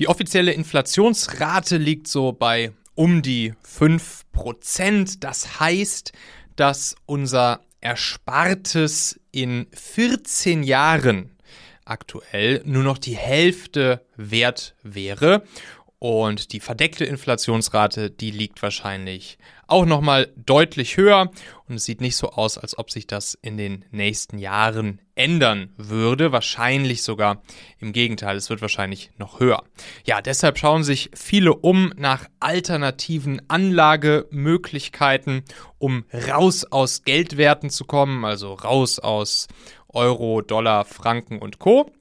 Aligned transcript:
Die 0.00 0.08
offizielle 0.08 0.52
Inflationsrate 0.52 1.76
liegt 1.76 2.08
so 2.08 2.32
bei 2.32 2.72
um 2.94 3.22
die 3.22 3.54
5%. 3.66 5.18
Das 5.20 5.60
heißt, 5.60 6.12
dass 6.56 6.96
unser 7.06 7.60
Erspartes 7.80 9.20
in 9.32 9.66
14 9.72 10.62
Jahren 10.62 11.30
aktuell 11.84 12.62
nur 12.64 12.82
noch 12.82 12.98
die 12.98 13.16
Hälfte 13.16 14.04
wert 14.16 14.74
wäre. 14.82 15.42
Und 16.02 16.52
die 16.52 16.58
verdeckte 16.58 17.04
Inflationsrate, 17.04 18.10
die 18.10 18.32
liegt 18.32 18.60
wahrscheinlich 18.60 19.38
auch 19.68 19.86
nochmal 19.86 20.32
deutlich 20.34 20.96
höher. 20.96 21.30
Und 21.68 21.76
es 21.76 21.84
sieht 21.84 22.00
nicht 22.00 22.16
so 22.16 22.30
aus, 22.30 22.58
als 22.58 22.76
ob 22.76 22.90
sich 22.90 23.06
das 23.06 23.38
in 23.40 23.56
den 23.56 23.84
nächsten 23.92 24.36
Jahren 24.38 25.00
ändern 25.14 25.72
würde. 25.76 26.32
Wahrscheinlich 26.32 27.04
sogar 27.04 27.40
im 27.78 27.92
Gegenteil, 27.92 28.36
es 28.36 28.50
wird 28.50 28.62
wahrscheinlich 28.62 29.12
noch 29.16 29.38
höher. 29.38 29.62
Ja, 30.04 30.20
deshalb 30.20 30.58
schauen 30.58 30.82
sich 30.82 31.08
viele 31.14 31.54
um 31.54 31.92
nach 31.96 32.28
alternativen 32.40 33.40
Anlagemöglichkeiten, 33.48 35.44
um 35.78 36.04
raus 36.12 36.64
aus 36.64 37.04
Geldwerten 37.04 37.70
zu 37.70 37.84
kommen, 37.84 38.24
also 38.24 38.54
raus 38.54 38.98
aus 38.98 39.46
Euro, 39.86 40.42
Dollar, 40.42 40.84
Franken 40.84 41.38
und 41.38 41.60
Co. 41.60 41.92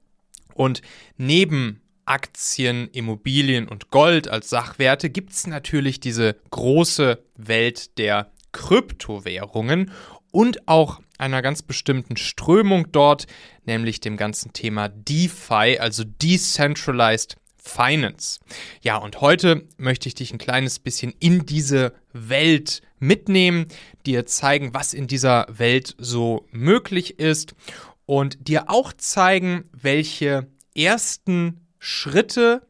Und 0.55 0.81
neben 1.17 1.81
Aktien, 2.05 2.89
Immobilien 2.91 3.67
und 3.67 3.91
Gold 3.91 4.27
als 4.27 4.49
Sachwerte 4.49 5.09
gibt 5.09 5.31
es 5.31 5.47
natürlich 5.47 5.99
diese 5.99 6.35
große 6.49 7.23
Welt 7.35 7.97
der 7.97 8.31
Kryptowährungen 8.51 9.91
und 10.31 10.67
auch 10.67 11.01
einer 11.17 11.41
ganz 11.41 11.61
bestimmten 11.61 12.17
Strömung 12.17 12.91
dort, 12.91 13.27
nämlich 13.65 13.99
dem 13.99 14.17
ganzen 14.17 14.53
Thema 14.53 14.89
DeFi, 14.89 15.77
also 15.79 16.03
Decentralized 16.03 17.37
Finance. 17.63 18.39
Ja, 18.81 18.97
und 18.97 19.21
heute 19.21 19.67
möchte 19.77 20.07
ich 20.07 20.15
dich 20.15 20.33
ein 20.33 20.39
kleines 20.39 20.79
bisschen 20.79 21.13
in 21.19 21.45
diese 21.45 21.93
Welt 22.11 22.81
mitnehmen, 22.97 23.67
dir 24.05 24.25
zeigen, 24.25 24.73
was 24.73 24.93
in 24.93 25.07
dieser 25.07 25.45
Welt 25.49 25.95
so 25.99 26.47
möglich 26.51 27.19
ist 27.19 27.53
und 28.07 28.47
dir 28.47 28.69
auch 28.69 28.93
zeigen, 28.93 29.69
welche 29.73 30.47
ersten 30.75 31.60
Schritte, 31.83 32.61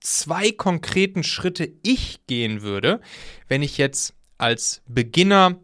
zwei 0.00 0.52
konkreten 0.52 1.24
Schritte 1.24 1.72
ich 1.82 2.24
gehen 2.28 2.62
würde, 2.62 3.00
wenn 3.48 3.62
ich 3.62 3.78
jetzt 3.78 4.14
als 4.38 4.80
Beginner 4.86 5.58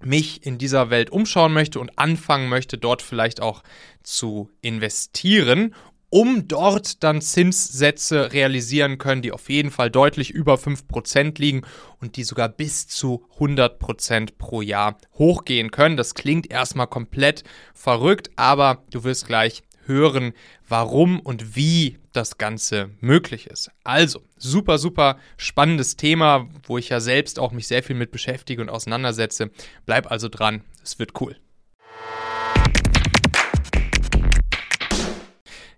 mich 0.00 0.44
in 0.44 0.58
dieser 0.58 0.90
Welt 0.90 1.10
umschauen 1.10 1.52
möchte 1.52 1.78
und 1.78 1.96
anfangen 2.00 2.48
möchte, 2.48 2.78
dort 2.78 3.00
vielleicht 3.00 3.40
auch 3.40 3.62
zu 4.02 4.50
investieren, 4.60 5.72
um 6.10 6.48
dort 6.48 7.04
dann 7.04 7.22
Zinssätze 7.22 8.32
realisieren 8.32 8.98
können, 8.98 9.22
die 9.22 9.30
auf 9.30 9.48
jeden 9.48 9.70
Fall 9.70 9.92
deutlich 9.92 10.32
über 10.32 10.56
5% 10.56 11.38
liegen 11.38 11.62
und 12.00 12.16
die 12.16 12.24
sogar 12.24 12.48
bis 12.48 12.88
zu 12.88 13.24
100% 13.38 14.32
pro 14.36 14.62
Jahr 14.62 14.98
hochgehen 15.14 15.70
können. 15.70 15.96
Das 15.96 16.14
klingt 16.14 16.50
erstmal 16.50 16.88
komplett 16.88 17.44
verrückt, 17.72 18.32
aber 18.34 18.82
du 18.90 19.04
wirst 19.04 19.28
gleich 19.28 19.62
hören, 19.86 20.32
warum 20.68 21.20
und 21.20 21.56
wie 21.56 21.98
das 22.12 22.38
Ganze 22.38 22.90
möglich 23.00 23.46
ist. 23.46 23.70
Also, 23.84 24.22
super, 24.36 24.78
super 24.78 25.18
spannendes 25.36 25.96
Thema, 25.96 26.48
wo 26.64 26.78
ich 26.78 26.88
ja 26.88 27.00
selbst 27.00 27.38
auch 27.38 27.52
mich 27.52 27.66
sehr 27.66 27.82
viel 27.82 27.96
mit 27.96 28.10
beschäftige 28.10 28.62
und 28.62 28.68
auseinandersetze. 28.68 29.50
Bleib 29.86 30.10
also 30.10 30.28
dran, 30.28 30.62
es 30.82 30.98
wird 30.98 31.20
cool. 31.20 31.36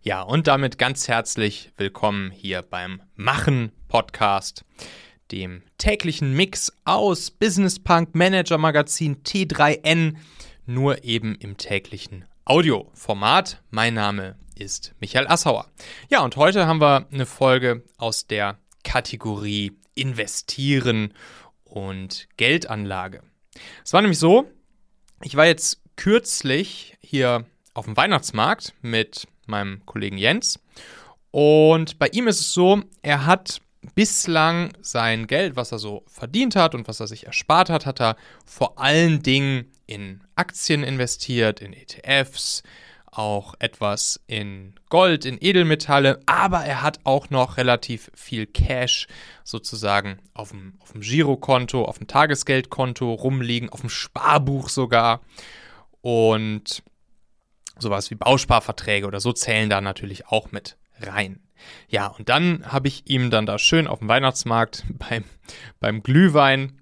Ja, 0.02 0.20
und 0.20 0.48
damit 0.48 0.76
ganz 0.76 1.08
herzlich 1.08 1.72
willkommen 1.78 2.30
hier 2.30 2.60
beim 2.60 3.00
Machen 3.16 3.72
Podcast, 3.88 4.62
dem 5.32 5.62
täglichen 5.78 6.34
Mix 6.34 6.70
aus 6.84 7.30
Business 7.30 7.78
Punk 7.78 8.14
Manager 8.14 8.58
Magazin 8.58 9.22
T3N, 9.22 10.16
nur 10.66 11.04
eben 11.04 11.34
im 11.36 11.56
täglichen 11.56 12.26
Audioformat. 12.46 13.62
Mein 13.70 13.94
Name 13.94 14.36
ist 14.54 14.94
Michael 15.00 15.26
Assauer. 15.28 15.66
Ja, 16.10 16.22
und 16.22 16.36
heute 16.36 16.66
haben 16.66 16.78
wir 16.78 17.06
eine 17.10 17.24
Folge 17.24 17.82
aus 17.96 18.26
der 18.26 18.58
Kategorie 18.82 19.72
Investieren 19.94 21.14
und 21.64 22.28
Geldanlage. 22.36 23.22
Es 23.82 23.94
war 23.94 24.02
nämlich 24.02 24.18
so, 24.18 24.44
ich 25.22 25.36
war 25.36 25.46
jetzt 25.46 25.80
kürzlich 25.96 26.98
hier 27.00 27.46
auf 27.72 27.86
dem 27.86 27.96
Weihnachtsmarkt 27.96 28.74
mit 28.82 29.26
meinem 29.46 29.86
Kollegen 29.86 30.18
Jens 30.18 30.60
und 31.30 31.98
bei 31.98 32.08
ihm 32.08 32.28
ist 32.28 32.40
es 32.40 32.52
so, 32.52 32.82
er 33.00 33.24
hat 33.24 33.62
bislang 33.94 34.72
sein 34.82 35.26
Geld, 35.26 35.56
was 35.56 35.72
er 35.72 35.78
so 35.78 36.04
verdient 36.08 36.56
hat 36.56 36.74
und 36.74 36.88
was 36.88 37.00
er 37.00 37.06
sich 37.06 37.24
erspart 37.24 37.70
hat, 37.70 37.86
hat 37.86 38.02
er 38.02 38.16
vor 38.44 38.78
allen 38.78 39.22
Dingen 39.22 39.70
in 39.86 40.22
Aktien 40.36 40.82
investiert, 40.82 41.60
in 41.60 41.72
ETFs, 41.72 42.62
auch 43.10 43.54
etwas 43.60 44.20
in 44.26 44.74
Gold, 44.88 45.24
in 45.24 45.38
Edelmetalle, 45.40 46.20
aber 46.26 46.64
er 46.64 46.82
hat 46.82 47.00
auch 47.04 47.30
noch 47.30 47.56
relativ 47.56 48.10
viel 48.14 48.46
Cash 48.46 49.06
sozusagen 49.44 50.18
auf 50.34 50.50
dem, 50.50 50.74
auf 50.80 50.92
dem 50.92 51.00
Girokonto, 51.00 51.84
auf 51.84 51.98
dem 51.98 52.06
Tagesgeldkonto 52.06 53.12
rumliegen, 53.12 53.68
auf 53.68 53.80
dem 53.80 53.90
Sparbuch 53.90 54.68
sogar. 54.68 55.20
Und 56.00 56.82
sowas 57.78 58.10
wie 58.10 58.16
Bausparverträge 58.16 59.06
oder 59.06 59.20
so 59.20 59.32
zählen 59.32 59.70
da 59.70 59.80
natürlich 59.80 60.26
auch 60.26 60.52
mit 60.52 60.76
rein. 61.00 61.40
Ja, 61.88 62.08
und 62.08 62.28
dann 62.28 62.70
habe 62.70 62.88
ich 62.88 63.08
ihm 63.08 63.30
dann 63.30 63.46
da 63.46 63.58
schön 63.58 63.86
auf 63.86 64.00
dem 64.00 64.08
Weihnachtsmarkt 64.08 64.84
beim, 64.98 65.24
beim 65.80 66.02
Glühwein 66.02 66.80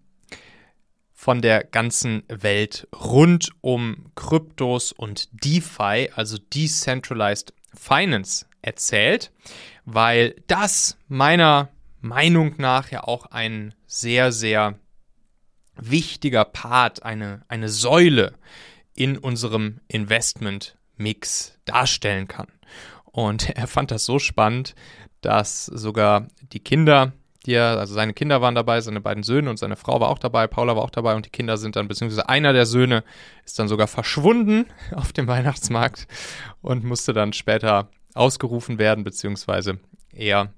von 1.22 1.40
der 1.40 1.62
ganzen 1.62 2.24
Welt 2.26 2.88
rund 2.92 3.50
um 3.60 4.10
Kryptos 4.16 4.90
und 4.90 5.28
DeFi, 5.44 6.10
also 6.16 6.36
Decentralized 6.36 7.54
Finance, 7.72 8.44
erzählt, 8.60 9.30
weil 9.84 10.34
das 10.48 10.98
meiner 11.06 11.68
Meinung 12.00 12.54
nach 12.58 12.90
ja 12.90 13.04
auch 13.04 13.26
ein 13.26 13.72
sehr, 13.86 14.32
sehr 14.32 14.80
wichtiger 15.76 16.44
Part, 16.44 17.04
eine, 17.04 17.42
eine 17.46 17.68
Säule 17.68 18.34
in 18.96 19.16
unserem 19.16 19.78
Investment-Mix 19.86 21.56
darstellen 21.64 22.26
kann. 22.26 22.48
Und 23.04 23.48
er 23.56 23.68
fand 23.68 23.92
das 23.92 24.04
so 24.04 24.18
spannend, 24.18 24.74
dass 25.20 25.66
sogar 25.66 26.26
die 26.52 26.58
Kinder 26.58 27.12
die 27.46 27.54
er, 27.54 27.78
also 27.78 27.94
seine 27.94 28.14
Kinder 28.14 28.40
waren 28.40 28.54
dabei, 28.54 28.80
seine 28.80 29.00
beiden 29.00 29.22
Söhne 29.22 29.50
und 29.50 29.58
seine 29.58 29.76
Frau 29.76 30.00
war 30.00 30.08
auch 30.08 30.18
dabei, 30.18 30.46
Paula 30.46 30.76
war 30.76 30.82
auch 30.82 30.90
dabei 30.90 31.14
und 31.14 31.26
die 31.26 31.30
Kinder 31.30 31.56
sind 31.56 31.76
dann, 31.76 31.88
beziehungsweise 31.88 32.28
einer 32.28 32.52
der 32.52 32.66
Söhne 32.66 33.04
ist 33.44 33.58
dann 33.58 33.68
sogar 33.68 33.88
verschwunden 33.88 34.66
auf 34.94 35.12
dem 35.12 35.26
Weihnachtsmarkt 35.26 36.06
und 36.60 36.84
musste 36.84 37.12
dann 37.12 37.32
später 37.32 37.88
ausgerufen 38.14 38.78
werden, 38.78 39.04
beziehungsweise 39.04 39.78
er, 40.12 40.52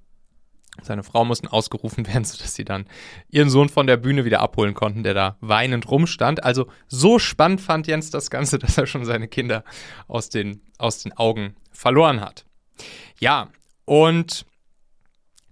seine 0.82 1.04
Frau 1.04 1.24
mussten 1.24 1.46
ausgerufen 1.46 2.06
werden, 2.12 2.24
sodass 2.24 2.54
sie 2.54 2.64
dann 2.64 2.86
ihren 3.30 3.48
Sohn 3.48 3.68
von 3.68 3.86
der 3.86 3.96
Bühne 3.96 4.24
wieder 4.24 4.40
abholen 4.40 4.74
konnten, 4.74 5.04
der 5.04 5.14
da 5.14 5.36
weinend 5.40 5.90
rumstand. 5.90 6.44
Also 6.44 6.66
so 6.88 7.18
spannend 7.18 7.60
fand 7.60 7.86
Jens 7.86 8.10
das 8.10 8.30
Ganze, 8.30 8.58
dass 8.60 8.76
er 8.76 8.86
schon 8.86 9.04
seine 9.04 9.28
Kinder 9.28 9.64
aus 10.08 10.28
den, 10.28 10.60
aus 10.78 11.02
den 11.02 11.12
Augen 11.12 11.56
verloren 11.70 12.20
hat. 12.20 12.44
Ja, 13.18 13.48
und 13.84 14.44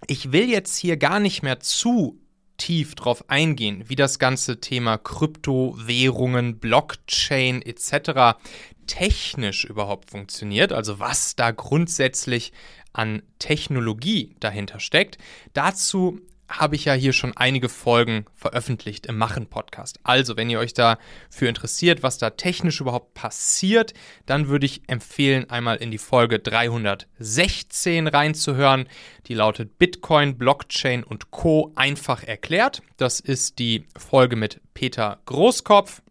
ich 0.07 0.33
will 0.33 0.49
jetzt 0.49 0.77
hier 0.77 0.97
gar 0.97 1.21
nicht 1.21 1.43
mehr 1.43 1.61
zu 1.61 2.19
tief 2.59 2.95
drauf 2.95 3.29
eingehen, 3.29 3.85
wie 3.89 3.97
das 3.97 4.19
ganze 4.19 4.61
Thema 4.61 4.99
Kryptowährungen, 4.99 6.59
Blockchain 6.59 7.63
etc. 7.63 8.39
technisch 8.87 9.65
überhaupt 9.65 10.11
funktioniert, 10.11 10.73
also 10.73 11.01
was 11.01 11.35
da 11.35 11.51
grundsätzlich 11.51 12.53
an 12.93 13.23
Technologie 13.39 14.37
dahinter 14.39 14.81
steckt. 14.81 15.19
Dazu 15.55 16.21
habe 16.59 16.77
ich 16.77 16.85
ja 16.85 16.95
hier 16.95 17.13
schon 17.13 17.37
einige 17.37 17.69
Folgen 17.69 18.27
veröffentlicht 18.35 19.07
im 19.07 19.19
Machen-Podcast. 19.19 19.99
Also, 20.03 20.37
wenn 20.37 20.51
ihr 20.51 20.59
euch 20.59 20.75
dafür 20.75 21.49
interessiert, 21.49 22.03
was 22.03 22.19
da 22.19 22.31
technisch 22.31 22.81
überhaupt 22.81 23.15
passiert, 23.15 23.95
dann 24.27 24.49
würde 24.49 24.67
ich 24.67 24.83
empfehlen, 24.87 25.51
einmal 25.51 25.77
in 25.77 25.91
die 25.91 25.99
Folge 25.99 26.39
316 26.39 28.07
reinzuhören. 28.07 28.89
Die 29.27 29.35
lautet 29.35 29.79
Bitcoin, 29.79 30.39
Blockchain 30.39 31.05
und 31.05 31.31
Co. 31.31 31.73
einfach 31.75 32.23
erklärt. 32.23 32.83
Das 32.97 33.21
ist 33.21 33.59
die 33.59 33.87
Folge 33.97 34.37
mit 34.37 34.61
Peter 34.75 35.21
Großkopf. 35.27 36.03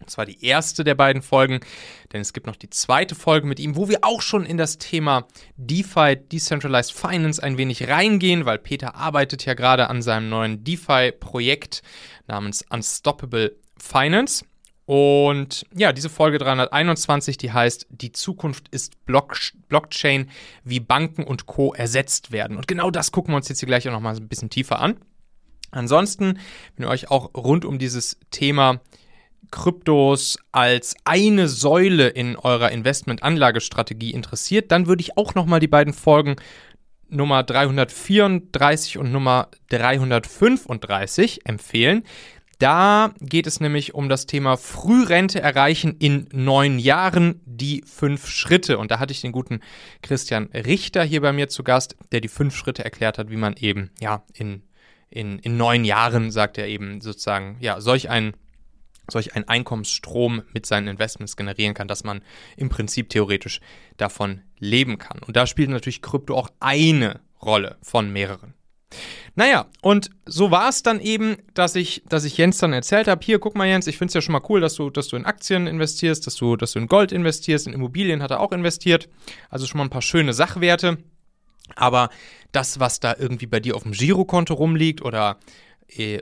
Und 0.00 0.10
zwar 0.10 0.26
die 0.26 0.44
erste 0.44 0.82
der 0.82 0.94
beiden 0.94 1.22
Folgen, 1.22 1.60
denn 2.12 2.20
es 2.20 2.32
gibt 2.32 2.46
noch 2.46 2.56
die 2.56 2.70
zweite 2.70 3.14
Folge 3.14 3.46
mit 3.46 3.60
ihm, 3.60 3.76
wo 3.76 3.88
wir 3.88 3.98
auch 4.02 4.22
schon 4.22 4.46
in 4.46 4.56
das 4.56 4.78
Thema 4.78 5.26
DeFi, 5.56 6.16
Decentralized 6.16 6.92
Finance, 6.92 7.42
ein 7.42 7.58
wenig 7.58 7.88
reingehen, 7.88 8.46
weil 8.46 8.58
Peter 8.58 8.94
arbeitet 8.94 9.44
ja 9.44 9.54
gerade 9.54 9.88
an 9.88 10.02
seinem 10.02 10.28
neuen 10.28 10.64
DeFi-Projekt 10.64 11.82
namens 12.26 12.64
Unstoppable 12.70 13.56
Finance. 13.76 14.44
Und 14.86 15.66
ja, 15.72 15.92
diese 15.92 16.08
Folge 16.08 16.38
321, 16.38 17.36
die 17.36 17.52
heißt, 17.52 17.86
die 17.90 18.10
Zukunft 18.10 18.66
ist 18.70 19.04
Block 19.06 19.36
Blockchain, 19.68 20.28
wie 20.64 20.80
Banken 20.80 21.22
und 21.22 21.46
Co. 21.46 21.72
ersetzt 21.72 22.32
werden. 22.32 22.56
Und 22.56 22.66
genau 22.66 22.90
das 22.90 23.12
gucken 23.12 23.32
wir 23.32 23.36
uns 23.36 23.48
jetzt 23.48 23.60
hier 23.60 23.68
gleich 23.68 23.86
auch 23.86 23.92
nochmal 23.92 24.16
ein 24.16 24.26
bisschen 24.26 24.50
tiefer 24.50 24.80
an. 24.80 24.96
Ansonsten, 25.70 26.40
wenn 26.74 26.86
ihr 26.86 26.90
euch 26.90 27.08
auch 27.08 27.32
rund 27.36 27.64
um 27.64 27.78
dieses 27.78 28.18
Thema 28.32 28.80
Kryptos 29.50 30.38
als 30.52 30.94
eine 31.04 31.48
Säule 31.48 32.08
in 32.08 32.36
eurer 32.36 32.70
Investmentanlagestrategie 32.70 34.12
interessiert, 34.12 34.70
dann 34.70 34.86
würde 34.86 35.00
ich 35.00 35.16
auch 35.16 35.34
nochmal 35.34 35.60
die 35.60 35.68
beiden 35.68 35.92
Folgen 35.92 36.36
Nummer 37.08 37.42
334 37.42 38.98
und 38.98 39.12
Nummer 39.12 39.48
335 39.70 41.46
empfehlen. 41.46 42.04
Da 42.60 43.14
geht 43.20 43.46
es 43.46 43.58
nämlich 43.58 43.94
um 43.94 44.10
das 44.10 44.26
Thema 44.26 44.58
Frührente 44.58 45.40
erreichen 45.40 45.96
in 45.98 46.28
neun 46.30 46.78
Jahren, 46.78 47.40
die 47.46 47.82
fünf 47.86 48.28
Schritte. 48.28 48.76
Und 48.76 48.90
da 48.90 48.98
hatte 48.98 49.12
ich 49.12 49.22
den 49.22 49.32
guten 49.32 49.60
Christian 50.02 50.50
Richter 50.52 51.02
hier 51.02 51.22
bei 51.22 51.32
mir 51.32 51.48
zu 51.48 51.64
Gast, 51.64 51.96
der 52.12 52.20
die 52.20 52.28
fünf 52.28 52.54
Schritte 52.54 52.84
erklärt 52.84 53.16
hat, 53.16 53.30
wie 53.30 53.36
man 53.36 53.54
eben, 53.56 53.90
ja, 53.98 54.24
in, 54.34 54.62
in, 55.08 55.38
in 55.38 55.56
neun 55.56 55.86
Jahren, 55.86 56.30
sagt 56.30 56.58
er 56.58 56.68
eben 56.68 57.00
sozusagen, 57.00 57.56
ja, 57.60 57.80
solch 57.80 58.10
ein 58.10 58.34
solch 59.10 59.34
einen 59.34 59.48
Einkommensstrom 59.48 60.42
mit 60.52 60.66
seinen 60.66 60.88
Investments 60.88 61.36
generieren 61.36 61.74
kann, 61.74 61.88
dass 61.88 62.04
man 62.04 62.22
im 62.56 62.68
Prinzip 62.68 63.08
theoretisch 63.08 63.60
davon 63.96 64.42
leben 64.58 64.98
kann. 64.98 65.20
Und 65.26 65.36
da 65.36 65.46
spielt 65.46 65.70
natürlich 65.70 66.02
Krypto 66.02 66.34
auch 66.34 66.48
eine 66.60 67.20
Rolle 67.42 67.76
von 67.82 68.12
mehreren. 68.12 68.54
Naja, 69.36 69.66
und 69.82 70.10
so 70.26 70.50
war 70.50 70.68
es 70.68 70.82
dann 70.82 71.00
eben, 71.00 71.36
dass 71.54 71.76
ich, 71.76 72.02
dass 72.08 72.24
ich 72.24 72.36
Jens 72.36 72.58
dann 72.58 72.72
erzählt 72.72 73.06
habe, 73.06 73.24
hier, 73.24 73.38
guck 73.38 73.54
mal 73.54 73.66
Jens, 73.66 73.86
ich 73.86 73.96
finde 73.96 74.10
es 74.10 74.14
ja 74.14 74.20
schon 74.20 74.32
mal 74.32 74.42
cool, 74.48 74.60
dass 74.60 74.74
du, 74.74 74.90
dass 74.90 75.08
du 75.08 75.16
in 75.16 75.24
Aktien 75.24 75.66
investierst, 75.66 76.26
dass 76.26 76.34
du, 76.34 76.56
dass 76.56 76.72
du 76.72 76.80
in 76.80 76.88
Gold 76.88 77.12
investierst, 77.12 77.66
in 77.66 77.72
Immobilien 77.72 78.22
hat 78.22 78.32
er 78.32 78.40
auch 78.40 78.52
investiert. 78.52 79.08
Also 79.48 79.66
schon 79.66 79.78
mal 79.78 79.84
ein 79.84 79.90
paar 79.90 80.02
schöne 80.02 80.34
Sachwerte. 80.34 80.98
Aber 81.76 82.10
das, 82.50 82.80
was 82.80 82.98
da 82.98 83.14
irgendwie 83.16 83.46
bei 83.46 83.60
dir 83.60 83.76
auf 83.76 83.84
dem 83.84 83.92
Girokonto 83.92 84.54
rumliegt 84.54 85.02
oder, 85.02 85.38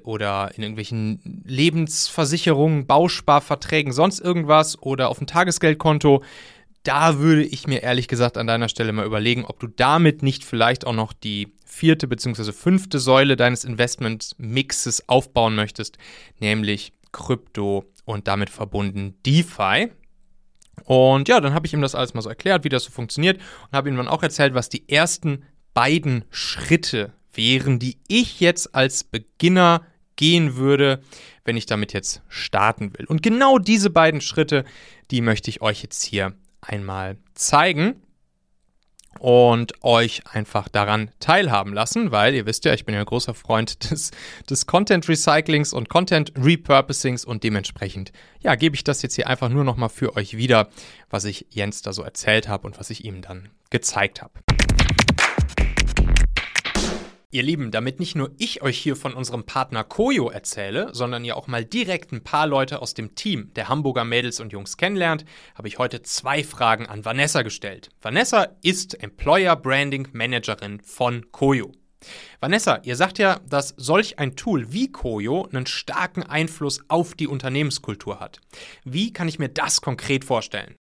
oder 0.05 0.51
in 0.55 0.63
irgendwelchen 0.63 1.43
Lebensversicherungen, 1.45 2.87
Bausparverträgen, 2.87 3.93
sonst 3.93 4.21
irgendwas 4.21 4.81
oder 4.83 5.09
auf 5.09 5.19
dem 5.19 5.27
Tagesgeldkonto, 5.27 6.23
da 6.83 7.19
würde 7.19 7.45
ich 7.45 7.67
mir 7.67 7.83
ehrlich 7.83 8.09
gesagt 8.09 8.39
an 8.39 8.47
deiner 8.47 8.69
Stelle 8.69 8.93
mal 8.93 9.05
überlegen, 9.05 9.45
ob 9.45 9.61
du 9.61 9.67
damit 9.67 10.23
nicht 10.23 10.45
vielleicht 10.45 10.87
auch 10.87 10.95
noch 10.95 11.13
die 11.13 11.53
vierte 11.67 12.09
bzw. 12.09 12.53
fünfte 12.53 12.99
Säule 12.99 13.37
deines 13.37 13.65
Investment-Mixes 13.65 15.09
aufbauen 15.09 15.55
möchtest, 15.55 15.99
nämlich 16.39 16.93
Krypto 17.13 17.85
und 18.05 18.27
damit 18.27 18.51
verbunden 18.51 19.19
DeFi. 19.27 19.91
Und 20.85 21.29
ja, 21.29 21.41
dann 21.41 21.55
habe 21.55 21.67
ich 21.67 21.75
ihm 21.75 21.83
das 21.83 21.95
alles 21.95 22.15
mal 22.15 22.23
so 22.23 22.29
erklärt, 22.29 22.65
wie 22.65 22.69
das 22.69 22.85
so 22.85 22.91
funktioniert 22.91 23.39
und 23.39 23.77
habe 23.77 23.89
ihm 23.89 23.97
dann 23.97 24.09
auch 24.09 24.23
erzählt, 24.23 24.55
was 24.55 24.69
die 24.69 24.89
ersten 24.89 25.45
beiden 25.75 26.25
Schritte 26.31 27.13
wären, 27.33 27.79
die 27.79 27.99
ich 28.09 28.41
jetzt 28.41 28.75
als 28.75 29.05
Beginner 29.05 29.83
gehen 30.17 30.57
würde, 30.57 31.03
wenn 31.45 31.57
ich 31.57 31.67
damit 31.67 31.93
jetzt 31.93 32.23
starten 32.29 32.93
will. 32.99 33.07
Und 33.07 33.23
genau 33.23 33.59
diese 33.59 33.91
beiden 33.91 34.21
Schritte, 34.21 34.65
die 35.11 35.21
möchte 35.21 35.49
ich 35.49 35.63
euch 35.63 35.83
jetzt 35.83 36.05
hier 36.05 36.35
einmal 36.61 37.17
zeigen 37.35 38.03
und 39.19 39.73
euch 39.83 40.23
einfach 40.27 40.69
daran 40.69 41.11
teilhaben 41.21 41.73
lassen, 41.73 42.11
weil 42.13 42.35
ihr 42.35 42.47
wisst 42.47 42.65
ja, 42.65 42.75
ich 42.75 42.85
bin 42.85 42.95
ja 42.95 43.01
ein 43.01 43.07
großer 43.07 43.35
Freund 43.35 43.91
des, 43.91 44.11
des 44.49 44.67
Content 44.67 45.09
Recyclings 45.09 45.73
und 45.73 45.89
Content 45.89 46.33
Repurposings 46.37 47.25
und 47.25 47.43
dementsprechend, 47.45 48.13
ja, 48.41 48.55
gebe 48.55 48.77
ich 48.77 48.85
das 48.85 49.03
jetzt 49.03 49.15
hier 49.15 49.27
einfach 49.27 49.49
nur 49.49 49.65
nochmal 49.65 49.89
für 49.89 50.17
euch 50.17 50.37
wieder, 50.37 50.69
was 51.11 51.25
ich 51.25 51.47
Jens 51.51 51.83
da 51.83 51.93
so 51.93 52.03
erzählt 52.03 52.49
habe 52.49 52.67
und 52.67 52.79
was 52.79 52.91
ich 52.91 53.05
ihm 53.05 53.23
dann 53.23 53.49
gezeigt 53.71 54.23
habe. 54.23 54.33
Ihr 57.31 57.43
Lieben, 57.43 57.71
damit 57.71 58.01
nicht 58.01 58.17
nur 58.17 58.31
ich 58.39 58.63
euch 58.63 58.79
hier 58.79 58.97
von 58.97 59.13
unserem 59.13 59.45
Partner 59.45 59.85
Koyo 59.85 60.31
erzähle, 60.31 60.89
sondern 60.95 61.27
ihr 61.27 61.37
auch 61.37 61.47
mal 61.47 61.63
direkt 61.63 62.11
ein 62.11 62.25
paar 62.25 62.47
Leute 62.47 62.81
aus 62.81 62.95
dem 62.95 63.17
Team 63.17 63.53
der 63.55 63.69
Hamburger 63.69 64.07
Mädels 64.07 64.41
und 64.41 64.51
Jungs 64.51 64.79
kennenlernt, 64.79 65.27
habe 65.55 65.69
ich 65.69 65.79
heute 65.79 66.01
zwei 66.01 66.43
Fragen 66.43 66.87
an 66.87 67.05
Vanessa 67.05 67.43
gestellt. 67.43 67.91
Vanessa 68.01 68.57
ist 68.63 69.03
Employer 69.03 69.57
Branding 69.57 70.09
Managerin 70.13 70.81
von 70.81 71.31
Koyo. 71.31 71.73
Vanessa, 72.41 72.81
ihr 72.85 72.97
sagt 72.97 73.19
ja, 73.19 73.41
dass 73.47 73.75
solch 73.77 74.19
ein 74.19 74.35
Tool 74.35 74.73
wie 74.73 74.91
Koyo 74.91 75.47
einen 75.53 75.67
starken 75.67 76.23
Einfluss 76.23 76.81
auf 76.89 77.13
die 77.13 77.27
Unternehmenskultur 77.27 78.21
hat. 78.21 78.41
Wie 78.85 79.13
kann 79.13 79.29
ich 79.29 79.39
mir 79.39 79.51
das 79.51 79.83
konkret 79.83 80.25
vorstellen? 80.25 80.77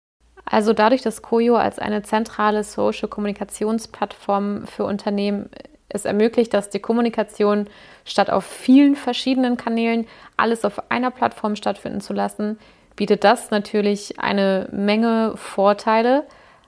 Also 0.45 0.71
dadurch, 0.71 1.01
dass 1.01 1.21
Koyo 1.21 1.57
als 1.57 1.77
eine 1.77 2.03
zentrale 2.03 2.63
Social-Kommunikationsplattform 2.63 4.65
für 4.65 4.85
Unternehmen 4.85 5.49
es 5.89 6.05
ermöglicht, 6.05 6.53
dass 6.53 6.69
die 6.69 6.79
Kommunikation 6.79 7.67
statt 8.05 8.29
auf 8.29 8.45
vielen 8.45 8.95
verschiedenen 8.95 9.57
Kanälen 9.57 10.07
alles 10.35 10.65
auf 10.65 10.91
einer 10.91 11.11
Plattform 11.11 11.55
stattfinden 11.55 12.01
zu 12.01 12.13
lassen, 12.13 12.59
bietet 12.95 13.23
das 13.23 13.51
natürlich 13.51 14.19
eine 14.19 14.67
Menge 14.71 15.33
Vorteile. 15.35 16.25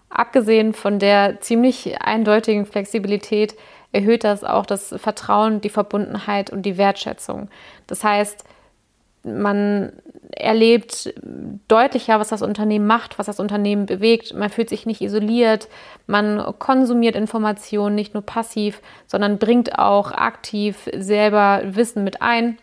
Abgesehen 0.10 0.74
von 0.74 1.00
der 1.00 1.42
ziemlich 1.42 2.02
eindeutigen 2.02 2.66
Flexibilität 2.66 3.56
erhöht 3.92 4.24
das 4.24 4.44
auch 4.44 4.66
das 4.66 4.96
Vertrauen, 4.98 5.62
die 5.62 5.70
Verbundenheit 5.70 6.52
und 6.52 6.62
die 6.64 6.78
Wertschätzung. 6.78 7.50
Das 7.88 8.04
heißt, 8.04 8.44
man 9.24 9.92
erlebt 10.32 11.14
deutlicher, 11.68 12.20
was 12.20 12.30
das 12.30 12.42
Unternehmen 12.42 12.88
macht, 12.88 13.20
was 13.20 13.26
das 13.26 13.40
Unternehmen 13.40 13.86
bewegt. 13.86 14.34
Man 14.34 14.50
fühlt 14.50 14.70
sich 14.70 14.86
nicht 14.86 15.02
isoliert, 15.02 15.68
man 16.08 16.54
konsumiert 16.60 17.16
Informationen 17.16 17.96
nicht 17.96 18.14
nur 18.14 18.24
passiv, 18.24 18.82
sondern 19.08 19.38
bringt 19.38 19.78
auch 19.78 20.12
aktiv 20.12 20.90
selber 20.96 21.62
Wissen 21.66 22.04
mit 22.04 22.22
ein. 22.22 22.58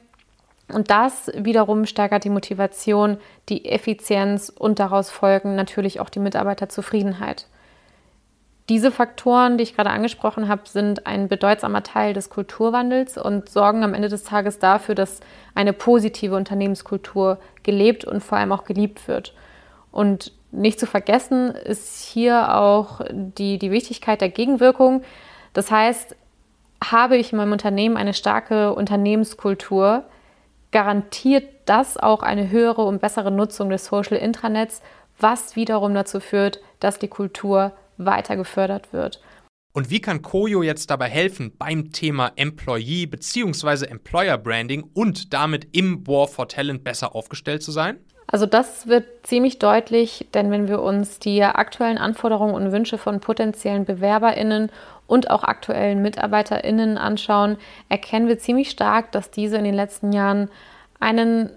Und 0.73 0.91
das 0.91 1.31
wiederum 1.37 1.87
steigert 1.87 2.25
die 2.25 2.31
Motivation, 2.31 3.19
die 3.49 3.67
Effizienz 3.67 4.49
und 4.49 4.79
daraus 4.79 5.11
folgen 5.11 5.55
natürlich 5.55 6.01
auch 6.01 6.09
die 6.09 6.19
Mitarbeiterzufriedenheit. 6.19 7.47
Diese 8.69 8.91
Faktoren, 8.91 9.59
die 9.59 9.63
ich 9.63 9.77
gerade 9.77 9.91
angesprochen 9.91 10.49
habe, 10.49 10.63
sind 10.65 11.07
ein 11.07 11.29
bedeutsamer 11.29 11.85
Teil 11.85 12.15
des 12.15 12.31
Kulturwandels 12.31 13.17
und 13.17 13.49
sorgen 13.49 13.85
am 13.85 13.95
Ende 13.95 14.09
des 14.09 14.25
Tages 14.25 14.59
dafür, 14.59 14.97
dass 14.97 15.21
eine 15.55 15.73
positive 15.73 16.35
Unternehmenskultur 16.35 17.39
gelebt 17.63 18.05
und 18.05 18.25
vor 18.25 18.39
allem 18.39 18.51
auch 18.51 18.65
geliebt 18.65 19.07
wird. 19.07 19.35
Und 19.93 20.33
nicht 20.51 20.81
zu 20.81 20.87
vergessen 20.87 21.51
ist 21.51 22.05
hier 22.05 22.57
auch 22.57 23.03
die, 23.11 23.59
die 23.59 23.71
Wichtigkeit 23.71 24.21
der 24.21 24.31
Gegenwirkung. 24.31 25.03
Das 25.53 25.71
heißt, 25.71 26.17
habe 26.83 27.17
ich 27.17 27.33
in 27.33 27.39
meinem 27.39 27.53
Unternehmen 27.53 27.97
eine 27.97 28.15
starke 28.15 28.75
Unternehmenskultur, 28.75 30.05
garantiert 30.73 31.49
das 31.67 31.97
auch 31.97 32.23
eine 32.23 32.51
höhere 32.51 32.83
und 32.83 33.01
bessere 33.01 33.31
Nutzung 33.31 33.71
des 33.71 33.87
Social 33.87 34.17
Intranets, 34.17 34.83
was 35.19 35.55
wiederum 35.57 35.95
dazu 35.95 36.21
führt, 36.21 36.61
dass 36.81 36.99
die 36.99 37.09
Kultur 37.09 37.73
weiter 37.99 38.37
gefördert 38.37 38.93
wird. 38.93 39.21
Und 39.73 39.91
wie 39.91 40.01
kann 40.01 40.23
Koyo 40.23 40.63
jetzt 40.63 40.91
dabei 40.91 41.09
helfen 41.09 41.53
beim 41.59 41.93
Thema 41.93 42.33
Employee 42.37 43.05
bzw. 43.05 43.85
Employer 43.87 44.39
Branding 44.39 44.85
und 44.95 45.35
damit 45.35 45.69
im 45.77 46.07
War 46.07 46.29
for 46.29 46.49
Talent 46.49 46.83
besser 46.83 47.15
aufgestellt 47.15 47.63
zu 47.63 47.73
sein? 47.73 47.99
Also 48.27 48.47
das 48.47 48.87
wird 48.87 49.05
ziemlich 49.27 49.59
deutlich, 49.59 50.27
denn 50.35 50.51
wenn 50.51 50.67
wir 50.67 50.81
uns 50.81 51.19
die 51.19 51.43
aktuellen 51.43 51.99
Anforderungen 51.99 52.55
und 52.55 52.73
Wünsche 52.73 52.99
von 52.99 53.21
potenziellen 53.21 53.85
Bewerberinnen 53.85 54.71
und 55.07 55.31
auch 55.31 55.45
aktuellen 55.45 56.03
Mitarbeiterinnen 56.03 56.99
anschauen, 56.99 57.57
erkennen 57.89 58.29
wir 58.29 58.39
ziemlich 58.39 58.71
stark, 58.71 59.13
dass 59.13 59.31
diese 59.31 59.59
in 59.59 59.65
den 59.65 59.75
letzten 59.75 60.13
Jahren 60.13 60.51
einen 60.99 61.51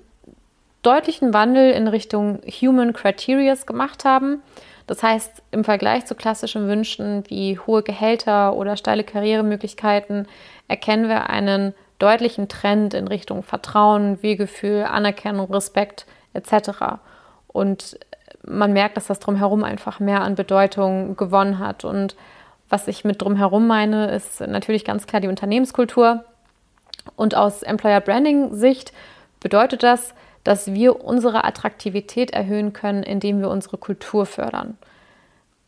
deutlichen 0.84 1.34
Wandel 1.34 1.72
in 1.72 1.88
Richtung 1.88 2.42
Human 2.62 2.94
Criterias 2.94 3.66
gemacht 3.66 4.06
haben. 4.06 4.42
Das 4.90 5.04
heißt, 5.04 5.44
im 5.52 5.64
Vergleich 5.64 6.08
zu 6.08 6.16
klassischen 6.16 6.68
Wünschen 6.68 7.24
wie 7.28 7.60
hohe 7.60 7.84
Gehälter 7.84 8.56
oder 8.56 8.76
steile 8.76 9.04
Karrieremöglichkeiten 9.04 10.28
erkennen 10.68 11.08
wir 11.08 11.30
einen 11.30 11.76
deutlichen 12.00 12.48
Trend 12.48 12.96
in 12.96 13.08
Richtung 13.08 13.44
Vertrauen, 13.44 14.24
Wir-Gefühl, 14.24 14.88
Anerkennung, 14.90 15.54
Respekt 15.54 16.08
etc. 16.34 16.98
Und 17.46 18.00
man 18.44 18.74
merkt, 18.74 18.98
dass 18.98 19.06
das 19.06 19.20
drumherum 19.20 19.64
einfach 19.64 20.00
mehr 20.00 20.22
an 20.22 20.34
Bedeutung 20.34 21.16
gewonnen 21.16 21.60
hat. 21.60 21.86
Und 21.86 22.16
was 22.68 22.88
ich 22.88 23.06
mit 23.06 23.22
drumherum 23.22 23.68
meine, 23.68 24.10
ist 24.10 24.42
natürlich 24.42 24.86
ganz 24.86 25.06
klar 25.06 25.22
die 25.22 25.28
Unternehmenskultur. 25.28 26.24
Und 27.16 27.36
aus 27.36 27.62
Employer 27.62 28.02
Branding 28.02 28.56
Sicht 28.56 28.92
bedeutet 29.40 29.84
das, 29.84 30.16
dass 30.44 30.74
wir 30.74 31.04
unsere 31.04 31.44
Attraktivität 31.44 32.32
erhöhen 32.32 32.74
können, 32.74 33.04
indem 33.04 33.40
wir 33.40 33.50
unsere 33.50 33.78
Kultur 33.78 34.26
fördern. 34.26 34.78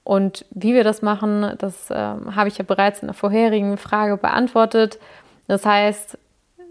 Und 0.03 0.45
wie 0.51 0.73
wir 0.73 0.83
das 0.83 1.01
machen, 1.01 1.55
das 1.59 1.89
äh, 1.91 1.95
habe 1.95 2.47
ich 2.47 2.57
ja 2.57 2.65
bereits 2.65 3.01
in 3.01 3.07
der 3.07 3.13
vorherigen 3.13 3.77
Frage 3.77 4.17
beantwortet. 4.17 4.99
Das 5.47 5.65
heißt, 5.65 6.17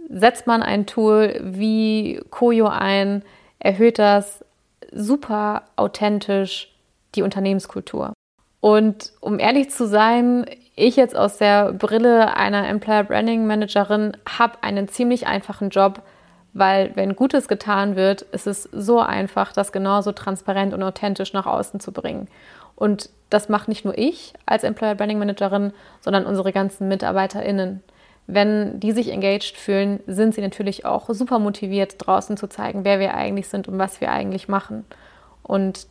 setzt 0.08 0.46
man 0.46 0.62
ein 0.62 0.86
Tool 0.86 1.40
wie 1.42 2.20
Koyo 2.30 2.66
ein, 2.66 3.22
erhöht 3.60 3.98
das 3.98 4.44
super 4.92 5.62
authentisch 5.76 6.72
die 7.14 7.22
Unternehmenskultur. 7.22 8.12
Und 8.60 9.12
um 9.20 9.38
ehrlich 9.38 9.70
zu 9.70 9.86
sein, 9.86 10.46
ich 10.74 10.96
jetzt 10.96 11.16
aus 11.16 11.38
der 11.38 11.72
Brille 11.72 12.36
einer 12.36 12.66
Employer 12.68 13.04
Branding 13.04 13.46
Managerin 13.46 14.16
habe 14.28 14.62
einen 14.62 14.88
ziemlich 14.88 15.26
einfachen 15.26 15.70
Job, 15.70 16.02
weil 16.52 16.94
wenn 16.96 17.16
Gutes 17.16 17.48
getan 17.48 17.96
wird, 17.96 18.22
ist 18.22 18.46
es 18.46 18.64
so 18.72 19.00
einfach, 19.00 19.52
das 19.52 19.72
genauso 19.72 20.12
transparent 20.12 20.74
und 20.74 20.82
authentisch 20.82 21.32
nach 21.32 21.46
außen 21.46 21.80
zu 21.80 21.92
bringen. 21.92 22.28
Und 22.74 23.10
das 23.28 23.48
macht 23.48 23.68
nicht 23.68 23.84
nur 23.84 23.96
ich 23.96 24.34
als 24.46 24.64
Employer 24.64 24.94
Branding 24.94 25.18
Managerin, 25.18 25.72
sondern 26.00 26.26
unsere 26.26 26.52
ganzen 26.52 26.88
MitarbeiterInnen. 26.88 27.82
Wenn 28.26 28.80
die 28.80 28.92
sich 28.92 29.10
engaged 29.10 29.56
fühlen, 29.56 30.00
sind 30.06 30.34
sie 30.34 30.40
natürlich 30.40 30.84
auch 30.84 31.08
super 31.10 31.38
motiviert, 31.38 31.94
draußen 31.98 32.36
zu 32.36 32.48
zeigen, 32.48 32.84
wer 32.84 33.00
wir 33.00 33.14
eigentlich 33.14 33.48
sind 33.48 33.68
und 33.68 33.78
was 33.78 34.00
wir 34.00 34.10
eigentlich 34.10 34.48
machen. 34.48 34.84
Und 35.42 35.86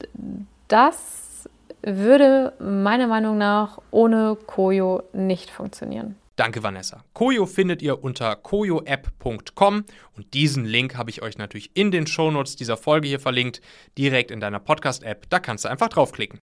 das 0.68 1.48
würde 1.82 2.54
meiner 2.60 3.08
Meinung 3.08 3.38
nach 3.38 3.80
ohne 3.92 4.38
Koyo 4.48 5.04
nicht 5.14 5.50
funktionieren. 5.50 6.16
Danke, 6.40 6.64
Vanessa. 6.64 7.04
Koyo 7.12 7.46
findet 7.46 7.82
ihr 7.82 8.02
unter 8.02 8.38
koyoapp.com 8.38 9.84
und 10.14 10.34
diesen 10.34 10.64
Link 10.64 10.96
habe 10.96 11.10
ich 11.10 11.22
euch 11.22 11.38
natürlich 11.38 11.72
in 11.74 11.92
den 11.92 12.08
Shownotes 12.08 12.56
dieser 12.56 12.78
Folge 12.78 13.10
hier 13.10 13.20
verlinkt, 13.20 13.60
direkt 13.98 14.32
in 14.32 14.40
deiner 14.40 14.62
Podcast-App. 14.62 15.30
Da 15.30 15.42
kannst 15.42 15.66
du 15.66 15.70
einfach 15.70 15.90
draufklicken. 15.90 16.40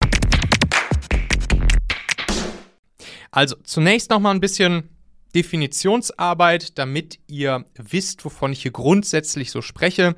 Also 3.30 3.56
zunächst 3.64 4.10
nochmal 4.10 4.34
ein 4.34 4.40
bisschen 4.40 4.90
Definitionsarbeit, 5.34 6.76
damit 6.76 7.18
ihr 7.26 7.64
wisst, 7.76 8.22
wovon 8.26 8.52
ich 8.52 8.60
hier 8.60 8.72
grundsätzlich 8.72 9.50
so 9.50 9.62
spreche 9.62 10.14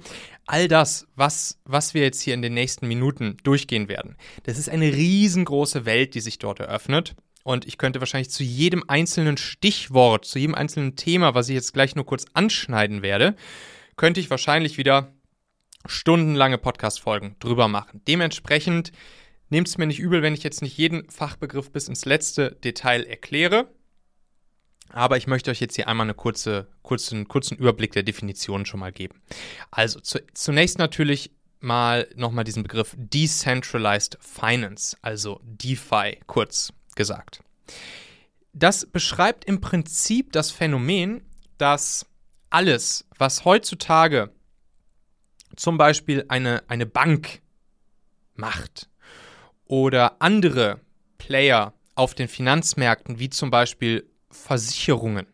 all 0.48 0.66
das, 0.66 1.06
was, 1.14 1.58
was 1.64 1.94
wir 1.94 2.02
jetzt 2.02 2.22
hier 2.22 2.34
in 2.34 2.42
den 2.42 2.54
nächsten 2.54 2.88
Minuten 2.88 3.36
durchgehen 3.44 3.88
werden, 3.88 4.16
das 4.44 4.58
ist 4.58 4.68
eine 4.68 4.92
riesengroße 4.92 5.84
Welt, 5.84 6.14
die 6.14 6.20
sich 6.20 6.38
dort 6.38 6.58
eröffnet. 6.58 7.14
Und 7.48 7.66
ich 7.66 7.78
könnte 7.78 8.00
wahrscheinlich 8.00 8.28
zu 8.28 8.42
jedem 8.42 8.84
einzelnen 8.88 9.38
Stichwort, 9.38 10.26
zu 10.26 10.38
jedem 10.38 10.54
einzelnen 10.54 10.96
Thema, 10.96 11.34
was 11.34 11.48
ich 11.48 11.54
jetzt 11.54 11.72
gleich 11.72 11.94
nur 11.94 12.04
kurz 12.04 12.26
anschneiden 12.34 13.00
werde, 13.00 13.36
könnte 13.96 14.20
ich 14.20 14.28
wahrscheinlich 14.28 14.76
wieder 14.76 15.14
stundenlange 15.86 16.58
Podcast-Folgen 16.58 17.36
drüber 17.40 17.66
machen. 17.66 18.02
Dementsprechend 18.06 18.92
nehmt 19.48 19.66
es 19.66 19.78
mir 19.78 19.86
nicht 19.86 19.98
übel, 19.98 20.20
wenn 20.20 20.34
ich 20.34 20.42
jetzt 20.42 20.60
nicht 20.60 20.76
jeden 20.76 21.08
Fachbegriff 21.08 21.72
bis 21.72 21.88
ins 21.88 22.04
letzte 22.04 22.50
Detail 22.62 23.04
erkläre. 23.04 23.72
Aber 24.90 25.16
ich 25.16 25.26
möchte 25.26 25.50
euch 25.50 25.60
jetzt 25.60 25.76
hier 25.76 25.88
einmal 25.88 26.04
einen 26.04 26.18
kurze, 26.18 26.68
kurzen, 26.82 27.28
kurzen 27.28 27.56
Überblick 27.56 27.92
der 27.92 28.02
Definitionen 28.02 28.66
schon 28.66 28.80
mal 28.80 28.92
geben. 28.92 29.22
Also 29.70 30.00
zu, 30.00 30.18
zunächst 30.34 30.76
natürlich 30.76 31.30
mal 31.60 32.10
nochmal 32.14 32.44
diesen 32.44 32.62
Begriff 32.62 32.94
Decentralized 32.98 34.18
Finance, 34.20 34.98
also 35.00 35.40
DeFi 35.44 36.20
kurz 36.26 36.74
gesagt. 36.98 37.42
Das 38.52 38.84
beschreibt 38.84 39.46
im 39.46 39.62
Prinzip 39.62 40.32
das 40.32 40.50
Phänomen, 40.50 41.22
dass 41.56 42.04
alles, 42.50 43.06
was 43.16 43.46
heutzutage 43.46 44.30
zum 45.56 45.78
Beispiel 45.78 46.24
eine, 46.28 46.62
eine 46.68 46.84
Bank 46.84 47.40
macht 48.34 48.90
oder 49.64 50.20
andere 50.20 50.80
Player 51.18 51.72
auf 51.94 52.14
den 52.14 52.28
Finanzmärkten, 52.28 53.18
wie 53.18 53.30
zum 53.30 53.50
Beispiel 53.50 54.08
Versicherungen. 54.30 55.26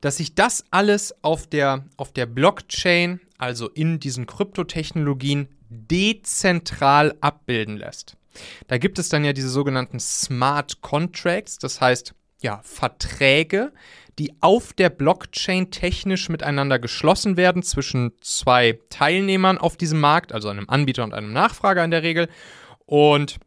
Dass 0.00 0.16
sich 0.16 0.34
das 0.34 0.64
alles 0.70 1.14
auf 1.22 1.46
der, 1.46 1.84
auf 1.96 2.12
der 2.12 2.26
Blockchain, 2.26 3.20
also 3.38 3.68
in 3.68 4.00
diesen 4.00 4.26
Kryptotechnologien, 4.26 5.48
dezentral 5.68 7.16
abbilden 7.20 7.76
lässt. 7.76 8.16
Da 8.68 8.78
gibt 8.78 8.98
es 8.98 9.08
dann 9.08 9.24
ja 9.24 9.32
diese 9.32 9.48
sogenannten 9.48 10.00
Smart 10.00 10.80
Contracts, 10.80 11.58
das 11.58 11.80
heißt 11.80 12.14
ja 12.42 12.60
Verträge, 12.62 13.72
die 14.18 14.34
auf 14.40 14.72
der 14.72 14.90
Blockchain 14.90 15.70
technisch 15.70 16.28
miteinander 16.28 16.78
geschlossen 16.78 17.36
werden 17.36 17.62
zwischen 17.62 18.12
zwei 18.20 18.78
Teilnehmern 18.90 19.58
auf 19.58 19.76
diesem 19.76 20.00
Markt, 20.00 20.32
also 20.32 20.48
einem 20.48 20.68
Anbieter 20.68 21.04
und 21.04 21.14
einem 21.14 21.32
Nachfrager 21.32 21.82
in 21.84 21.90
der 21.90 22.02
Regel. 22.02 22.28
Und, 22.86 23.38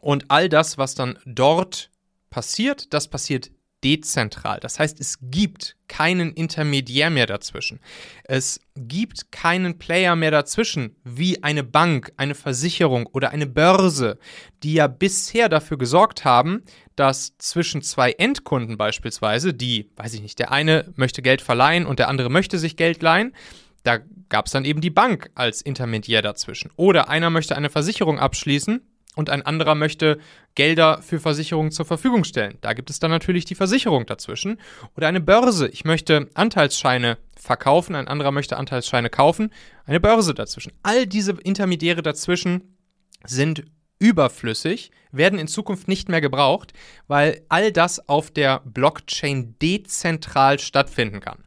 und 0.00 0.30
all 0.30 0.48
das, 0.48 0.78
was 0.78 0.94
dann 0.94 1.18
dort 1.26 1.90
passiert, 2.30 2.94
das 2.94 3.08
passiert 3.08 3.50
dezentral. 3.82 4.60
Das 4.60 4.78
heißt, 4.78 5.00
es 5.00 5.18
gibt 5.20 5.76
keinen 5.88 6.32
Intermediär 6.32 7.10
mehr 7.10 7.26
dazwischen. 7.26 7.80
Es 8.24 8.60
gibt 8.76 9.32
keinen 9.32 9.78
Player 9.78 10.16
mehr 10.16 10.30
dazwischen, 10.30 10.96
wie 11.04 11.42
eine 11.42 11.64
Bank, 11.64 12.12
eine 12.16 12.34
Versicherung 12.34 13.06
oder 13.06 13.30
eine 13.30 13.46
Börse, 13.46 14.18
die 14.62 14.74
ja 14.74 14.86
bisher 14.86 15.48
dafür 15.48 15.78
gesorgt 15.78 16.24
haben, 16.24 16.62
dass 16.96 17.36
zwischen 17.38 17.82
zwei 17.82 18.12
Endkunden 18.12 18.76
beispielsweise, 18.76 19.54
die, 19.54 19.90
weiß 19.96 20.14
ich 20.14 20.22
nicht, 20.22 20.38
der 20.38 20.52
eine 20.52 20.92
möchte 20.96 21.22
Geld 21.22 21.42
verleihen 21.42 21.86
und 21.86 21.98
der 21.98 22.08
andere 22.08 22.30
möchte 22.30 22.58
sich 22.58 22.76
Geld 22.76 23.02
leihen, 23.02 23.34
da 23.82 23.98
gab 24.28 24.46
es 24.46 24.52
dann 24.52 24.64
eben 24.64 24.80
die 24.80 24.90
Bank 24.90 25.30
als 25.34 25.60
Intermediär 25.60 26.22
dazwischen. 26.22 26.70
Oder 26.76 27.08
einer 27.08 27.30
möchte 27.30 27.56
eine 27.56 27.68
Versicherung 27.68 28.18
abschließen 28.18 28.80
und 29.14 29.30
ein 29.30 29.42
anderer 29.42 29.74
möchte 29.74 30.18
Gelder 30.54 31.02
für 31.02 31.20
Versicherungen 31.20 31.70
zur 31.70 31.84
Verfügung 31.84 32.24
stellen. 32.24 32.58
Da 32.60 32.72
gibt 32.72 32.90
es 32.90 32.98
dann 32.98 33.10
natürlich 33.10 33.44
die 33.44 33.54
Versicherung 33.54 34.06
dazwischen. 34.06 34.58
Oder 34.96 35.08
eine 35.08 35.20
Börse. 35.20 35.68
Ich 35.68 35.84
möchte 35.84 36.28
Anteilsscheine 36.34 37.18
verkaufen, 37.36 37.94
ein 37.94 38.08
anderer 38.08 38.30
möchte 38.30 38.56
Anteilsscheine 38.56 39.10
kaufen. 39.10 39.52
Eine 39.84 40.00
Börse 40.00 40.34
dazwischen. 40.34 40.72
All 40.82 41.06
diese 41.06 41.32
Intermediäre 41.32 42.02
dazwischen 42.02 42.76
sind 43.24 43.64
überflüssig, 43.98 44.90
werden 45.12 45.38
in 45.38 45.46
Zukunft 45.46 45.86
nicht 45.86 46.08
mehr 46.08 46.20
gebraucht, 46.20 46.72
weil 47.06 47.42
all 47.48 47.70
das 47.70 48.08
auf 48.08 48.30
der 48.30 48.60
Blockchain 48.64 49.54
dezentral 49.60 50.58
stattfinden 50.58 51.20
kann. 51.20 51.44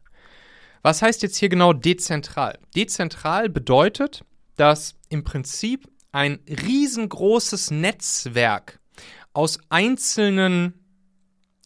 Was 0.82 1.02
heißt 1.02 1.22
jetzt 1.22 1.36
hier 1.36 1.48
genau 1.48 1.72
dezentral? 1.72 2.58
Dezentral 2.74 3.48
bedeutet, 3.48 4.24
dass 4.56 4.94
im 5.10 5.24
Prinzip 5.24 5.86
ein 6.16 6.38
riesengroßes 6.48 7.70
Netzwerk 7.72 8.80
aus 9.34 9.58
einzelnen, 9.68 10.72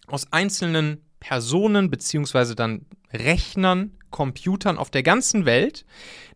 aus 0.09 0.33
einzelnen 0.33 1.04
Personen 1.21 1.88
beziehungsweise 1.88 2.57
dann 2.57 2.85
Rechnern, 3.12 3.97
Computern 4.11 4.76
auf 4.76 4.90
der 4.90 5.04
ganzen 5.04 5.45
Welt, 5.45 5.87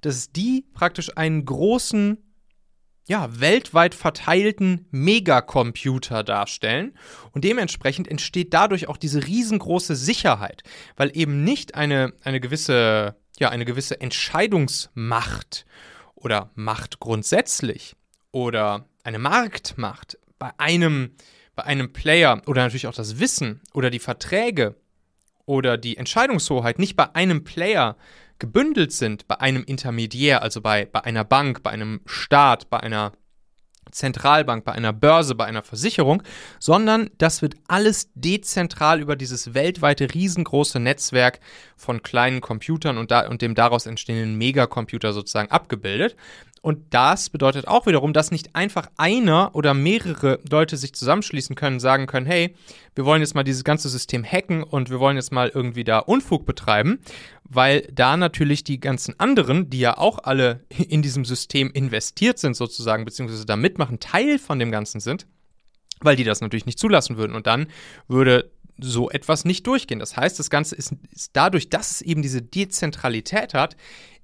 dass 0.01 0.31
die 0.31 0.65
praktisch 0.75 1.17
einen 1.17 1.45
großen, 1.45 2.19
ja, 3.09 3.41
weltweit 3.41 3.97
verteilten 3.97 4.87
Megacomputer 4.93 6.23
darstellen. 6.23 6.97
Und 7.33 7.43
dementsprechend 7.43 8.07
entsteht 8.07 8.55
dadurch 8.55 8.87
auch 8.87 8.97
diese 8.97 9.27
riesengroße 9.27 9.97
Sicherheit, 9.97 10.63
weil 10.95 11.11
eben 11.17 11.43
nicht 11.43 11.75
eine, 11.75 12.13
eine 12.23 12.39
gewisse, 12.39 13.17
ja, 13.41 13.49
eine 13.49 13.65
gewisse 13.65 14.01
Entscheidungsmacht 14.01 15.67
oder 16.15 16.53
Macht 16.55 17.01
grundsätzlich 17.01 17.97
oder 18.35 18.89
eine 19.05 19.21
Marktmacht 19.21 20.19
bei 20.41 20.51
einem, 20.59 21.13
bei 21.55 21.63
einem 21.63 21.93
Player 21.93 22.43
oder 22.47 22.63
natürlich 22.63 22.89
auch 22.89 22.95
das 22.95 23.21
Wissen 23.21 23.61
oder 23.73 23.91
die 23.91 24.01
Verträge 24.01 24.75
oder 25.47 25.79
die 25.79 25.97
Entscheidungshoheit 25.97 26.81
nicht 26.81 26.97
bei 26.97 27.15
einem 27.15 27.45
Player 27.45 27.97
gebündelt 28.41 28.91
sind, 28.91 29.29
bei 29.29 29.41
einem 29.41 29.63
Intermediär, 29.63 30.43
also 30.43 30.61
bei, 30.61 30.85
bei 30.87 31.05
einer 31.05 31.23
Bank, 31.23 31.63
bei 31.63 31.71
einem 31.71 32.01
Staat, 32.07 32.71
bei 32.71 32.81
einer 32.81 33.13
Zentralbank, 33.93 34.65
bei 34.65 34.73
einer 34.73 34.93
Börse, 34.93 35.37
bei 35.37 35.45
einer 35.45 35.63
Versicherung, 35.63 36.25
sondern 36.59 37.11
das 37.19 37.41
wird 37.41 37.55
alles 37.69 38.11
dezentral 38.15 39.01
über 39.01 39.15
dieses 39.15 39.55
weltweite 39.55 40.13
riesengroße 40.13 40.81
Netzwerk 40.81 41.39
von 41.77 42.03
kleinen 42.03 42.41
Computern 42.41 42.99
und, 42.99 43.13
da, 43.13 43.29
und 43.29 43.43
dem 43.43 43.55
daraus 43.55 43.87
entstehenden 43.87 44.35
Megacomputer 44.37 45.13
sozusagen 45.13 45.53
abgebildet. 45.53 46.17
Und 46.65 46.95
das 46.95 47.29
bedeutet 47.29 47.69
auch 47.69 47.85
wiederum, 47.85 48.15
dass 48.15 48.31
nicht 48.31 48.57
einfach 48.57 48.89
einer 48.97 49.55
oder 49.55 49.75
mehrere 49.75 50.41
Leute 50.49 50.79
sich 50.79 50.95
zusammenschließen 50.95 51.55
können, 51.57 51.79
sagen 51.79 52.07
können, 52.07 52.25
hey, 52.25 52.55
wir 52.95 53.05
wollen 53.05 53.21
jetzt 53.21 53.35
mal 53.35 53.45
dieses 53.45 53.65
ganze 53.65 53.91
System 53.91 54.25
hacken 54.25 54.63
und 54.63 54.89
wir 54.89 54.99
wollen 54.99 55.17
jetzt 55.17 55.31
mal 55.31 55.53
irgendwie 55.55 55.85
da 55.85 55.99
Unfug 55.99 56.47
betreiben, 56.47 57.01
weil 57.45 57.87
da 57.93 58.17
natürlich 58.17 58.65
die 58.65 58.81
ganzen 58.81 59.21
anderen, 59.21 59.69
die 59.69 59.81
ja 59.81 59.99
auch 59.99 60.21
alle 60.23 60.65
in 60.89 61.03
diesem 61.03 61.27
System 61.27 61.71
investiert 61.71 62.39
sind 62.39 62.57
sozusagen, 62.57 63.05
beziehungsweise 63.05 63.45
da 63.45 63.57
mitmachen, 63.57 64.01
Teil 64.01 64.39
von 64.39 64.59
dem 64.59 64.71
Ganzen 64.71 65.01
sind, 65.01 65.27
weil 66.01 66.17
die 66.17 66.25
das 66.25 66.41
natürlich 66.41 66.65
nicht 66.65 66.79
zulassen 66.79 67.19
würden. 67.19 67.37
Und 67.37 67.47
dann 67.47 67.67
würde 68.09 68.51
so 68.79 69.11
etwas 69.11 69.45
nicht 69.45 69.67
durchgehen. 69.67 69.99
Das 69.99 70.17
heißt, 70.17 70.39
das 70.39 70.51
Ganze 70.51 70.75
ist, 70.75 70.95
ist, 71.11 71.31
dadurch, 71.35 71.71
dass 71.71 71.91
es 71.91 72.03
eben 72.03 72.23
diese 72.23 72.43
Dezentralität 72.43 73.55
hat, 73.55 73.77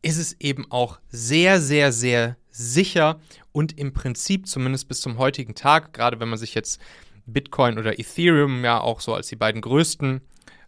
ist 0.03 0.19
es 0.19 0.37
eben 0.41 0.71
auch 0.71 0.99
sehr, 1.11 1.61
sehr, 1.61 1.93
sehr 1.93 2.37
sicher 2.51 3.21
und 3.53 3.79
im 3.79 3.93
Prinzip 3.93 4.47
zumindest 4.47 4.89
bis 4.89 5.01
zum 5.01 5.19
heutigen 5.19 5.55
Tag, 5.55 5.93
gerade 5.93 6.21
wenn 6.21 6.29
man 6.29 6.39
sich 6.39 6.55
jetzt 6.55 6.81
Bitcoin 7.27 7.79
oder 7.79 7.99
Ethereum 7.99 8.65
ja 8.65 8.81
auch 8.81 9.01
so 9.01 9.15
als 9.15 9.29
die 9.29 9.37
beiden 9.37 9.61
größten 9.61 10.21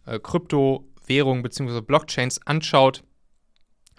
äh, 0.05 0.19
Kryptowährungen 0.19 1.43
bzw. 1.43 1.81
Blockchains 1.81 2.45
anschaut, 2.45 3.03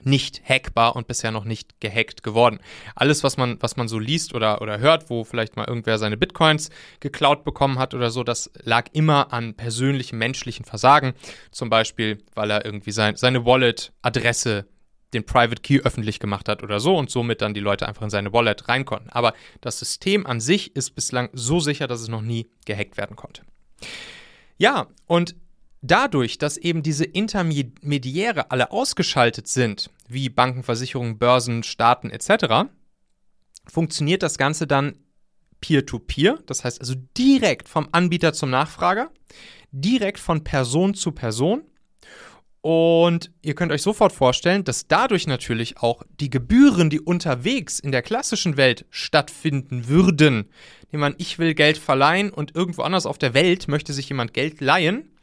nicht 0.06 0.42
hackbar 0.48 0.96
und 0.96 1.06
bisher 1.06 1.30
noch 1.30 1.44
nicht 1.44 1.80
gehackt 1.80 2.22
geworden. 2.22 2.60
Alles, 2.94 3.24
was 3.24 3.36
man, 3.36 3.58
was 3.60 3.76
man 3.76 3.88
so 3.88 3.98
liest 3.98 4.34
oder, 4.34 4.62
oder 4.62 4.78
hört, 4.78 5.10
wo 5.10 5.24
vielleicht 5.24 5.56
mal 5.56 5.66
irgendwer 5.66 5.98
seine 5.98 6.16
Bitcoins 6.16 6.70
geklaut 7.00 7.44
bekommen 7.44 7.78
hat 7.78 7.94
oder 7.94 8.10
so, 8.10 8.24
das 8.24 8.50
lag 8.62 8.86
immer 8.92 9.32
an 9.32 9.54
persönlichem 9.54 10.18
menschlichen 10.18 10.64
Versagen. 10.64 11.14
Zum 11.50 11.70
Beispiel, 11.70 12.18
weil 12.34 12.50
er 12.50 12.64
irgendwie 12.64 12.92
sein, 12.92 13.16
seine 13.16 13.44
Wallet-Adresse, 13.44 14.66
den 15.14 15.24
Private 15.24 15.62
Key 15.62 15.80
öffentlich 15.82 16.18
gemacht 16.18 16.48
hat 16.48 16.62
oder 16.62 16.80
so 16.80 16.96
und 16.96 17.10
somit 17.10 17.40
dann 17.40 17.54
die 17.54 17.60
Leute 17.60 17.86
einfach 17.86 18.02
in 18.02 18.10
seine 18.10 18.32
Wallet 18.32 18.68
rein 18.68 18.84
konnten. 18.84 19.10
Aber 19.10 19.32
das 19.60 19.78
System 19.78 20.26
an 20.26 20.40
sich 20.40 20.74
ist 20.76 20.90
bislang 20.90 21.30
so 21.32 21.60
sicher, 21.60 21.86
dass 21.86 22.00
es 22.00 22.08
noch 22.08 22.20
nie 22.20 22.48
gehackt 22.66 22.96
werden 22.96 23.16
konnte. 23.16 23.42
Ja, 24.58 24.88
und 25.06 25.36
dadurch, 25.84 26.38
dass 26.38 26.56
eben 26.56 26.82
diese 26.82 27.04
Intermediäre 27.04 28.50
alle 28.50 28.72
ausgeschaltet 28.72 29.46
sind, 29.46 29.90
wie 30.08 30.28
Banken, 30.28 30.62
Versicherungen, 30.62 31.18
Börsen, 31.18 31.62
Staaten 31.62 32.10
etc., 32.10 32.70
funktioniert 33.66 34.22
das 34.22 34.38
Ganze 34.38 34.66
dann 34.66 34.98
peer-to-peer, 35.60 36.36
-peer, 36.36 36.46
das 36.46 36.64
heißt 36.64 36.80
also 36.80 36.94
direkt 37.16 37.68
vom 37.68 37.88
Anbieter 37.92 38.32
zum 38.32 38.50
Nachfrager, 38.50 39.10
direkt 39.72 40.18
von 40.18 40.44
Person 40.44 40.94
zu 40.94 41.12
Person. 41.12 41.62
Und 42.60 43.30
ihr 43.42 43.54
könnt 43.54 43.72
euch 43.72 43.82
sofort 43.82 44.12
vorstellen, 44.12 44.64
dass 44.64 44.88
dadurch 44.88 45.26
natürlich 45.26 45.78
auch 45.78 46.02
die 46.18 46.30
Gebühren, 46.30 46.88
die 46.88 47.00
unterwegs 47.00 47.78
in 47.78 47.92
der 47.92 48.00
klassischen 48.00 48.56
Welt 48.56 48.86
stattfinden 48.88 49.86
würden, 49.88 50.48
nehmen 50.90 51.02
wir 51.02 51.06
an, 51.06 51.14
ich 51.18 51.38
will 51.38 51.54
Geld 51.54 51.76
verleihen 51.76 52.30
und 52.30 52.54
irgendwo 52.54 52.82
anders 52.82 53.04
auf 53.04 53.18
der 53.18 53.34
Welt 53.34 53.68
möchte 53.68 53.92
sich 53.92 54.08
jemand 54.08 54.32
Geld 54.32 54.62
leihen, 54.62 55.13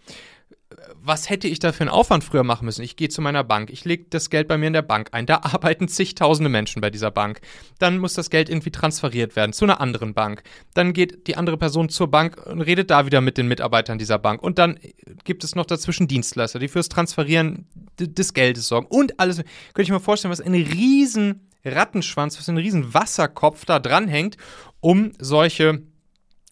was 1.03 1.29
hätte 1.29 1.48
ich 1.48 1.60
da 1.60 1.72
für 1.72 1.81
einen 1.81 1.89
Aufwand 1.89 2.24
früher 2.24 2.43
machen 2.43 2.65
müssen? 2.65 2.84
Ich 2.84 2.96
gehe 2.96 3.10
zu 3.10 3.22
meiner 3.22 3.43
Bank, 3.43 3.72
ich 3.72 3.86
lege 3.86 4.05
das 4.10 4.29
Geld 4.29 4.48
bei 4.48 4.58
mir 4.58 4.67
in 4.67 4.74
der 4.74 4.81
Bank 4.84 5.10
ein, 5.12 5.25
da 5.25 5.38
arbeiten 5.43 5.88
zigtausende 5.88 6.50
Menschen 6.50 6.81
bei 6.81 6.89
dieser 6.89 7.12
Bank. 7.12 7.41
Dann 7.79 7.98
muss 7.98 8.13
das 8.13 8.29
Geld 8.29 8.50
irgendwie 8.50 8.72
transferiert 8.72 9.36
werden 9.36 9.53
zu 9.53 9.65
einer 9.65 9.81
anderen 9.81 10.13
Bank. 10.13 10.43
Dann 10.74 10.93
geht 10.93 11.27
die 11.27 11.38
andere 11.38 11.58
Person 11.58 11.89
zur 11.89 12.10
Bank 12.10 12.38
und 12.46 12.62
redet 12.62 12.91
da 12.91 13.05
wieder 13.05 13.22
mit 13.22 13.38
den 13.38 13.48
Mitarbeitern 13.48 13.98
dieser 13.98 14.20
Bank. 14.20 14.43
Und 14.43 14.60
dann 14.60 14.79
gibt 15.24 15.43
es 15.43 15.55
noch 15.55 15.65
dazwischen 15.65 16.08
Dienstleister, 16.08 16.60
die 16.60 16.67
fürs 16.67 16.89
Transferieren 16.89 17.67
des 18.00 18.34
Geldes 18.34 18.67
sorgen 18.67 18.88
und 18.88 19.20
alles. 19.20 19.38
Könnte 19.38 19.84
ich 19.84 19.91
mir 19.91 20.00
vorstellen, 20.00 20.31
was 20.31 20.41
ein 20.41 20.53
riesen 20.53 21.48
Rattenschwanz, 21.65 22.38
was 22.38 22.50
ein 22.50 22.58
riesen 22.58 22.93
Wasserkopf 22.93 23.65
da 23.65 23.79
dranhängt, 23.79 24.38
um 24.79 25.12
solche 25.20 25.84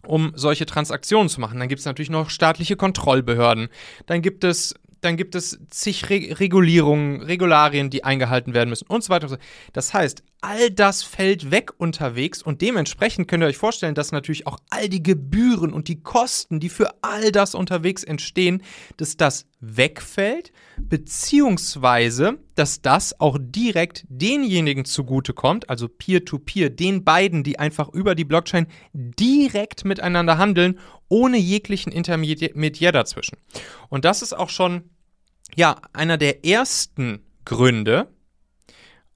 um 0.06 0.32
solche 0.36 0.66
Transaktionen 0.66 1.30
zu 1.30 1.42
machen. 1.42 1.60
Dann 1.60 1.70
gibt 1.70 1.80
es 1.80 1.86
natürlich 1.86 2.10
noch 2.10 2.30
staatliche 2.30 2.76
Kontrollbehörden. 2.76 3.70
Dann 4.06 4.22
gibt 4.22 4.44
es 4.44 4.76
dann 5.02 5.18
gibt 5.18 5.36
es 5.36 5.60
zig 5.70 6.10
Re 6.10 6.40
Regulierungen, 6.40 7.22
Regularien, 7.22 7.90
die 7.90 8.04
eingehalten 8.04 8.54
werden 8.54 8.70
müssen 8.70 8.88
und 8.88 9.04
so 9.04 9.10
weiter. 9.10 9.38
Das 9.74 9.94
heißt, 9.94 10.24
all 10.42 10.72
das 10.72 11.04
fällt 11.04 11.52
weg 11.52 11.72
unterwegs 11.78 12.42
und 12.42 12.62
dementsprechend 12.62 13.28
könnt 13.28 13.44
ihr 13.44 13.48
euch 13.48 13.58
vorstellen, 13.58 13.96
dass 13.96 14.12
natürlich 14.12 14.48
auch 14.48 14.58
all 14.70 14.88
die 14.88 15.04
Gebühren 15.04 15.74
und 15.74 15.88
die 15.88 16.02
Kosten, 16.02 16.60
die 16.60 16.70
für 16.70 16.94
all 17.02 17.32
das 17.32 17.56
unterwegs 17.56 18.04
entstehen, 18.04 18.64
dass 18.98 19.18
das 19.18 19.46
wegfällt, 19.60 20.54
beziehungsweise, 20.78 22.40
dass 22.56 22.82
das 22.82 23.20
auch 23.20 23.38
direkt 23.40 24.06
denjenigen 24.08 24.86
zugutekommt, 24.86 25.70
also 25.70 25.90
Peer-to-Peer, 25.90 26.70
-peer, 26.70 26.76
den 26.76 27.04
beiden, 27.04 27.44
die 27.44 27.60
einfach 27.60 27.90
über 27.90 28.16
die 28.16 28.24
Blockchain 28.24 28.68
direkt 28.94 29.84
miteinander 29.84 30.38
handeln 30.38 30.80
ohne 31.10 31.38
jeglichen 31.38 31.92
Intermediär 31.92 32.92
dazwischen. 32.92 33.38
Und 33.90 34.06
das 34.06 34.22
ist 34.22 34.34
auch 34.34 34.50
schon, 34.50 34.90
ja, 35.56 35.82
einer 35.94 36.18
der 36.18 36.46
ersten 36.46 37.26
Gründe, 37.46 38.08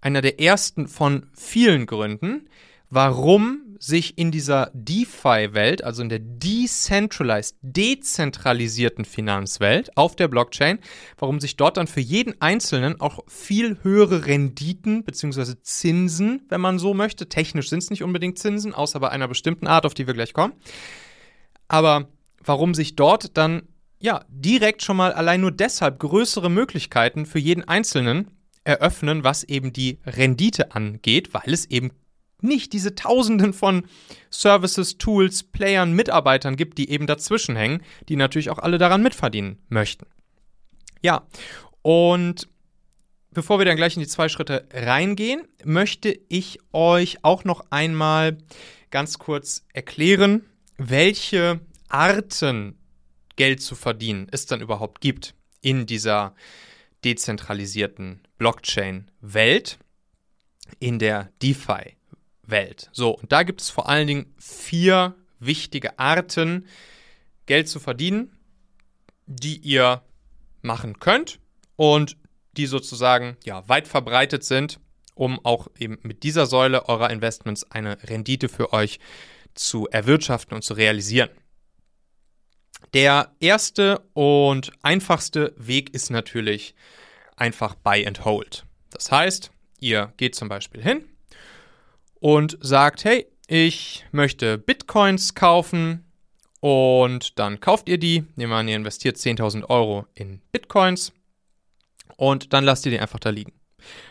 einer 0.02 0.22
der 0.22 0.40
ersten 0.40 0.88
von 0.88 1.28
vielen 1.34 1.86
Gründen, 1.86 2.50
warum 2.90 3.64
sich 3.80 4.18
in 4.18 4.32
dieser 4.32 4.72
DeFi-Welt, 4.74 5.84
also 5.84 6.02
in 6.02 6.10
der 6.10 6.20
decentralized, 6.20 7.58
dezentralisierten 7.62 9.04
Finanzwelt 9.04 9.98
auf 9.98 10.16
der 10.16 10.30
Blockchain, 10.30 10.80
warum 11.18 11.42
sich 11.42 11.58
dort 11.58 11.76
dann 11.76 11.88
für 11.88 12.00
jeden 12.00 12.40
Einzelnen 12.42 13.02
auch 13.02 13.20
viel 13.28 13.77
höhere 13.84 14.25
Renditen 14.25 15.03
bzw. 15.03 15.56
Zinsen, 15.64 16.44
wenn 16.48 16.62
man 16.62 16.79
so 16.79 16.94
möchte, 16.94 17.27
technisch 17.27 17.70
sind 17.70 17.84
es 17.84 17.90
nicht 17.90 18.03
unbedingt 18.03 18.40
Zinsen, 18.40 18.74
außer 18.74 19.01
bei 19.01 19.10
einer 19.10 19.27
bestimmten 19.27 19.68
Art, 19.68 19.86
auf 19.86 19.94
die 19.94 20.08
wir 20.08 20.14
gleich 20.14 20.32
kommen, 20.34 20.53
aber 21.74 22.07
warum 22.38 22.75
sich 22.75 22.96
dort 22.96 23.36
dann 23.36 23.64
ja 24.00 24.24
direkt 24.29 24.83
schon 24.83 24.96
mal 24.96 25.12
allein 25.12 25.42
nur 25.42 25.50
deshalb 25.50 25.98
größere 25.98 26.51
Möglichkeiten 26.51 27.25
für 27.25 27.40
jeden 27.40 27.68
Einzelnen 27.68 28.29
eröffnen, 28.64 29.24
was 29.24 29.44
eben 29.44 29.74
die 29.74 29.98
Rendite 30.05 30.75
angeht, 30.75 31.33
weil 31.33 31.51
es 31.51 31.66
eben 31.66 31.90
nicht 32.42 32.74
diese 32.74 32.94
Tausenden 32.94 33.53
von 33.53 33.88
Services, 34.29 35.00
Tools, 35.00 35.42
Playern, 35.42 35.94
Mitarbeitern 35.94 36.57
gibt, 36.57 36.77
die 36.77 36.92
eben 36.92 37.07
dazwischen 37.07 37.55
hängen, 37.55 37.81
die 38.07 38.18
natürlich 38.18 38.51
auch 38.51 38.59
alle 38.59 38.77
daran 38.77 39.01
mitverdienen 39.01 39.57
möchten. 39.68 40.05
Ja, 41.01 41.25
und 41.81 42.50
bevor 43.31 43.57
wir 43.57 43.66
dann 43.66 43.77
gleich 43.77 43.96
in 43.96 44.01
die 44.03 44.07
zwei 44.07 44.29
Schritte 44.29 44.68
reingehen, 44.72 45.48
möchte 45.64 46.20
ich 46.29 46.59
euch 46.72 47.24
auch 47.24 47.46
noch 47.46 47.66
einmal 47.72 48.38
ganz 48.92 49.18
kurz 49.18 49.66
erklären, 49.74 50.44
welche 50.77 51.59
Arten 51.90 52.77
Geld 53.36 53.62
zu 53.62 53.75
verdienen 53.75 54.27
es 54.31 54.46
dann 54.46 54.62
überhaupt 54.62 55.01
gibt 55.01 55.36
in 55.62 55.86
dieser 55.86 56.36
dezentralisierten 57.03 58.22
Blockchain-Welt, 58.38 59.79
in 60.79 61.00
der 61.00 61.29
DeFi-Welt. 61.42 62.90
So, 62.92 63.12
und 63.12 63.31
da 63.31 63.44
gibt 63.44 63.62
es 63.62 63.70
vor 63.70 63.90
allen 63.90 64.07
Dingen 64.07 64.33
vier 64.38 65.16
wichtige 65.40 66.00
Arten, 66.00 66.68
Geld 67.46 67.68
zu 67.68 67.79
verdienen, 67.79 68.31
die 69.25 69.57
ihr 69.57 70.01
machen 70.62 71.00
könnt 71.00 71.40
und 71.75 72.18
die 72.55 72.68
sozusagen 72.68 73.36
ja, 73.44 73.68
weit 73.68 73.88
verbreitet 73.88 74.44
sind, 74.44 74.79
um 75.16 75.44
auch 75.44 75.68
eben 75.77 76.00
mit 76.03 76.24
dieser 76.24 76.46
Säule 76.46 76.88
eurer 76.88 77.09
Investments 77.09 77.70
eine 77.70 78.01
Rendite 78.03 78.48
für 78.48 78.72
euch 78.72 79.00
zu 79.00 79.03
erwirtschaften 79.89 80.55
und 80.55 80.63
zu 80.63 80.74
realisieren. 80.74 81.29
Der 82.94 83.31
erste 83.39 84.00
und 84.13 84.72
einfachste 84.83 85.53
Weg 85.57 85.94
ist 85.94 86.11
natürlich 86.11 86.75
einfach 87.35 87.75
Buy 87.75 88.05
and 88.05 88.24
Hold. 88.24 88.66
Das 88.92 89.11
heißt, 89.11 89.51
ihr 89.79 90.13
geht 90.18 90.35
zum 90.35 90.50
Beispiel 90.50 90.81
hin 90.81 91.03
und 92.20 92.57
sagt, 92.61 93.03
hey, 93.03 93.27
ich 93.48 94.05
möchte 94.11 94.57
Bitcoins 94.57 95.33
kaufen 95.33 96.05
und 96.59 97.39
dann 97.39 97.59
kauft 97.59 97.89
ihr 97.89 97.98
die. 97.98 98.24
Nehmen 98.35 98.51
wir 98.51 98.57
an, 98.57 98.68
ihr 98.68 98.75
investiert 98.75 99.18
10.000 99.18 99.70
Euro 99.70 100.05
in 100.13 100.42
Bitcoins 100.51 101.11
und 102.16 102.53
dann 102.53 102.63
lasst 102.63 102.85
ihr 102.85 102.92
die 102.92 103.00
einfach 103.00 103.20
da 103.20 103.29
liegen. 103.29 103.53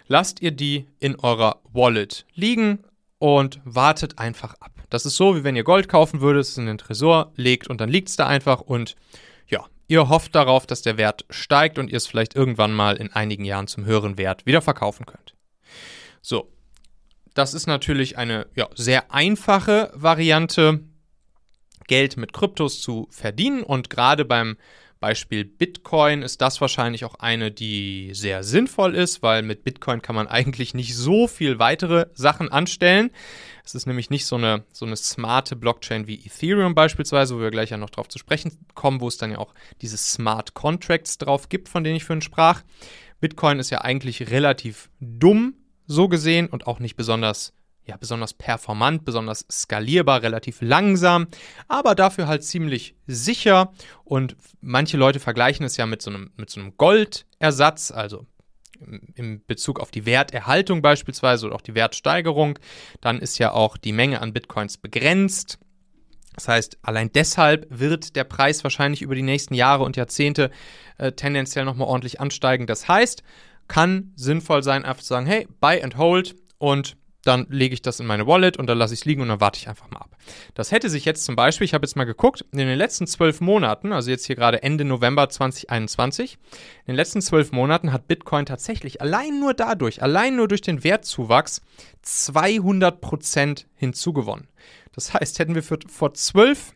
Lasst 0.06 0.42
ihr 0.42 0.50
die 0.50 0.86
in 0.98 1.16
eurer 1.16 1.62
Wallet 1.72 2.26
liegen 2.34 2.84
und 3.18 3.60
wartet 3.64 4.18
einfach 4.18 4.54
ab. 4.60 4.81
Das 4.92 5.06
ist 5.06 5.16
so, 5.16 5.34
wie 5.34 5.42
wenn 5.42 5.56
ihr 5.56 5.64
Gold 5.64 5.88
kaufen 5.88 6.20
würdet, 6.20 6.42
es 6.42 6.58
in 6.58 6.66
den 6.66 6.76
Tresor 6.76 7.32
legt 7.34 7.66
und 7.66 7.80
dann 7.80 7.88
liegt 7.88 8.10
es 8.10 8.16
da 8.16 8.26
einfach 8.26 8.60
und 8.60 8.94
ja, 9.48 9.64
ihr 9.88 10.10
hofft 10.10 10.34
darauf, 10.34 10.66
dass 10.66 10.82
der 10.82 10.98
Wert 10.98 11.24
steigt 11.30 11.78
und 11.78 11.88
ihr 11.88 11.96
es 11.96 12.06
vielleicht 12.06 12.36
irgendwann 12.36 12.74
mal 12.74 12.98
in 12.98 13.10
einigen 13.10 13.46
Jahren 13.46 13.68
zum 13.68 13.86
höheren 13.86 14.18
Wert 14.18 14.44
wieder 14.44 14.60
verkaufen 14.60 15.06
könnt. 15.06 15.34
So, 16.20 16.52
das 17.32 17.54
ist 17.54 17.66
natürlich 17.66 18.18
eine 18.18 18.48
ja, 18.54 18.68
sehr 18.74 19.10
einfache 19.14 19.90
Variante, 19.94 20.80
Geld 21.86 22.18
mit 22.18 22.34
Kryptos 22.34 22.82
zu 22.82 23.08
verdienen 23.10 23.62
und 23.62 23.88
gerade 23.88 24.26
beim 24.26 24.58
Beispiel 25.02 25.44
Bitcoin 25.44 26.22
ist 26.22 26.40
das 26.40 26.62
wahrscheinlich 26.62 27.04
auch 27.04 27.16
eine, 27.16 27.50
die 27.50 28.12
sehr 28.14 28.42
sinnvoll 28.42 28.94
ist, 28.94 29.22
weil 29.22 29.42
mit 29.42 29.64
Bitcoin 29.64 30.00
kann 30.00 30.14
man 30.14 30.26
eigentlich 30.28 30.72
nicht 30.72 30.96
so 30.96 31.28
viel 31.28 31.58
weitere 31.58 32.06
Sachen 32.14 32.50
anstellen. 32.50 33.10
Es 33.64 33.74
ist 33.74 33.86
nämlich 33.86 34.08
nicht 34.08 34.24
so 34.24 34.36
eine, 34.36 34.64
so 34.72 34.86
eine 34.86 34.96
smarte 34.96 35.56
Blockchain 35.56 36.06
wie 36.06 36.24
Ethereum 36.24 36.74
beispielsweise, 36.74 37.36
wo 37.36 37.40
wir 37.40 37.50
gleich 37.50 37.70
ja 37.70 37.76
noch 37.76 37.90
drauf 37.90 38.08
zu 38.08 38.18
sprechen 38.18 38.56
kommen, 38.74 39.00
wo 39.00 39.08
es 39.08 39.18
dann 39.18 39.32
ja 39.32 39.38
auch 39.38 39.52
diese 39.82 39.98
Smart 39.98 40.54
Contracts 40.54 41.18
drauf 41.18 41.50
gibt, 41.50 41.68
von 41.68 41.84
denen 41.84 41.96
ich 41.96 42.04
vorhin 42.04 42.22
sprach. 42.22 42.62
Bitcoin 43.20 43.58
ist 43.58 43.70
ja 43.70 43.82
eigentlich 43.82 44.30
relativ 44.30 44.88
dumm 45.00 45.54
so 45.86 46.08
gesehen 46.08 46.46
und 46.48 46.66
auch 46.66 46.78
nicht 46.78 46.96
besonders 46.96 47.52
ja, 47.84 47.96
besonders 47.96 48.32
performant, 48.34 49.04
besonders 49.04 49.44
skalierbar, 49.50 50.22
relativ 50.22 50.58
langsam, 50.60 51.26
aber 51.68 51.94
dafür 51.94 52.28
halt 52.28 52.44
ziemlich 52.44 52.94
sicher. 53.06 53.72
Und 54.04 54.36
manche 54.60 54.96
Leute 54.96 55.20
vergleichen 55.20 55.66
es 55.66 55.76
ja 55.76 55.86
mit 55.86 56.02
so 56.02 56.10
einem, 56.10 56.30
mit 56.36 56.50
so 56.50 56.60
einem 56.60 56.76
Goldersatz, 56.76 57.90
also 57.90 58.26
in 59.14 59.44
Bezug 59.46 59.80
auf 59.80 59.90
die 59.90 60.06
Werterhaltung 60.06 60.82
beispielsweise 60.82 61.46
oder 61.46 61.56
auch 61.56 61.60
die 61.60 61.74
Wertsteigerung. 61.74 62.58
Dann 63.00 63.18
ist 63.20 63.38
ja 63.38 63.52
auch 63.52 63.76
die 63.76 63.92
Menge 63.92 64.20
an 64.20 64.32
Bitcoins 64.32 64.76
begrenzt. 64.76 65.58
Das 66.34 66.48
heißt, 66.48 66.78
allein 66.82 67.12
deshalb 67.12 67.66
wird 67.68 68.16
der 68.16 68.24
Preis 68.24 68.64
wahrscheinlich 68.64 69.02
über 69.02 69.14
die 69.14 69.22
nächsten 69.22 69.54
Jahre 69.54 69.84
und 69.84 69.96
Jahrzehnte 69.96 70.50
äh, 70.98 71.12
tendenziell 71.12 71.64
nochmal 71.64 71.88
ordentlich 71.88 72.20
ansteigen. 72.20 72.66
Das 72.66 72.88
heißt, 72.88 73.22
kann 73.68 74.12
sinnvoll 74.16 74.62
sein, 74.62 74.84
einfach 74.84 75.02
zu 75.02 75.08
sagen, 75.08 75.26
hey, 75.26 75.46
buy 75.60 75.82
and 75.82 75.96
hold 75.96 76.34
und 76.58 76.96
dann 77.24 77.46
lege 77.50 77.74
ich 77.74 77.82
das 77.82 78.00
in 78.00 78.06
meine 78.06 78.26
Wallet 78.26 78.56
und 78.56 78.66
dann 78.66 78.78
lasse 78.78 78.94
ich 78.94 79.00
es 79.00 79.04
liegen 79.06 79.22
und 79.22 79.28
dann 79.28 79.40
warte 79.40 79.58
ich 79.58 79.68
einfach 79.68 79.90
mal 79.90 80.00
ab. 80.00 80.16
Das 80.54 80.72
hätte 80.72 80.90
sich 80.90 81.04
jetzt 81.04 81.24
zum 81.24 81.36
Beispiel, 81.36 81.64
ich 81.64 81.74
habe 81.74 81.86
jetzt 81.86 81.96
mal 81.96 82.04
geguckt, 82.04 82.44
in 82.52 82.58
den 82.58 82.76
letzten 82.76 83.06
zwölf 83.06 83.40
Monaten, 83.40 83.92
also 83.92 84.10
jetzt 84.10 84.26
hier 84.26 84.36
gerade 84.36 84.62
Ende 84.62 84.84
November 84.84 85.28
2021, 85.28 86.34
in 86.34 86.38
den 86.92 86.96
letzten 86.96 87.22
zwölf 87.22 87.52
Monaten 87.52 87.92
hat 87.92 88.08
Bitcoin 88.08 88.46
tatsächlich 88.46 89.00
allein 89.00 89.38
nur 89.38 89.54
dadurch, 89.54 90.02
allein 90.02 90.36
nur 90.36 90.48
durch 90.48 90.62
den 90.62 90.82
Wertzuwachs 90.82 91.62
200% 92.04 93.66
hinzugewonnen. 93.76 94.48
Das 94.92 95.14
heißt, 95.14 95.38
hätten 95.38 95.54
wir 95.54 95.62
für, 95.62 95.78
vor 95.88 96.14
zwölf, 96.14 96.74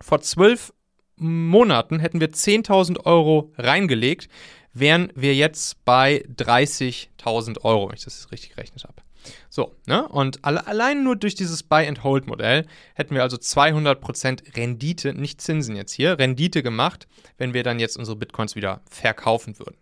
vor 0.00 0.20
zwölf 0.20 0.72
Monaten 1.16 2.00
hätten 2.00 2.20
wir 2.20 2.30
10.000 2.30 3.04
Euro 3.04 3.52
reingelegt, 3.58 4.28
wären 4.72 5.12
wir 5.14 5.34
jetzt 5.34 5.84
bei 5.84 6.24
30.000 6.34 7.62
Euro, 7.62 7.88
wenn 7.88 7.96
ich 7.96 8.04
das 8.04 8.32
richtig 8.32 8.54
gerechnet 8.54 8.84
habe. 8.84 9.02
So, 9.48 9.76
ne? 9.86 10.06
Und 10.08 10.44
alle, 10.44 10.66
allein 10.66 11.02
nur 11.04 11.16
durch 11.16 11.34
dieses 11.34 11.62
Buy-and-Hold-Modell 11.62 12.66
hätten 12.94 13.14
wir 13.14 13.22
also 13.22 13.36
200% 13.36 14.56
Rendite, 14.56 15.14
nicht 15.14 15.40
Zinsen 15.40 15.76
jetzt 15.76 15.92
hier, 15.92 16.18
Rendite 16.18 16.62
gemacht, 16.62 17.06
wenn 17.38 17.54
wir 17.54 17.62
dann 17.62 17.78
jetzt 17.80 17.96
unsere 17.96 18.16
Bitcoins 18.16 18.56
wieder 18.56 18.82
verkaufen 18.88 19.58
würden. 19.58 19.76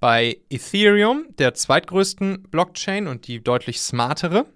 Bei 0.00 0.38
Ethereum, 0.50 1.26
der 1.38 1.54
zweitgrößten 1.54 2.42
Blockchain 2.50 3.06
und 3.06 3.26
die 3.26 3.42
deutlich 3.42 3.80
smartere, 3.80 4.46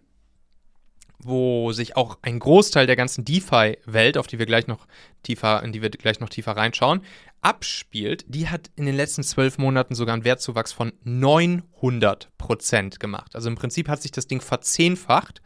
wo 1.18 1.72
sich 1.72 1.96
auch 1.96 2.18
ein 2.22 2.38
Großteil 2.38 2.87
der 2.87 2.96
ganzen 2.96 3.24
DeFi-Welt, 3.24 4.16
auf 4.16 4.26
die 4.26 4.38
wir 4.38 4.46
gleich 4.46 4.66
noch 4.66 4.87
tiefer, 5.22 5.62
in 5.62 5.72
die 5.72 5.83
wir 5.83 5.90
gleich 5.90 6.20
noch 6.20 6.28
tiefer 6.28 6.57
reinschauen, 6.57 7.02
abspielt, 7.40 8.24
die 8.28 8.48
hat 8.48 8.70
in 8.76 8.87
den 8.87 8.96
letzten 8.96 9.22
zwölf 9.22 9.59
Monaten 9.59 9.94
sogar 9.94 10.14
einen 10.14 10.24
Wertzuwachs 10.24 10.72
von 10.72 10.92
900 11.04 12.31
Prozent 12.38 13.00
gemacht. 13.00 13.35
Also 13.35 13.48
im 13.48 13.57
Prinzip 13.57 13.88
hat 13.88 14.02
sich 14.02 14.12
das 14.12 14.26
Ding 14.26 14.40
verzehnfacht. 14.40 15.42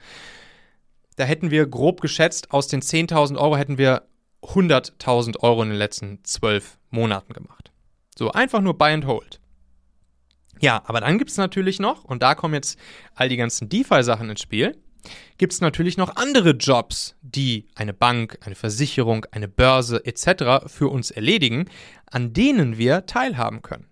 Da 1.17 1.25
hätten 1.25 1.51
wir 1.51 1.67
grob 1.67 2.01
geschätzt, 2.01 2.51
aus 2.51 2.69
den 2.69 2.83
10.000 2.83 3.39
Euro 3.39 3.57
hätten 3.57 3.79
wir 3.79 4.07
100.000 4.43 5.39
Euro 5.41 5.63
in 5.63 5.71
den 5.71 5.79
letzten 5.79 6.25
zwölf 6.25 6.79
Monaten 6.91 7.33
gemacht. 7.33 7.71
So, 8.17 8.33
einfach 8.33 8.61
nur 8.61 8.77
Buy 8.77 8.93
and 8.93 9.07
Hold. 9.07 9.41
Ja, 10.61 10.83
aber 10.87 11.01
dann 11.01 11.19
gibt 11.19 11.31
es 11.31 11.37
natürlich 11.37 11.81
noch, 11.81 12.05
und 12.05 12.23
da 12.23 12.35
kommen 12.35 12.55
jetzt 12.55 12.79
all 13.15 13.29
die 13.29 13.37
ganzen 13.37 13.69
DeFi-Sachen 13.69 14.31
ins 14.31 14.41
Spiel, 14.41 14.77
gibt 15.39 15.53
es 15.53 15.61
natürlich 15.61 15.97
noch 15.97 16.17
andere 16.17 16.51
Jobs, 16.51 17.17
die 17.23 17.69
eine 17.75 17.93
Bank, 17.93 18.39
eine 18.43 18.55
Versicherung, 18.55 19.27
eine 19.31 19.49
Börse 19.49 20.05
etc. 20.05 20.67
für 20.67 20.89
uns 20.89 21.11
erledigen, 21.11 21.67
an 22.07 22.33
denen 22.33 22.79
wir 22.79 23.07
teilhaben 23.07 23.63
können. 23.63 23.87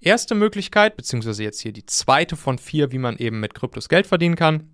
Erste 0.00 0.34
Möglichkeit, 0.34 0.96
beziehungsweise 0.96 1.42
jetzt 1.42 1.60
hier 1.60 1.72
die 1.72 1.86
zweite 1.86 2.36
von 2.36 2.58
vier, 2.58 2.92
wie 2.92 2.98
man 2.98 3.18
eben 3.18 3.40
mit 3.40 3.54
Kryptos 3.54 3.88
Geld 3.88 4.06
verdienen 4.06 4.36
kann, 4.36 4.70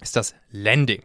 ist 0.00 0.16
das 0.16 0.34
Lending. 0.50 1.02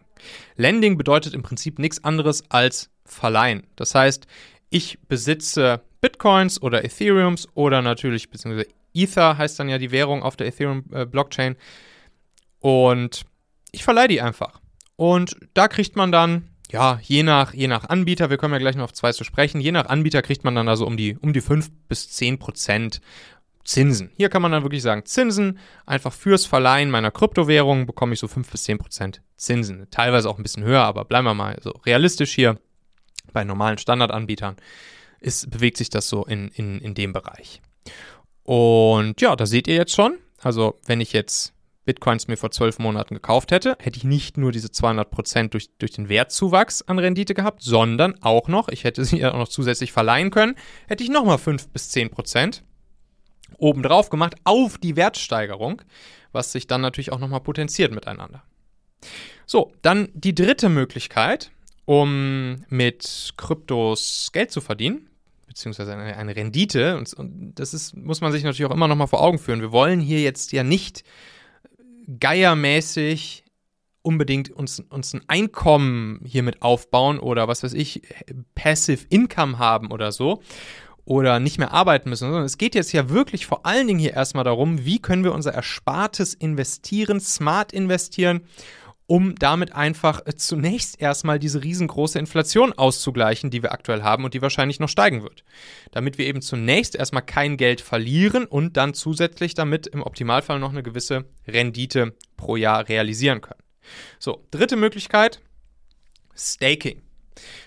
Lending 0.55 0.97
bedeutet 0.97 1.34
im 1.34 1.43
Prinzip 1.43 1.79
nichts 1.79 2.03
anderes 2.03 2.43
als 2.49 2.89
verleihen. 3.05 3.67
Das 3.75 3.95
heißt, 3.95 4.27
ich 4.69 4.99
besitze 5.07 5.81
Bitcoins 6.01 6.62
oder 6.62 6.84
Ethereums 6.84 7.47
oder 7.53 7.81
natürlich, 7.81 8.29
beziehungsweise 8.29 8.69
Ether 8.93 9.38
heißt 9.38 9.60
dann 9.60 9.69
ja 9.69 9.77
die 9.77 9.91
Währung 9.91 10.23
auf 10.23 10.36
der 10.36 10.47
Ethereum-Blockchain. 10.47 11.53
Äh, 11.53 11.57
und 12.60 13.23
ich 13.71 13.84
verleihe 13.84 14.07
die 14.07 14.21
einfach. 14.21 14.60
Und 14.95 15.36
da 15.53 15.67
kriegt 15.67 15.95
man 15.95 16.12
dann, 16.12 16.49
ja, 16.71 16.99
je 17.03 17.23
nach, 17.23 17.53
je 17.53 17.67
nach 17.67 17.89
Anbieter, 17.89 18.29
wir 18.29 18.38
kommen 18.38 18.53
ja 18.53 18.60
gleich 18.60 18.75
noch 18.75 18.86
auf 18.86 18.93
zwei 18.93 19.12
zu 19.12 19.23
sprechen, 19.23 19.60
je 19.60 19.71
nach 19.71 19.88
Anbieter 19.88 20.21
kriegt 20.21 20.43
man 20.43 20.55
dann 20.55 20.67
also 20.67 20.86
um 20.86 20.95
die, 20.95 21.17
um 21.17 21.34
die 21.34 21.41
5 21.41 21.69
bis 21.88 22.10
10 22.12 22.39
Prozent 22.39 23.01
Zinsen. 23.63 24.10
Hier 24.15 24.29
kann 24.29 24.41
man 24.41 24.51
dann 24.51 24.63
wirklich 24.63 24.81
sagen, 24.81 25.05
Zinsen, 25.05 25.60
einfach 25.86 26.13
fürs 26.13 26.45
Verleihen 26.45 26.89
meiner 26.89 27.12
Kryptowährung 27.12 27.86
bekomme 27.86 28.13
ich 28.13 28.19
so 28.19 28.27
5 28.27 28.49
bis 28.49 28.63
10 28.63 28.77
Prozent 28.77 29.21
Zinsen. 29.36 29.88
Teilweise 29.91 30.29
auch 30.29 30.38
ein 30.38 30.43
bisschen 30.43 30.63
höher, 30.63 30.84
aber 30.84 31.05
bleiben 31.05 31.25
wir 31.25 31.34
mal 31.34 31.57
so 31.62 31.71
realistisch 31.86 32.34
hier. 32.34 32.57
Bei 33.34 33.43
normalen 33.43 33.77
Standardanbietern 33.77 34.55
ist, 35.19 35.49
bewegt 35.49 35.77
sich 35.77 35.89
das 35.89 36.10
so 36.10 36.25
in, 36.25 36.49
in, 36.49 36.79
in 36.79 36.95
dem 36.95 37.13
Bereich. 37.13 37.62
Und 38.43 39.21
ja, 39.21 39.36
da 39.36 39.45
seht 39.45 39.67
ihr 39.67 39.75
jetzt 39.75 39.93
schon. 39.93 40.17
Also, 40.41 40.79
wenn 40.86 41.01
ich 41.01 41.13
jetzt 41.13 41.53
Bitcoins 41.86 42.28
mir 42.28 42.38
vor 42.38 42.52
zwölf 42.52 42.80
Monaten 42.80 43.15
gekauft 43.15 43.52
hätte, 43.52 43.76
hätte 43.80 43.98
ich 43.98 44.04
nicht 44.04 44.38
nur 44.38 44.52
diese 44.52 44.67
200% 44.67 45.50
durch, 45.50 45.70
durch 45.78 45.91
den 45.91 46.10
Wertzuwachs 46.10 46.84
an 46.84 47.00
Rendite 47.00 47.34
gehabt, 47.34 47.63
sondern 47.63 48.22
auch 48.22 48.48
noch, 48.48 48.70
ich 48.70 48.84
hätte 48.84 49.04
sie 49.04 49.17
ja 49.20 49.34
auch 49.34 49.38
noch 49.38 49.48
zusätzlich 49.48 49.91
verleihen 49.91 50.30
können, 50.30 50.56
hätte 50.88 51.04
ich 51.04 51.10
nochmal 51.10 51.38
5 51.38 51.70
bis 51.70 51.91
10% 51.91 52.62
obendrauf 53.58 54.10
gemacht 54.10 54.36
auf 54.44 54.78
die 54.78 54.96
Wertsteigerung, 54.96 55.82
was 56.32 56.52
sich 56.52 56.67
dann 56.67 56.82
natürlich 56.82 57.12
auch 57.12 57.20
nochmal 57.20 57.41
potenziert 57.41 57.94
miteinander. 57.94 58.44
So, 59.46 59.74
dann 59.82 60.10
die 60.13 60.36
dritte 60.36 60.70
Möglichkeit, 60.70 61.52
um 61.86 62.63
mit 62.70 63.34
Kryptos 63.38 64.30
Geld 64.32 64.52
zu 64.52 64.62
verdienen, 64.62 65.10
beziehungsweise 65.48 65.94
eine, 65.94 66.15
eine 66.15 66.36
Rendite, 66.36 66.98
und, 66.98 67.13
das 67.56 67.74
ist, 67.74 67.96
muss 67.98 68.22
man 68.22 68.32
sich 68.32 68.44
natürlich 68.44 68.70
auch 68.70 68.76
immer 68.76 68.88
nochmal 68.88 69.08
vor 69.08 69.22
Augen 69.22 69.39
führen. 69.39 69.60
Wir 69.60 69.72
wollen 69.72 70.00
hier 70.00 70.22
jetzt 70.22 70.54
ja 70.54 70.63
nicht 70.63 71.04
geiermäßig 72.08 73.44
unbedingt 74.02 74.50
uns, 74.50 74.80
uns 74.80 75.14
ein 75.14 75.22
Einkommen 75.28 76.22
hiermit 76.26 76.62
aufbauen 76.62 77.20
oder 77.20 77.48
was 77.48 77.64
weiß 77.64 77.74
ich, 77.74 78.02
Passive 78.56 79.06
Income 79.10 79.60
haben 79.60 79.92
oder 79.92 80.12
so 80.12 80.42
oder 81.06 81.40
nicht 81.40 81.58
mehr 81.58 81.74
arbeiten 81.74 82.10
müssen, 82.10 82.26
sondern 82.26 82.44
es 82.44 82.58
geht 82.58 82.76
jetzt 82.76 82.92
ja 82.94 83.10
wirklich 83.10 83.46
vor 83.46 83.66
allen 83.66 83.88
Dingen 83.88 84.00
hier 84.00 84.14
erstmal 84.14 84.44
darum, 84.44 84.86
wie 84.86 85.00
können 85.00 85.24
wir 85.24 85.34
unser 85.34 85.54
Erspartes 85.54 86.34
investieren, 86.34 87.20
smart 87.20 87.74
investieren 87.74 88.42
um 89.12 89.36
damit 89.36 89.76
einfach 89.76 90.26
äh, 90.26 90.38
zunächst 90.38 91.02
erstmal 91.02 91.38
diese 91.38 91.62
riesengroße 91.62 92.17
Inflation 92.17 92.71
auszugleichen, 92.71 93.50
die 93.50 93.62
wir 93.62 93.74
aktuell 93.74 94.04
haben 94.04 94.24
und 94.24 94.34
die 94.34 94.41
wahrscheinlich 94.41 94.80
noch 94.80 94.88
steigen 94.88 95.21
wird. 95.21 95.43
Damit 95.91 96.17
wir 96.17 96.26
eben 96.26 96.41
zunächst 96.41 96.95
erstmal 96.95 97.21
kein 97.21 97.58
Geld 97.58 97.82
verlieren 97.82 98.45
und 98.45 98.78
dann 98.78 98.93
zusätzlich 98.93 99.54
damit 99.54 99.86
im 99.86 100.02
Optimalfall 100.02 100.60
noch 100.60 100.69
eine 100.69 100.82
gewisse 100.82 101.26
Rendite 101.45 102.15
pro 102.38 102.56
Jahr 102.56 102.88
realisieren 102.88 103.41
können. 103.41 103.60
So, 104.17 104.47
dritte 104.50 104.78
Möglichkeit, 104.78 105.41
Staking. 106.34 107.02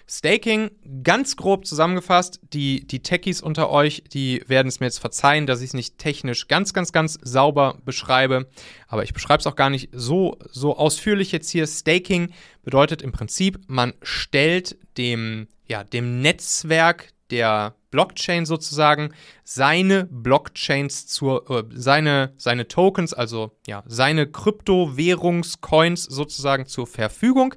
Staking, 0.07 0.71
ganz 1.03 1.37
grob 1.37 1.67
zusammengefasst, 1.67 2.41
die, 2.53 2.87
die 2.87 3.03
Techies 3.03 3.41
unter 3.41 3.71
euch, 3.71 4.05
die 4.13 4.43
werden 4.47 4.69
es 4.69 4.81
mir 4.81 4.87
jetzt 4.87 4.99
verzeihen, 4.99 5.47
dass 5.47 5.61
ich 5.61 5.69
es 5.69 5.75
nicht 5.75 5.99
technisch 5.99 6.47
ganz, 6.47 6.75
ganz, 6.75 6.93
ganz 6.93 7.19
sauber 7.23 7.79
beschreibe. 7.85 8.47
Aber 8.87 9.03
ich 9.03 9.15
beschreibe 9.15 9.41
es 9.41 9.47
auch 9.47 9.57
gar 9.57 9.71
nicht 9.71 9.89
so, 9.93 10.39
so 10.51 10.77
ausführlich 10.77 11.33
jetzt 11.33 11.51
hier. 11.51 11.67
Staking 11.67 12.33
bedeutet 12.63 13.01
im 13.01 13.13
Prinzip, 13.13 13.61
man 13.67 13.95
stellt 14.03 14.77
dem, 14.99 15.49
ja, 15.67 15.85
dem 15.85 16.21
Netzwerk 16.21 17.09
der 17.31 17.75
Blockchain 17.91 18.45
sozusagen 18.45 19.15
seine 19.45 20.05
Blockchains 20.11 21.07
zur, 21.07 21.49
äh, 21.51 21.65
seine, 21.75 22.35
seine 22.37 22.69
Tokens, 22.69 23.15
also 23.15 23.53
ja, 23.67 23.83
seine 23.87 24.27
Kryptowährungscoins 24.27 26.05
sozusagen 26.05 26.67
zur 26.67 26.87
Verfügung, 26.87 27.55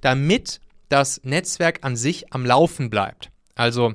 damit 0.00 0.60
das 0.90 1.20
Netzwerk 1.24 1.78
an 1.82 1.96
sich 1.96 2.32
am 2.32 2.44
Laufen 2.44 2.90
bleibt. 2.90 3.30
Also 3.54 3.94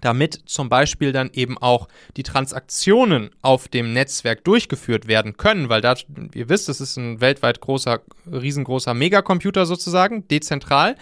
damit 0.00 0.40
zum 0.46 0.68
Beispiel 0.68 1.12
dann 1.12 1.30
eben 1.32 1.58
auch 1.58 1.88
die 2.16 2.22
Transaktionen 2.22 3.30
auf 3.42 3.68
dem 3.68 3.92
Netzwerk 3.92 4.44
durchgeführt 4.44 5.08
werden 5.08 5.36
können, 5.36 5.68
weil 5.68 5.80
da, 5.80 5.94
ihr 6.34 6.48
wisst, 6.48 6.68
es 6.68 6.80
ist 6.80 6.96
ein 6.96 7.20
weltweit 7.20 7.60
großer, 7.60 8.00
riesengroßer 8.30 8.94
Megacomputer 8.94 9.66
sozusagen, 9.66 10.26
dezentral, 10.28 10.96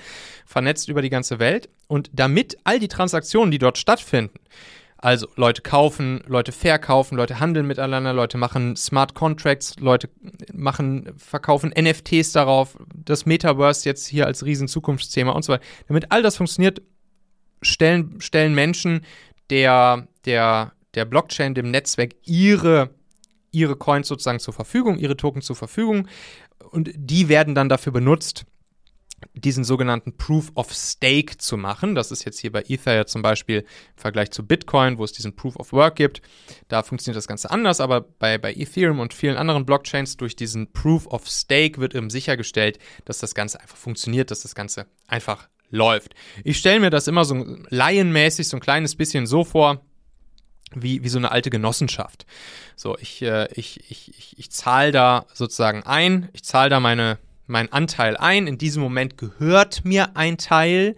vernetzt 0.47 0.89
über 0.89 1.03
die 1.03 1.11
ganze 1.11 1.39
Welt. 1.39 1.69
Und 1.87 2.11
damit 2.13 2.59
all 2.65 2.79
die 2.81 2.89
Transaktionen, 2.89 3.51
die 3.51 3.59
dort 3.59 3.79
stattfinden, 3.79 4.41
also 5.01 5.29
Leute 5.37 5.63
kaufen, 5.63 6.23
Leute 6.27 6.51
verkaufen, 6.51 7.17
Leute 7.17 7.39
handeln 7.39 7.67
miteinander, 7.67 8.13
Leute 8.13 8.37
machen 8.37 8.75
Smart 8.75 9.15
Contracts, 9.15 9.77
Leute 9.79 10.11
machen, 10.53 11.13
verkaufen 11.17 11.73
NFTs 11.79 12.33
darauf, 12.33 12.77
das 12.95 13.25
Metaverse 13.25 13.89
jetzt 13.89 14.09
hier 14.09 14.27
als 14.27 14.45
riesen 14.45 14.67
Zukunftsthema 14.67 15.31
und 15.31 15.45
so 15.45 15.53
weiter. 15.53 15.65
Damit 15.87 16.11
all 16.11 16.23
das 16.23 16.37
funktioniert, 16.37 16.83
stellen, 17.63 18.21
stellen 18.21 18.55
Menschen 18.55 19.03
der, 19.51 20.09
der, 20.25 20.73
der 20.95 21.05
Blockchain, 21.05 21.55
dem 21.55 21.71
Netzwerk 21.71 22.17
ihre, 22.25 22.91
ihre 23.53 23.77
Coins 23.77 24.09
sozusagen 24.09 24.41
zur 24.41 24.55
Verfügung, 24.55 24.99
ihre 24.99 25.17
Token 25.17 25.43
zur 25.43 25.55
Verfügung 25.55 26.09
und 26.71 26.91
die 26.97 27.29
werden 27.29 27.55
dann 27.55 27.69
dafür 27.69 27.93
benutzt, 27.93 28.47
diesen 29.35 29.65
sogenannten 29.65 30.17
Proof 30.17 30.53
of 30.55 30.73
Stake 30.73 31.39
zu 31.39 31.57
machen. 31.57 31.95
Das 31.95 32.11
ist 32.11 32.25
jetzt 32.25 32.39
hier 32.39 32.53
bei 32.53 32.63
Ether 32.69 32.95
ja 32.95 33.07
zum 33.07 33.23
Beispiel 33.23 33.61
im 33.61 33.67
Vergleich 33.97 34.31
zu 34.31 34.47
Bitcoin, 34.47 34.99
wo 34.99 35.05
es 35.05 35.13
diesen 35.13 35.35
Proof 35.35 35.57
of 35.57 35.73
Work 35.73 35.97
gibt. 35.97 36.23
Da 36.69 36.83
funktioniert 36.83 37.17
das 37.17 37.29
Ganze 37.29 37.51
anders, 37.51 37.81
aber 37.81 38.01
bei, 38.01 38.39
bei 38.39 38.53
Ethereum 38.53 39.01
und 39.01 39.15
vielen 39.15 39.37
anderen 39.37 39.67
Blockchains 39.67 40.17
durch 40.17 40.37
diesen 40.37 40.73
Proof 40.73 41.07
of 41.07 41.29
Stake 41.29 41.81
wird 41.81 41.95
eben 41.95 42.11
sichergestellt, 42.11 42.79
dass 43.05 43.19
das 43.19 43.35
Ganze 43.35 43.61
einfach 43.61 43.77
funktioniert, 43.77 44.31
dass 44.31 44.41
das 44.41 44.55
Ganze 44.55 44.87
einfach 45.07 45.49
läuft. 45.71 46.15
Ich 46.45 46.59
stelle 46.59 46.81
mir 46.81 46.91
das 46.91 47.09
immer 47.09 47.25
so 47.25 47.45
laienmäßig 47.69 48.49
so 48.49 48.57
ein 48.57 48.61
kleines 48.61 48.97
bisschen 48.97 49.27
so 49.27 49.45
vor, 49.45 49.83
wie, 50.75 51.03
wie 51.03 51.09
so 51.09 51.19
eine 51.19 51.31
alte 51.31 51.51
Genossenschaft. 51.51 52.27
So, 52.77 52.97
ich, 52.99 53.23
äh, 53.23 53.49
ich, 53.55 53.91
ich, 53.91 54.17
ich, 54.19 54.39
ich 54.39 54.51
zahle 54.51 54.93
da 54.93 55.27
sozusagen 55.33 55.83
ein, 55.83 56.29
ich 56.33 56.45
zahle 56.45 56.71
da 56.71 56.81
meine, 56.81 57.19
meinen 57.49 57.73
Anteil 57.73 58.17
ein. 58.17 58.47
In 58.47 58.59
diesem 58.59 58.83
Moment 58.83 59.19
gehört 59.19 59.85
mir 59.85 60.17
ein 60.17 60.39
Teil 60.39 60.97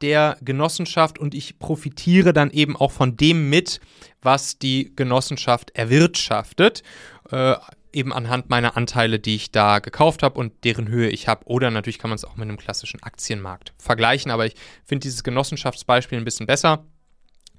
der 0.00 0.38
Genossenschaft 0.40 1.18
und 1.18 1.34
ich 1.34 1.58
profitiere 1.58 2.32
dann 2.32 2.50
eben 2.50 2.76
auch 2.76 2.90
von 2.90 3.16
dem 3.16 3.50
mit, 3.50 3.80
was 4.22 4.58
die 4.58 4.92
Genossenschaft 4.96 5.70
erwirtschaftet. 5.70 6.82
Äh, 7.30 7.54
eben 7.92 8.12
anhand 8.12 8.50
meiner 8.50 8.76
Anteile, 8.76 9.18
die 9.18 9.34
ich 9.34 9.50
da 9.50 9.80
gekauft 9.80 10.22
habe 10.22 10.38
und 10.38 10.64
deren 10.64 10.88
Höhe 10.88 11.08
ich 11.08 11.28
habe. 11.28 11.44
Oder 11.46 11.70
natürlich 11.70 11.98
kann 11.98 12.10
man 12.10 12.16
es 12.16 12.24
auch 12.24 12.36
mit 12.36 12.48
einem 12.48 12.56
klassischen 12.56 13.02
Aktienmarkt 13.02 13.72
vergleichen, 13.78 14.30
aber 14.30 14.46
ich 14.46 14.54
finde 14.84 15.02
dieses 15.02 15.24
Genossenschaftsbeispiel 15.24 16.18
ein 16.18 16.24
bisschen 16.24 16.46
besser 16.46 16.84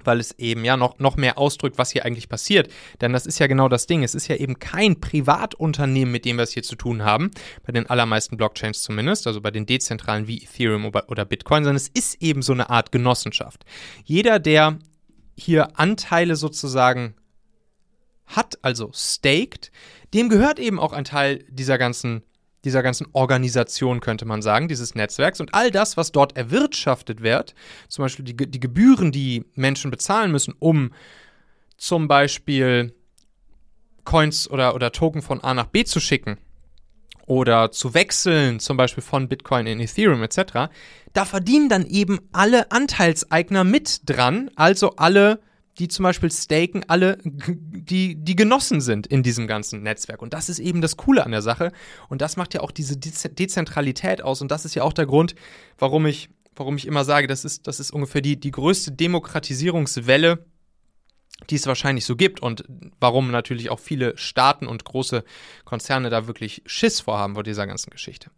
weil 0.05 0.19
es 0.19 0.31
eben 0.37 0.65
ja 0.65 0.77
noch, 0.77 0.99
noch 0.99 1.17
mehr 1.17 1.37
ausdrückt, 1.37 1.77
was 1.77 1.91
hier 1.91 2.05
eigentlich 2.05 2.29
passiert. 2.29 2.71
Denn 3.01 3.13
das 3.13 3.25
ist 3.25 3.39
ja 3.39 3.47
genau 3.47 3.69
das 3.69 3.87
Ding. 3.87 4.03
Es 4.03 4.15
ist 4.15 4.27
ja 4.27 4.35
eben 4.35 4.59
kein 4.59 4.99
Privatunternehmen, 4.99 6.11
mit 6.11 6.25
dem 6.25 6.37
wir 6.37 6.43
es 6.43 6.51
hier 6.51 6.63
zu 6.63 6.75
tun 6.75 7.03
haben, 7.03 7.31
bei 7.65 7.71
den 7.71 7.89
allermeisten 7.89 8.37
Blockchains 8.37 8.83
zumindest, 8.83 9.27
also 9.27 9.41
bei 9.41 9.51
den 9.51 9.65
dezentralen 9.65 10.27
wie 10.27 10.43
Ethereum 10.43 10.85
oder 10.85 11.25
Bitcoin, 11.25 11.63
sondern 11.63 11.77
es 11.77 11.87
ist 11.87 12.21
eben 12.21 12.41
so 12.41 12.53
eine 12.53 12.69
Art 12.69 12.91
Genossenschaft. 12.91 13.65
Jeder, 14.03 14.39
der 14.39 14.79
hier 15.37 15.79
Anteile 15.79 16.35
sozusagen 16.35 17.15
hat, 18.25 18.59
also 18.61 18.91
staked, 18.93 19.71
dem 20.13 20.29
gehört 20.29 20.59
eben 20.59 20.79
auch 20.79 20.93
ein 20.93 21.03
Teil 21.03 21.45
dieser 21.49 21.77
ganzen 21.77 22.23
dieser 22.63 22.84
ganzen 22.84 23.08
Organisation, 23.13 24.00
könnte 24.00 24.26
man 24.26 24.41
sagen, 24.41 24.67
dieses 24.67 24.95
Netzwerks. 24.95 25.39
Und 25.39 25.54
all 25.54 25.71
das, 25.71 25.97
was 25.97 26.12
dort 26.12 26.38
erwirtschaftet 26.38 27.21
wird, 27.21 27.56
zum 27.88 28.04
Beispiel 28.04 28.26
die, 28.26 28.36
die 28.36 28.60
Gebühren, 28.60 29.12
die 29.12 29.45
Menschen 29.56 29.91
bezahlen 29.91 30.32
müssen, 30.32 30.54
um 30.60 30.91
zum 31.78 32.08
Beispiel 32.08 32.93
Coins 34.04 34.50
oder, 34.50 34.76
oder 34.76 34.91
Token 34.91 35.21
von 35.21 35.41
A 35.43 35.54
nach 35.54 35.67
B 35.67 35.84
zu 35.84 36.00
schicken 36.00 36.38
oder 37.26 37.71
zu 37.71 37.93
wechseln, 37.93 38.60
zum 38.60 38.78
Beispiel 38.78 39.04
von 39.04 39.28
Bitcoin 39.28 39.65
in 39.65 39.80
Ethereum 39.80 40.21
etc., 40.24 40.69
da 41.13 41.26
verdienen 41.26 41.69
dann 41.69 41.86
eben 41.86 42.19
alle 42.32 42.71
Anteilseigner 42.71 43.63
mit 43.63 44.02
dran, 44.10 44.50
also 44.56 44.95
alle 44.95 45.41
die 45.79 45.88
zum 45.88 46.03
Beispiel 46.03 46.31
staken, 46.31 46.84
alle, 46.88 47.17
die, 47.23 48.15
die 48.15 48.36
Genossen 48.36 48.81
sind 48.81 49.07
in 49.07 49.23
diesem 49.23 49.47
ganzen 49.47 49.84
Netzwerk. 49.84 50.21
Und 50.21 50.34
das 50.34 50.49
ist 50.49 50.60
eben 50.60 50.81
das 50.81 50.97
Coole 50.97 51.25
an 51.25 51.31
der 51.31 51.41
Sache. 51.41 51.71
Und 52.10 52.21
das 52.21 52.38
macht 52.38 52.53
ja 52.53 52.62
auch 52.62 52.71
diese 52.71 52.97
Dezentralität 52.97 54.21
aus. 54.21 54.41
Und 54.41 54.51
das 54.51 54.65
ist 54.65 54.75
ja 54.75 54.84
auch 54.84 54.93
der 54.93 55.05
Grund, 55.05 55.36
warum 55.77 56.05
ich, 56.05 56.29
warum 56.55 56.75
ich 56.75 56.88
immer 56.88 57.05
sage, 57.05 57.27
das 57.27 57.45
ist, 57.45 57.67
das 57.67 57.79
ist 57.79 57.91
ungefähr 57.91 58.21
die, 58.21 58.39
die 58.39 58.51
größte 58.51 58.91
Demokratisierungswelle, 58.91 60.45
die 61.49 61.55
es 61.55 61.65
wahrscheinlich 61.65 62.05
so 62.05 62.15
gibt 62.15 62.41
und 62.41 62.65
warum 62.99 63.31
natürlich 63.31 63.69
auch 63.69 63.79
viele 63.79 64.15
Staaten 64.17 64.67
und 64.67 64.86
große 64.86 65.23
Konzerne 65.65 66.10
da 66.10 66.27
wirklich 66.27 66.62
Schiss 66.65 66.99
vorhaben 66.99 67.34
vor 67.34 67.43
dieser 67.43 67.65
ganzen 67.65 67.89
Geschichte. 67.89 68.29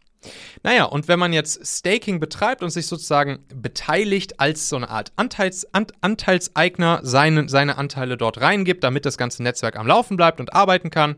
Naja, 0.63 0.85
und 0.85 1.07
wenn 1.07 1.19
man 1.19 1.33
jetzt 1.33 1.65
Staking 1.65 2.19
betreibt 2.19 2.63
und 2.63 2.69
sich 2.69 2.87
sozusagen 2.87 3.45
beteiligt 3.53 4.39
als 4.39 4.69
so 4.69 4.75
eine 4.75 4.89
Art 4.89 5.11
Anteils, 5.15 5.67
An 5.73 5.87
Anteilseigner 6.01 7.01
seine, 7.03 7.49
seine 7.49 7.77
Anteile 7.77 8.17
dort 8.17 8.41
reingibt, 8.41 8.83
damit 8.83 9.05
das 9.05 9.17
ganze 9.17 9.43
Netzwerk 9.43 9.77
am 9.77 9.87
Laufen 9.87 10.17
bleibt 10.17 10.39
und 10.39 10.53
arbeiten 10.53 10.89
kann, 10.89 11.17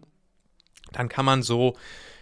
dann 0.91 1.09
kann 1.09 1.25
man 1.25 1.43
so, 1.43 1.75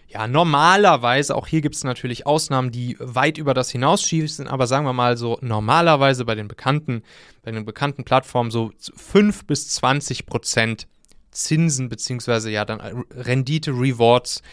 ja, 0.07 0.27
normalerweise, 0.27 1.35
auch 1.35 1.47
hier 1.47 1.61
gibt 1.61 1.75
es 1.75 1.83
natürlich 1.83 2.27
Ausnahmen, 2.27 2.71
die 2.71 2.97
weit 2.99 3.37
über 3.37 3.53
das 3.53 3.71
hinausschießen, 3.71 4.47
aber 4.47 4.67
sagen 4.67 4.85
wir 4.85 4.93
mal 4.93 5.17
so, 5.17 5.37
normalerweise 5.41 6.25
bei 6.25 6.35
den 6.35 6.47
bekannten, 6.47 7.03
bei 7.41 7.51
den 7.51 7.65
bekannten 7.65 8.03
Plattformen 8.03 8.51
so 8.51 8.71
5 8.95 9.45
bis 9.45 9.69
20 9.69 10.25
Prozent 10.25 10.87
Zinsen 11.31 11.89
beziehungsweise 11.89 12.51
ja 12.51 12.63
dann 12.63 12.79
Rendite, 13.11 13.71
Rewards 13.71 14.43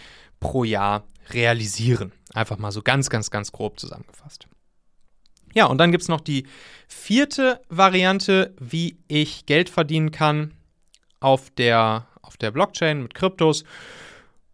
pro 0.41 0.65
Jahr 0.65 1.05
realisieren. 1.31 2.13
Einfach 2.35 2.59
mal 2.59 2.73
so 2.73 2.83
ganz, 2.83 3.11
ganz, 3.11 3.31
ganz 3.31 3.53
grob 3.53 3.79
zusammengefasst. 3.79 4.47
Ja, 5.55 5.67
und 5.67 5.79
dann 5.79 5.91
gibt 5.91 6.03
es 6.03 6.09
noch 6.09 6.21
die 6.21 6.47
vierte 6.89 7.61
Variante, 7.69 8.55
wie 8.59 8.99
ich 9.09 9.47
Geld 9.47 9.69
verdienen 9.69 10.11
kann 10.11 10.55
auf 11.19 11.51
der, 11.51 12.07
auf 12.23 12.37
der 12.37 12.51
Blockchain 12.51 13.03
mit 13.03 13.15
Kryptos. 13.15 13.65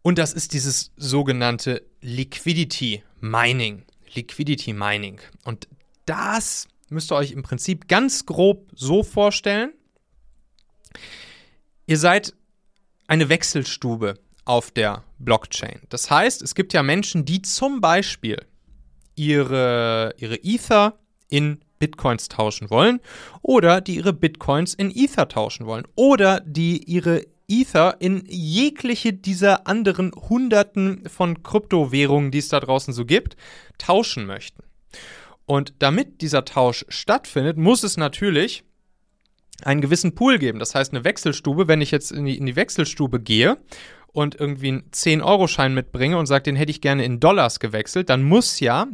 Und 0.02 0.18
das 0.18 0.32
ist 0.32 0.52
dieses 0.52 0.92
sogenannte 0.96 1.82
Liquidity 2.00 3.02
Mining. 3.20 3.84
Liquidity 4.14 4.72
Mining. 4.72 5.20
Und 5.44 5.68
das 6.06 6.68
müsst 6.88 7.12
ihr 7.12 7.16
euch 7.16 7.32
im 7.32 7.42
Prinzip 7.42 7.88
ganz 7.88 8.24
grob 8.24 8.70
so 8.74 9.02
vorstellen. 9.02 9.72
Ihr 11.86 11.98
seid 11.98 12.32
eine 13.06 13.28
Wechselstube 13.28 14.18
auf 14.46 14.70
der 14.70 15.04
Blockchain. 15.18 15.80
Das 15.90 16.10
heißt, 16.10 16.40
es 16.40 16.54
gibt 16.54 16.72
ja 16.72 16.82
Menschen, 16.82 17.26
die 17.26 17.42
zum 17.42 17.82
Beispiel 17.82 18.38
ihre, 19.14 20.14
ihre 20.18 20.36
Ether 20.42 20.98
in 21.28 21.60
Bitcoins 21.78 22.28
tauschen 22.28 22.70
wollen 22.70 23.00
oder 23.42 23.82
die 23.82 23.96
ihre 23.96 24.14
Bitcoins 24.14 24.72
in 24.72 24.90
Ether 24.90 25.28
tauschen 25.28 25.66
wollen 25.66 25.86
oder 25.94 26.40
die 26.40 26.82
ihre 26.84 27.26
Ether 27.48 27.96
in 28.00 28.24
jegliche 28.26 29.12
dieser 29.12 29.66
anderen 29.66 30.12
Hunderten 30.12 31.08
von 31.08 31.42
Kryptowährungen, 31.42 32.30
die 32.30 32.38
es 32.38 32.48
da 32.48 32.60
draußen 32.60 32.94
so 32.94 33.04
gibt, 33.04 33.36
tauschen 33.78 34.26
möchten. 34.26 34.62
Und 35.44 35.74
damit 35.78 36.22
dieser 36.22 36.44
Tausch 36.44 36.84
stattfindet, 36.88 37.56
muss 37.56 37.84
es 37.84 37.96
natürlich 37.96 38.64
einen 39.62 39.80
gewissen 39.80 40.14
Pool 40.14 40.38
geben. 40.38 40.58
Das 40.58 40.74
heißt, 40.74 40.92
eine 40.92 41.04
Wechselstube, 41.04 41.68
wenn 41.68 41.80
ich 41.80 41.90
jetzt 41.90 42.10
in 42.10 42.24
die, 42.24 42.36
in 42.36 42.46
die 42.46 42.56
Wechselstube 42.56 43.20
gehe 43.20 43.58
und 44.12 44.34
irgendwie 44.34 44.68
einen 44.68 44.90
10-Euro-Schein 44.90 45.74
mitbringe 45.74 46.18
und 46.18 46.26
sage, 46.26 46.44
den 46.44 46.56
hätte 46.56 46.70
ich 46.70 46.80
gerne 46.80 47.04
in 47.04 47.20
Dollars 47.20 47.60
gewechselt, 47.60 48.08
dann 48.08 48.22
muss 48.22 48.60
ja 48.60 48.86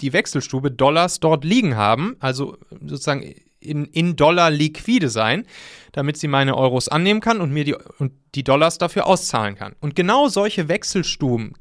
die 0.00 0.12
Wechselstube 0.12 0.70
Dollars 0.70 1.20
dort 1.20 1.44
liegen 1.44 1.76
haben, 1.76 2.16
also 2.20 2.56
sozusagen 2.80 3.34
in, 3.60 3.84
in 3.86 4.16
Dollar 4.16 4.50
liquide 4.50 5.08
sein, 5.08 5.46
damit 5.92 6.16
sie 6.16 6.28
meine 6.28 6.56
Euros 6.56 6.88
annehmen 6.88 7.20
kann 7.20 7.40
und 7.40 7.52
mir 7.52 7.64
die, 7.64 7.76
und 7.98 8.12
die 8.34 8.44
Dollars 8.44 8.78
dafür 8.78 9.06
auszahlen 9.06 9.54
kann. 9.54 9.74
Und 9.80 9.94
genau 9.94 10.28
solche 10.28 10.68
Wechselstuben 10.68 11.54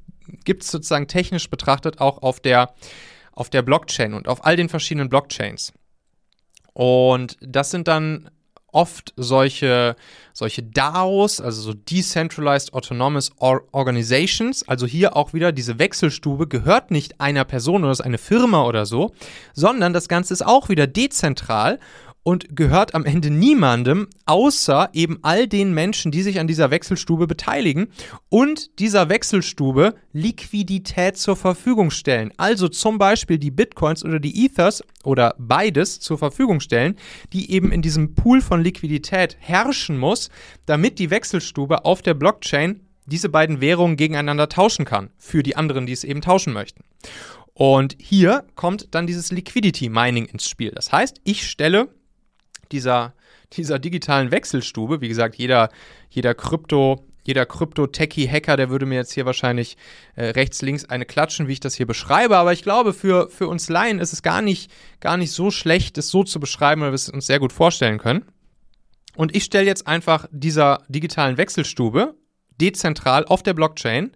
gibt 0.44 0.64
es 0.64 0.72
sozusagen 0.72 1.08
technisch 1.08 1.50
betrachtet 1.50 2.00
auch 2.00 2.22
auf 2.22 2.40
der, 2.40 2.74
auf 3.34 3.50
der 3.50 3.62
Blockchain 3.62 4.14
und 4.14 4.28
auf 4.28 4.46
all 4.46 4.56
den 4.56 4.70
verschiedenen 4.70 5.10
Blockchains. 5.10 5.74
Und 6.74 7.38
das 7.42 7.72
sind 7.72 7.88
dann 7.88 8.32
oft 8.72 9.14
solche, 9.18 9.96
solche 10.34 10.64
DAOs, 10.64 11.42
also 11.42 11.62
so 11.62 11.74
Decentralized 11.74 12.74
Autonomous 12.74 13.32
Or 13.38 13.64
Organizations, 13.72 14.68
also 14.68 14.86
hier 14.86 15.16
auch 15.16 15.34
wieder 15.34 15.52
diese 15.52 15.80
Wechselstube 15.80 16.48
gehört 16.48 16.92
nicht 16.92 17.20
einer 17.20 17.46
Person 17.46 17.84
oder 17.84 17.92
ist 17.92 18.02
eine 18.02 18.18
Firma 18.18 18.66
oder 18.66 18.86
so, 18.86 19.14
sondern 19.54 19.94
das 19.94 20.08
Ganze 20.08 20.34
ist 20.34 20.46
auch 20.46 20.70
wieder 20.70 20.88
dezentral 20.88 21.80
und 22.24 22.56
gehört 22.56 22.94
am 22.94 23.06
Ende 23.06 23.30
niemandem, 23.32 24.08
außer 24.26 24.90
eben 24.94 25.20
all 25.24 25.48
den 25.48 25.74
Menschen, 25.74 26.12
die 26.12 26.22
sich 26.22 26.40
an 26.40 26.48
dieser 26.48 26.70
Wechselstube 26.70 27.28
beteiligen 27.28 27.88
und 28.30 28.80
dieser 28.80 29.10
Wechselstube 29.10 29.96
Liquidität 30.14 31.18
zur 31.18 31.36
Verfügung 31.36 31.90
stellen. 31.90 32.32
Also 32.38 32.68
zum 32.68 32.98
Beispiel 32.98 33.40
die 33.40 33.52
Bitcoins 33.52 34.06
oder 34.06 34.20
die 34.20 34.46
Ethers 34.46 34.84
oder 35.04 35.36
beides 35.40 36.00
zur 36.00 36.18
Verfügung 36.18 36.60
stellen, 36.60 36.96
die 37.34 37.52
eben 37.52 37.72
in 37.72 37.82
diesem 37.82 38.14
Pool 38.14 38.42
von 38.42 38.62
Liquidität 38.62 39.38
herrschen 39.40 39.98
muss, 39.98 40.30
damit 40.66 41.00
die 41.00 41.10
Wechselstube 41.10 41.86
auf 41.86 42.02
der 42.02 42.14
Blockchain 42.14 42.82
diese 43.08 43.30
beiden 43.30 43.62
Währungen 43.62 43.98
gegeneinander 43.98 44.48
tauschen 44.48 44.86
kann, 44.86 45.10
für 45.18 45.42
die 45.42 45.56
anderen, 45.56 45.88
die 45.88 45.94
es 45.94 46.04
eben 46.04 46.22
tauschen 46.22 46.54
möchten. 46.54 46.84
Und 47.54 47.98
hier 48.00 48.46
kommt 48.56 48.94
dann 48.96 49.08
dieses 49.08 49.32
Liquidity 49.32 49.90
Mining 49.90 50.26
ins 50.26 50.48
Spiel. 50.48 50.72
Das 50.72 50.92
heißt, 50.92 51.20
ich 51.24 51.50
stelle 51.50 51.90
dieser, 52.72 53.14
dieser 53.54 53.80
digitalen 53.80 54.32
Wechselstube. 54.32 55.02
Wie 55.02 55.08
gesagt, 55.08 55.36
jeder, 55.36 55.70
jeder 56.10 56.34
Krypto, 56.34 57.06
jeder 57.24 57.46
Krypto-Techie-Hacker, 57.46 58.58
der 58.58 58.70
würde 58.70 58.86
mir 58.86 58.96
jetzt 58.96 59.14
hier 59.14 59.26
wahrscheinlich 59.26 59.78
äh, 60.16 60.26
rechts, 60.26 60.62
links 60.62 60.86
eine 60.86 61.06
klatschen, 61.06 61.48
wie 61.48 61.54
ich 61.54 61.60
das 61.60 61.76
hier 61.76 61.86
beschreibe. 61.86 62.38
Aber 62.38 62.54
ich 62.54 62.64
glaube, 62.64 62.94
für, 62.94 63.30
für 63.30 63.48
uns 63.48 63.70
Laien 63.70 64.00
ist 64.00 64.14
es 64.14 64.24
gar 64.24 64.42
nicht, 64.42 64.72
gar 65.00 65.18
nicht 65.18 65.32
so 65.32 65.52
schlecht, 65.52 65.98
es 65.98 66.10
so 66.10 66.24
zu 66.24 66.40
beschreiben, 66.40 66.82
weil 66.82 66.92
wir 66.92 66.96
es 66.96 67.10
uns 67.10 67.28
sehr 67.28 67.40
gut 67.40 67.54
vorstellen 67.54 68.00
können. 68.00 68.26
Und 69.16 69.36
ich 69.36 69.44
stelle 69.44 69.66
jetzt 69.66 69.88
einfach 69.88 70.28
dieser 70.32 70.84
digitalen 70.88 71.38
Wechselstube 71.38 72.16
dezentral 72.60 73.26
auf 73.26 73.44
der 73.44 73.54
Blockchain, 73.54 74.12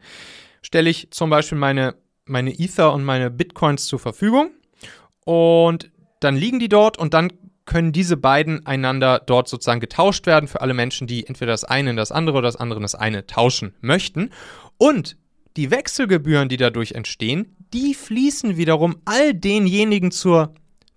stelle 0.62 0.90
ich 0.90 1.12
zum 1.12 1.30
Beispiel 1.30 1.58
meine, 1.58 1.96
meine 2.26 2.58
Ether 2.58 2.94
und 2.94 3.04
meine 3.04 3.30
Bitcoins 3.30 3.88
zur 3.88 4.00
Verfügung. 4.00 4.52
Und 5.26 5.92
dann 6.22 6.36
liegen 6.36 6.60
die 6.60 6.70
dort 6.70 6.98
und 6.98 7.14
dann 7.14 7.34
können 7.66 7.92
diese 7.92 8.18
beiden 8.18 8.66
einander 8.66 9.20
dort 9.26 9.48
sozusagen 9.48 9.80
getauscht 9.80 10.28
werden 10.28 10.48
für 10.48 10.62
alle 10.62 10.74
Menschen, 10.74 11.08
die 11.08 11.26
entweder 11.26 11.52
das 11.52 11.64
eine 11.64 11.90
in 11.92 11.96
das 11.96 12.12
andere 12.12 12.38
oder 12.38 12.48
das 12.48 12.56
andere 12.56 12.78
in 12.78 12.84
das 12.84 12.96
eine 12.96 13.26
tauschen 13.26 13.74
möchten. 13.82 14.30
Und 14.78 15.18
die 15.58 15.72
Wechselgebühren, 15.72 16.50
die 16.50 16.58
dadurch 16.58 16.92
entstehen, 16.92 17.56
die 17.74 17.94
fließen 17.94 18.58
wiederum 18.58 18.98
all 19.06 19.34
denjenigen 19.34 20.12
zur, 20.12 20.54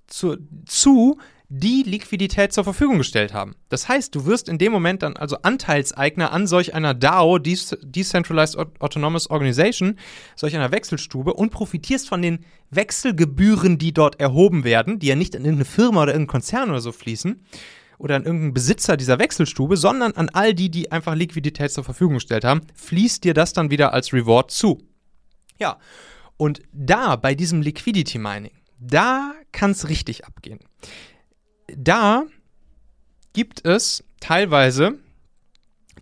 zur, 0.07 0.39
zu, 0.67 1.19
die 1.51 1.83
Liquidität 1.83 2.53
zur 2.53 2.65
Verfügung 2.65 2.99
gestellt 2.99 3.33
haben. 3.33 3.57
Das 3.71 3.89
heißt, 3.89 4.15
du 4.15 4.27
wirst 4.27 4.51
in 4.51 4.59
dem 4.59 4.71
Moment 4.71 5.03
dann 5.03 5.17
also 5.17 5.39
Anteilseigner 5.43 6.31
an 6.31 6.47
solch 6.47 6.75
einer 6.75 6.93
DAO, 6.93 7.39
Decentralized 7.39 8.59
Autonomous 8.81 9.31
Organization, 9.31 9.99
solch 10.37 10.55
einer 10.55 10.73
Wechselstube 10.73 11.33
und 11.33 11.51
profitierst 11.51 12.07
von 12.07 12.21
den 12.21 12.45
Wechselgebühren, 12.71 13.79
die 13.79 13.95
dort 13.95 14.21
erhoben 14.21 14.63
werden, 14.63 14.99
die 14.99 15.07
ja 15.07 15.17
nicht 15.17 15.35
an 15.35 15.43
irgendeine 15.43 15.65
Firma 15.65 16.03
oder 16.03 16.13
irgendeinen 16.13 16.33
Konzern 16.33 16.71
oder 16.71 16.81
so 16.83 16.93
fließen 16.93 17.43
oder 17.97 18.17
an 18.17 18.25
irgendeinen 18.25 18.55
Besitzer 18.55 18.99
dieser 18.99 19.19
Wechselstube, 19.19 19.79
sondern 19.79 20.13
an 20.13 20.29
all 20.29 20.53
die, 20.53 20.71
die 20.71 20.93
einfach 20.93 21.15
Liquidität 21.15 21.73
zur 21.73 21.83
Verfügung 21.83 22.15
gestellt 22.15 22.45
haben, 22.45 22.61
fließt 22.75 23.25
dir 23.25 23.33
das 23.33 23.55
dann 23.55 23.71
wieder 23.71 23.95
als 23.95 24.13
Reward 24.13 24.51
zu. 24.51 24.83
Ja, 25.59 25.79
und 26.37 26.61
da 26.73 27.17
bei 27.17 27.35
diesem 27.35 27.63
Liquidity 27.63 28.19
Mining, 28.19 28.53
da 28.79 29.33
kann 29.51 29.71
es 29.71 29.89
richtig 29.89 30.27
abgehen 30.27 30.61
da 31.77 32.27
gibt 33.33 33.65
es 33.65 34.05
teilweise, 34.21 34.99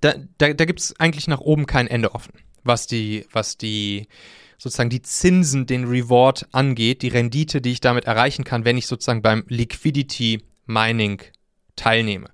da, 0.01 0.15
da, 0.39 0.53
da 0.53 0.65
gibt 0.65 0.81
es 0.81 0.99
eigentlich 0.99 1.29
nach 1.29 1.41
oben 1.41 1.67
kein 1.67 1.87
Ende 1.87 2.15
offen, 2.15 2.35
was 2.65 2.87
die, 2.87 3.27
was 3.33 3.57
die 3.59 4.09
sozusagen 4.59 4.91
die 4.91 5.03
Zinsen, 5.03 5.67
den 5.67 5.85
Reward 5.85 6.47
angeht, 6.53 7.03
die 7.03 7.09
Rendite, 7.09 7.61
die 7.61 7.73
ich 7.73 7.81
damit 7.81 8.05
erreichen 8.05 8.45
kann, 8.45 8.65
wenn 8.65 8.79
ich 8.79 8.87
sozusagen 8.87 9.23
beim 9.23 9.45
Liquidity 9.49 10.43
Mining 10.67 11.23
teilnehme. 11.77 12.31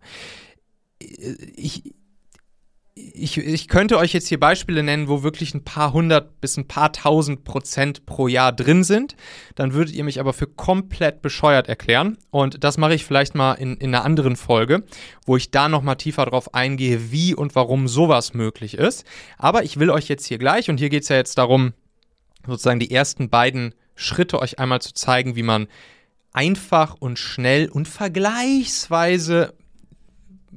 Ich, 0.98 1.94
ich, 2.94 3.38
ich 3.38 3.68
könnte 3.68 3.96
euch 3.96 4.12
jetzt 4.12 4.28
hier 4.28 4.38
Beispiele 4.38 4.82
nennen, 4.82 5.08
wo 5.08 5.22
wirklich 5.22 5.54
ein 5.54 5.64
paar 5.64 5.94
hundert 5.94 6.40
bis 6.42 6.58
ein 6.58 6.68
paar 6.68 6.92
tausend 6.92 7.44
Prozent 7.44 8.04
pro 8.04 8.28
Jahr 8.28 8.52
drin 8.52 8.84
sind. 8.84 9.16
Dann 9.54 9.72
würdet 9.72 9.94
ihr 9.94 10.04
mich 10.04 10.20
aber 10.20 10.34
für 10.34 10.46
komplett 10.46 11.22
bescheuert 11.22 11.68
erklären. 11.68 12.18
Und 12.30 12.64
das 12.64 12.76
mache 12.76 12.94
ich 12.94 13.04
vielleicht 13.06 13.34
mal 13.34 13.54
in, 13.54 13.76
in 13.78 13.94
einer 13.94 14.04
anderen 14.04 14.36
Folge, 14.36 14.84
wo 15.24 15.36
ich 15.36 15.50
da 15.50 15.70
nochmal 15.70 15.96
tiefer 15.96 16.26
drauf 16.26 16.54
eingehe, 16.54 17.10
wie 17.10 17.34
und 17.34 17.54
warum 17.54 17.88
sowas 17.88 18.34
möglich 18.34 18.74
ist. 18.74 19.04
Aber 19.38 19.62
ich 19.64 19.78
will 19.78 19.90
euch 19.90 20.08
jetzt 20.08 20.26
hier 20.26 20.38
gleich, 20.38 20.68
und 20.68 20.78
hier 20.78 20.90
geht 20.90 21.04
es 21.04 21.08
ja 21.08 21.16
jetzt 21.16 21.38
darum, 21.38 21.72
sozusagen 22.46 22.80
die 22.80 22.90
ersten 22.90 23.30
beiden 23.30 23.74
Schritte 23.94 24.38
euch 24.38 24.58
einmal 24.58 24.82
zu 24.82 24.92
zeigen, 24.92 25.34
wie 25.34 25.42
man 25.42 25.66
einfach 26.32 26.96
und 26.98 27.18
schnell 27.18 27.68
und 27.68 27.88
vergleichsweise 27.88 29.54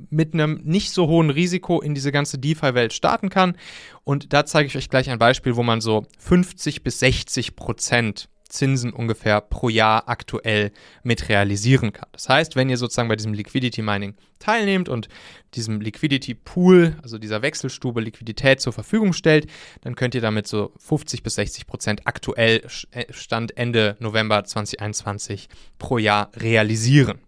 mit 0.09 0.33
einem 0.33 0.61
nicht 0.63 0.91
so 0.91 1.07
hohen 1.07 1.29
Risiko 1.29 1.81
in 1.81 1.95
diese 1.95 2.11
ganze 2.11 2.37
DeFi-Welt 2.37 2.93
starten 2.93 3.29
kann. 3.29 3.57
Und 4.03 4.33
da 4.33 4.45
zeige 4.45 4.67
ich 4.67 4.77
euch 4.77 4.89
gleich 4.89 5.09
ein 5.09 5.19
Beispiel, 5.19 5.55
wo 5.55 5.63
man 5.63 5.81
so 5.81 6.05
50 6.19 6.83
bis 6.83 6.99
60 6.99 7.55
Prozent 7.55 8.29
Zinsen 8.49 8.93
ungefähr 8.93 9.41
pro 9.41 9.69
Jahr 9.69 10.07
aktuell 10.07 10.71
mit 11.03 11.29
realisieren 11.29 11.93
kann. 11.93 12.09
Das 12.11 12.29
heißt, 12.29 12.55
wenn 12.55 12.69
ihr 12.69 12.77
sozusagen 12.77 13.09
bei 13.09 13.15
diesem 13.15 13.33
Liquidity 13.33 13.81
Mining 13.81 14.15
teilnehmt 14.39 14.89
und 14.89 15.07
diesem 15.53 15.81
Liquidity 15.81 16.35
Pool, 16.35 16.95
also 17.01 17.17
dieser 17.17 17.41
Wechselstube 17.41 18.01
Liquidität 18.01 18.61
zur 18.61 18.73
Verfügung 18.73 19.13
stellt, 19.13 19.47
dann 19.81 19.95
könnt 19.95 20.15
ihr 20.15 20.21
damit 20.21 20.47
so 20.47 20.73
50 20.77 21.23
bis 21.23 21.35
60 21.35 21.67
Prozent 21.67 22.01
aktuell 22.05 22.65
äh, 22.91 23.05
Stand 23.11 23.57
Ende 23.57 23.97
November 23.99 24.43
2021 24.43 25.49
pro 25.77 25.97
Jahr 25.97 26.31
realisieren. 26.35 27.19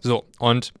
So, 0.00 0.24
und 0.38 0.72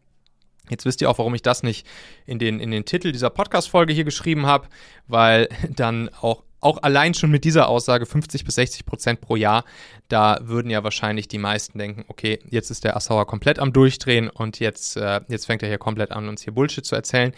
Jetzt 0.70 0.84
wisst 0.84 1.00
ihr 1.00 1.10
auch, 1.10 1.18
warum 1.18 1.34
ich 1.34 1.42
das 1.42 1.62
nicht 1.62 1.86
in 2.26 2.38
den, 2.38 2.60
in 2.60 2.70
den 2.70 2.84
Titel 2.84 3.12
dieser 3.12 3.30
Podcast-Folge 3.30 3.92
hier 3.92 4.04
geschrieben 4.04 4.46
habe, 4.46 4.68
weil 5.06 5.48
dann 5.70 6.08
auch, 6.20 6.42
auch 6.60 6.82
allein 6.82 7.14
schon 7.14 7.30
mit 7.30 7.44
dieser 7.44 7.68
Aussage 7.68 8.06
50 8.06 8.44
bis 8.44 8.56
60 8.56 8.86
Prozent 8.86 9.20
pro 9.20 9.36
Jahr, 9.36 9.64
da 10.08 10.38
würden 10.42 10.70
ja 10.70 10.82
wahrscheinlich 10.82 11.28
die 11.28 11.38
meisten 11.38 11.78
denken, 11.78 12.04
okay, 12.08 12.40
jetzt 12.50 12.70
ist 12.70 12.84
der 12.84 12.96
Assauer 12.96 13.26
komplett 13.26 13.58
am 13.58 13.72
Durchdrehen 13.72 14.28
und 14.28 14.58
jetzt, 14.58 14.96
äh, 14.96 15.20
jetzt 15.28 15.46
fängt 15.46 15.62
er 15.62 15.68
hier 15.68 15.78
komplett 15.78 16.10
an, 16.10 16.28
uns 16.28 16.42
hier 16.42 16.54
Bullshit 16.54 16.84
zu 16.84 16.94
erzählen. 16.94 17.32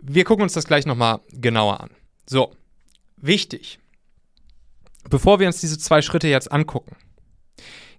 Wir 0.00 0.24
gucken 0.24 0.42
uns 0.42 0.52
das 0.52 0.66
gleich 0.66 0.86
nochmal 0.86 1.20
genauer 1.30 1.80
an. 1.80 1.90
So, 2.26 2.52
wichtig. 3.16 3.78
Bevor 5.08 5.38
wir 5.38 5.46
uns 5.46 5.60
diese 5.60 5.78
zwei 5.78 6.02
Schritte 6.02 6.28
jetzt 6.28 6.50
angucken, 6.50 6.96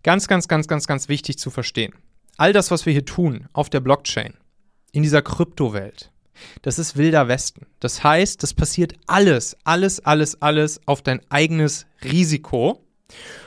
ganz, 0.04 0.28
ganz, 0.28 0.48
ganz, 0.48 0.68
ganz, 0.68 0.88
ganz 0.88 1.10
wichtig 1.10 1.38
zu 1.38 1.50
verstehen 1.50 1.94
all 2.38 2.54
das, 2.54 2.72
was 2.72 2.86
wir 2.86 2.94
hier 2.94 3.06
tun 3.06 3.48
auf 3.54 3.70
der 3.70 3.80
Blockchain, 3.80 4.36
in 4.92 5.04
dieser 5.04 5.22
Kryptowelt, 5.22 6.12
das 6.62 6.80
ist 6.80 6.98
wilder 6.98 7.28
Westen. 7.28 7.66
Das 7.80 8.04
heißt, 8.04 8.42
das 8.44 8.54
passiert 8.54 8.94
alles, 9.08 9.58
alles, 9.64 10.00
alles, 10.06 10.42
alles 10.42 10.80
auf 10.86 11.02
dein 11.02 11.22
eigenes 11.30 11.88
Risiko. 12.04 12.84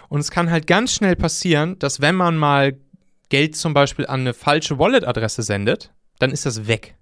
Und 0.08 0.20
es 0.20 0.30
kann 0.30 0.50
halt 0.50 0.66
ganz 0.66 0.92
schnell 0.92 1.16
passieren, 1.16 1.78
dass 1.78 2.00
wenn 2.00 2.16
man 2.16 2.36
mal 2.36 2.76
Geld 3.28 3.56
zum 3.56 3.74
Beispiel 3.74 4.06
an 4.06 4.20
eine 4.20 4.34
falsche 4.34 4.78
Wallet-Adresse 4.78 5.42
sendet, 5.42 5.92
dann 6.18 6.32
ist 6.32 6.46
das 6.46 6.66
weg. 6.66 6.96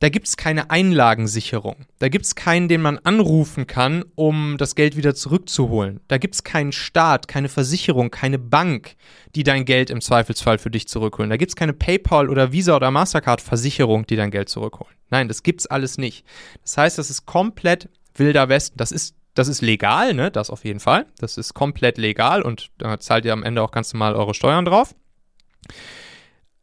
Da 0.00 0.08
gibt 0.08 0.26
es 0.26 0.38
keine 0.38 0.70
Einlagensicherung. 0.70 1.84
Da 1.98 2.08
gibt 2.08 2.24
es 2.24 2.34
keinen, 2.34 2.68
den 2.68 2.80
man 2.80 2.98
anrufen 2.98 3.66
kann, 3.66 4.02
um 4.14 4.56
das 4.56 4.74
Geld 4.74 4.96
wieder 4.96 5.14
zurückzuholen. 5.14 6.00
Da 6.08 6.16
gibt 6.16 6.34
es 6.34 6.42
keinen 6.42 6.72
Staat, 6.72 7.28
keine 7.28 7.50
Versicherung, 7.50 8.10
keine 8.10 8.38
Bank, 8.38 8.96
die 9.34 9.42
dein 9.42 9.66
Geld 9.66 9.90
im 9.90 10.00
Zweifelsfall 10.00 10.56
für 10.56 10.70
dich 10.70 10.88
zurückholen. 10.88 11.28
Da 11.28 11.36
gibt 11.36 11.50
es 11.50 11.56
keine 11.56 11.74
PayPal 11.74 12.30
oder 12.30 12.50
Visa 12.50 12.74
oder 12.74 12.90
Mastercard-Versicherung, 12.90 14.06
die 14.06 14.16
dein 14.16 14.30
Geld 14.30 14.48
zurückholen. 14.48 14.94
Nein, 15.10 15.28
das 15.28 15.42
gibt's 15.42 15.66
alles 15.66 15.98
nicht. 15.98 16.24
Das 16.62 16.78
heißt, 16.78 16.96
das 16.96 17.10
ist 17.10 17.26
komplett 17.26 17.90
wilder 18.14 18.48
Westen. 18.48 18.78
Das 18.78 18.92
ist 18.92 19.14
das 19.34 19.48
ist 19.48 19.60
legal, 19.60 20.14
ne? 20.14 20.30
Das 20.30 20.50
auf 20.50 20.64
jeden 20.64 20.80
Fall. 20.80 21.06
Das 21.18 21.36
ist 21.36 21.54
komplett 21.54 21.98
legal 21.98 22.42
und 22.42 22.70
da 22.78 22.98
zahlt 22.98 23.24
ihr 23.24 23.32
am 23.32 23.44
Ende 23.44 23.62
auch 23.62 23.70
ganz 23.70 23.92
normal 23.92 24.16
eure 24.16 24.34
Steuern 24.34 24.64
drauf. 24.64 24.94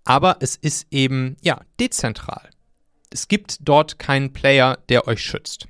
Aber 0.03 0.37
es 0.41 0.55
ist 0.55 0.87
eben, 0.91 1.37
ja, 1.41 1.61
dezentral 1.79 2.49
es 3.09 3.27
gibt 3.27 3.57
dort 3.61 3.99
keinen 3.99 4.33
Player, 4.33 4.77
der 4.89 5.07
euch 5.07 5.21
schützt. 5.21 5.67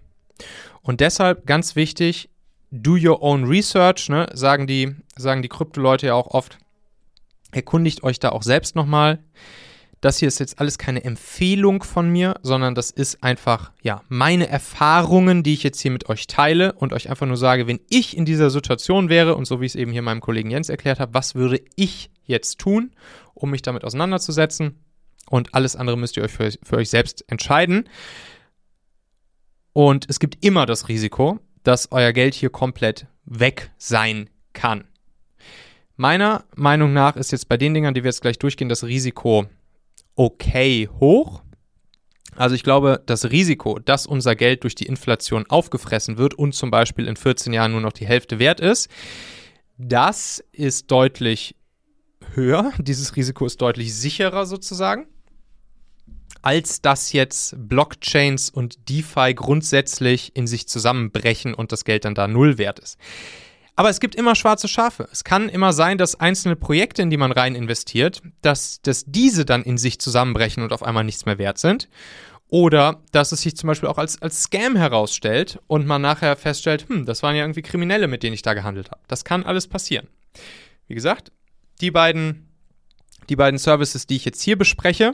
Und 0.82 1.02
deshalb 1.02 1.45
ganz 1.45 1.76
wichtig, 1.76 2.30
do 2.71 2.95
your 2.95 3.21
own 3.21 3.45
research, 3.45 4.10
ne, 4.10 4.28
sagen 4.34 4.67
die, 4.67 4.95
sagen 5.15 5.41
die 5.41 5.50
Krypto-Leute 5.50 6.08
ja 6.08 6.13
auch 6.13 6.28
oft. 6.28 6.58
Erkundigt 7.52 8.04
euch 8.04 8.19
da 8.19 8.30
auch 8.30 8.43
selbst 8.43 8.76
nochmal. 8.76 9.19
Das 10.02 10.19
hier 10.19 10.28
ist 10.28 10.39
jetzt 10.39 10.60
alles 10.60 10.78
keine 10.78 11.04
Empfehlung 11.04 11.82
von 11.82 12.10
mir, 12.10 12.36
sondern 12.43 12.76
das 12.76 12.91
ist 12.91 13.23
einfach, 13.23 13.71
ja, 13.82 14.04
meine 14.10 14.47
Erfahrungen, 14.47 15.41
die 15.41 15.54
ich 15.54 15.63
jetzt 15.63 15.80
hier 15.80 15.89
mit 15.89 16.08
euch 16.08 16.28
teile 16.28 16.73
und 16.73 16.93
euch 16.93 17.10
einfach 17.10 17.26
nur 17.26 17.38
sage, 17.38 17.65
wenn 17.65 17.80
ich 17.89 18.15
in 18.15 18.26
dieser 18.26 18.52
Situation 18.52 19.10
wäre 19.10 19.36
und 19.36 19.45
so 19.45 19.60
wie 19.60 19.65
ich 19.65 19.71
es 19.71 19.76
eben 19.76 19.91
hier 19.91 20.04
meinem 20.04 20.21
Kollegen 20.21 20.52
Jens 20.52 20.69
erklärt 20.69 21.00
habe, 21.00 21.15
was 21.15 21.34
würde 21.34 21.62
ich 21.76 22.12
jetzt 22.26 22.60
tun, 22.60 22.91
um 23.34 23.50
mich 23.50 23.63
damit 23.63 23.84
auseinanderzusetzen? 23.84 24.76
Und 25.30 25.54
alles 25.54 25.76
andere 25.76 25.98
müsst 25.98 26.18
ihr 26.18 26.24
euch 26.24 26.32
für, 26.32 26.52
für 26.63 26.78
euch 26.78 26.90
selbst 26.90 27.24
entscheiden. 27.28 27.90
Und 29.74 30.06
es 30.10 30.20
gibt 30.20 30.44
immer 30.44 30.66
das 30.66 30.88
Risiko, 30.88 31.40
dass 31.63 31.92
euer 31.92 32.13
Geld 32.13 32.34
hier 32.34 32.50
komplett 32.50 33.08
weg 33.26 33.72
sein 33.78 34.30
kann. 34.54 34.86
Meiner 35.96 36.46
Meinung 36.56 36.94
nach 36.94 37.16
ist 37.16 37.32
jetzt 37.32 37.50
bei 37.50 37.58
den 37.58 37.74
Dingern, 37.74 37.94
die 37.94 38.04
wir 38.04 38.10
jetzt 38.10 38.22
gleich 38.22 38.40
durchgehen, 38.40 38.70
das 38.70 38.84
Risiko 38.84 39.46
okay 40.16 40.90
hoch. 41.00 41.44
Also 42.36 42.56
ich 42.56 42.63
glaube, 42.63 43.02
das 43.06 43.32
Risiko, 43.32 43.80
dass 43.80 44.06
unser 44.06 44.36
Geld 44.36 44.63
durch 44.63 44.76
die 44.76 44.86
Inflation 44.86 45.46
aufgefressen 45.50 46.18
wird 46.18 46.36
und 46.36 46.54
zum 46.54 46.72
Beispiel 46.72 47.08
in 47.08 47.16
14 47.16 47.52
Jahren 47.52 47.72
nur 47.72 47.82
noch 47.82 47.94
die 47.94 48.06
Hälfte 48.06 48.40
wert 48.40 48.60
ist, 48.60 48.90
das 49.78 50.44
ist 50.52 50.92
deutlich 50.92 51.56
höher. 52.34 52.72
Dieses 52.78 53.16
Risiko 53.16 53.46
ist 53.46 53.62
deutlich 53.62 53.94
sicherer 53.94 54.46
sozusagen 54.46 55.08
als 56.48 56.82
dass 56.82 57.12
jetzt 57.12 57.56
Blockchains 57.58 58.50
und 58.50 58.88
DeFi 58.88 59.34
grundsätzlich 59.34 60.34
in 60.34 60.48
sich 60.48 60.70
zusammenbrechen 60.70 61.54
und 61.54 61.74
das 61.74 61.84
Geld 61.84 62.06
dann 62.06 62.16
da 62.16 62.30
null 62.30 62.58
wert 62.58 62.80
ist. 62.80 62.98
Aber 63.76 63.90
es 63.90 64.00
gibt 64.00 64.16
immer 64.16 64.34
schwarze 64.34 64.70
Schafe. 64.70 65.10
Es 65.12 65.26
kann 65.26 65.50
immer 65.50 65.74
sein, 65.74 65.98
dass 65.98 66.18
einzelne 66.18 66.56
Projekte, 66.56 67.02
in 67.02 67.10
die 67.10 67.18
man 67.18 67.34
rein 67.34 67.54
investiert, 67.54 68.22
dass, 68.42 68.82
dass 68.82 69.04
diese 69.06 69.44
dann 69.44 69.62
in 69.62 69.78
sich 69.78 70.00
zusammenbrechen 70.00 70.64
und 70.64 70.72
auf 70.72 70.84
einmal 70.84 71.04
nichts 71.04 71.26
mehr 71.26 71.38
wert 71.38 71.58
sind. 71.58 71.90
Oder 72.48 73.02
dass 73.12 73.34
es 73.34 73.42
sich 73.42 73.58
zum 73.58 73.68
Beispiel 73.68 73.90
auch 73.90 73.98
als, 73.98 74.22
als 74.22 74.44
Scam 74.44 74.78
herausstellt 74.78 75.60
und 75.68 75.86
man 75.86 76.02
nachher 76.02 76.38
feststellt, 76.38 76.88
hm, 76.88 77.06
das 77.06 77.24
waren 77.24 77.36
ja 77.36 77.44
irgendwie 77.44 77.62
Kriminelle, 77.62 78.08
mit 78.08 78.24
denen 78.24 78.34
ich 78.34 78.42
da 78.42 78.54
gehandelt 78.54 78.90
habe. 78.90 79.02
Das 79.10 79.26
kann 79.26 79.44
alles 79.44 79.67
passieren. 79.67 80.08
Wie 80.88 80.96
gesagt, 80.96 81.34
die 81.82 81.92
beiden, 81.92 82.48
die 83.28 83.36
beiden 83.36 83.60
Services, 83.60 84.08
die 84.08 84.15
ich 84.15 84.24
jetzt 84.24 84.42
hier 84.42 84.58
bespreche, 84.58 85.13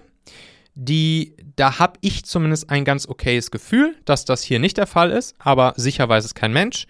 die, 0.75 1.35
da 1.55 1.79
habe 1.79 1.99
ich 2.01 2.25
zumindest 2.25 2.69
ein 2.69 2.85
ganz 2.85 3.07
okayes 3.07 3.51
Gefühl, 3.51 3.95
dass 4.05 4.25
das 4.25 4.41
hier 4.41 4.59
nicht 4.59 4.77
der 4.77 4.87
Fall 4.87 5.11
ist, 5.11 5.35
aber 5.39 5.73
sicher 5.77 6.09
weiß 6.09 6.25
es 6.25 6.33
kein 6.33 6.53
Mensch. 6.53 6.87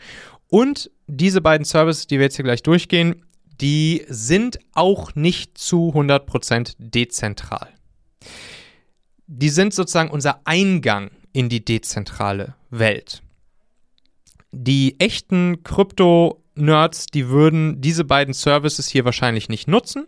Und 0.47 0.91
diese 1.07 1.41
beiden 1.41 1.65
Services, 1.65 2.07
die 2.07 2.17
wir 2.17 2.25
jetzt 2.25 2.35
hier 2.35 2.45
gleich 2.45 2.63
durchgehen, 2.63 3.25
die 3.59 4.05
sind 4.07 4.59
auch 4.73 5.15
nicht 5.15 5.57
zu 5.57 5.91
100% 5.95 6.75
dezentral. 6.77 7.69
Die 9.27 9.49
sind 9.49 9.73
sozusagen 9.73 10.11
unser 10.11 10.41
Eingang 10.45 11.11
in 11.33 11.49
die 11.49 11.63
dezentrale 11.63 12.55
Welt. 12.69 13.21
Die 14.51 14.99
echten 14.99 15.63
Krypto 15.63 16.42
Nerds, 16.55 17.07
die 17.07 17.29
würden 17.29 17.81
diese 17.81 18.03
beiden 18.03 18.33
Services 18.33 18.87
hier 18.87 19.05
wahrscheinlich 19.05 19.49
nicht 19.49 19.67
nutzen, 19.67 20.07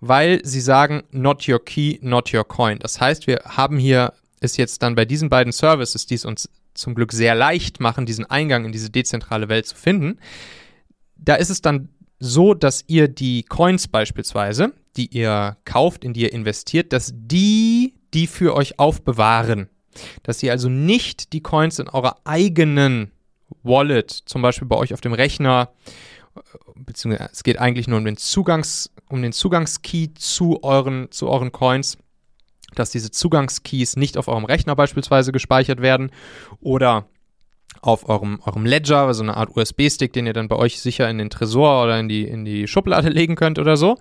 weil 0.00 0.44
sie 0.44 0.60
sagen, 0.60 1.04
not 1.10 1.48
your 1.48 1.64
key, 1.64 1.98
not 2.02 2.32
your 2.34 2.46
coin. 2.46 2.78
Das 2.78 3.00
heißt, 3.00 3.26
wir 3.26 3.42
haben 3.44 3.78
hier 3.78 4.12
ist 4.40 4.58
jetzt 4.58 4.82
dann 4.82 4.94
bei 4.94 5.04
diesen 5.04 5.28
beiden 5.28 5.52
Services, 5.52 6.06
die 6.06 6.14
es 6.14 6.24
uns 6.24 6.48
zum 6.74 6.94
Glück 6.94 7.12
sehr 7.12 7.34
leicht 7.34 7.80
machen, 7.80 8.06
diesen 8.06 8.26
Eingang 8.26 8.64
in 8.64 8.72
diese 8.72 8.90
dezentrale 8.90 9.48
Welt 9.48 9.66
zu 9.66 9.74
finden, 9.74 10.18
da 11.16 11.34
ist 11.34 11.50
es 11.50 11.62
dann 11.62 11.88
so, 12.18 12.54
dass 12.54 12.84
ihr 12.86 13.08
die 13.08 13.42
Coins 13.42 13.88
beispielsweise, 13.88 14.72
die 14.96 15.06
ihr 15.06 15.56
kauft, 15.64 16.04
in 16.04 16.12
die 16.12 16.22
ihr 16.22 16.32
investiert, 16.32 16.92
dass 16.92 17.12
die 17.14 17.94
die 18.14 18.26
für 18.26 18.54
euch 18.54 18.78
aufbewahren. 18.78 19.68
Dass 20.22 20.42
ihr 20.42 20.52
also 20.52 20.68
nicht 20.68 21.32
die 21.32 21.42
Coins 21.42 21.78
in 21.78 21.88
eurer 21.88 22.16
eigenen 22.24 23.10
Wallet, 23.66 24.10
zum 24.10 24.42
Beispiel 24.42 24.68
bei 24.68 24.76
euch 24.76 24.94
auf 24.94 25.00
dem 25.00 25.12
Rechner, 25.12 25.70
beziehungsweise 26.74 27.30
es 27.32 27.42
geht 27.42 27.58
eigentlich 27.58 27.88
nur 27.88 27.98
um 27.98 28.04
den 28.04 28.16
Zugangs, 28.16 28.90
um 29.08 29.22
den 29.22 29.32
Zugangskey 29.32 30.14
zu 30.14 30.62
euren, 30.62 31.10
zu 31.10 31.28
euren 31.28 31.52
Coins, 31.52 31.98
dass 32.74 32.90
diese 32.90 33.10
Zugangskeys 33.10 33.96
nicht 33.96 34.18
auf 34.18 34.28
eurem 34.28 34.44
Rechner 34.44 34.76
beispielsweise 34.76 35.32
gespeichert 35.32 35.80
werden 35.80 36.10
oder 36.60 37.06
auf 37.82 38.08
eurem, 38.08 38.40
eurem 38.44 38.66
Ledger, 38.66 39.06
also 39.06 39.22
eine 39.22 39.36
Art 39.36 39.56
USB-Stick, 39.56 40.12
den 40.12 40.26
ihr 40.26 40.32
dann 40.32 40.48
bei 40.48 40.56
euch 40.56 40.80
sicher 40.80 41.08
in 41.08 41.18
den 41.18 41.30
Tresor 41.30 41.84
oder 41.84 41.98
in 41.98 42.08
die, 42.08 42.24
in 42.24 42.44
die 42.44 42.66
Schublade 42.66 43.08
legen 43.10 43.36
könnt 43.36 43.58
oder 43.58 43.76
so, 43.76 43.96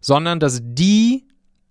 sondern 0.00 0.40
dass 0.40 0.60
die 0.62 1.24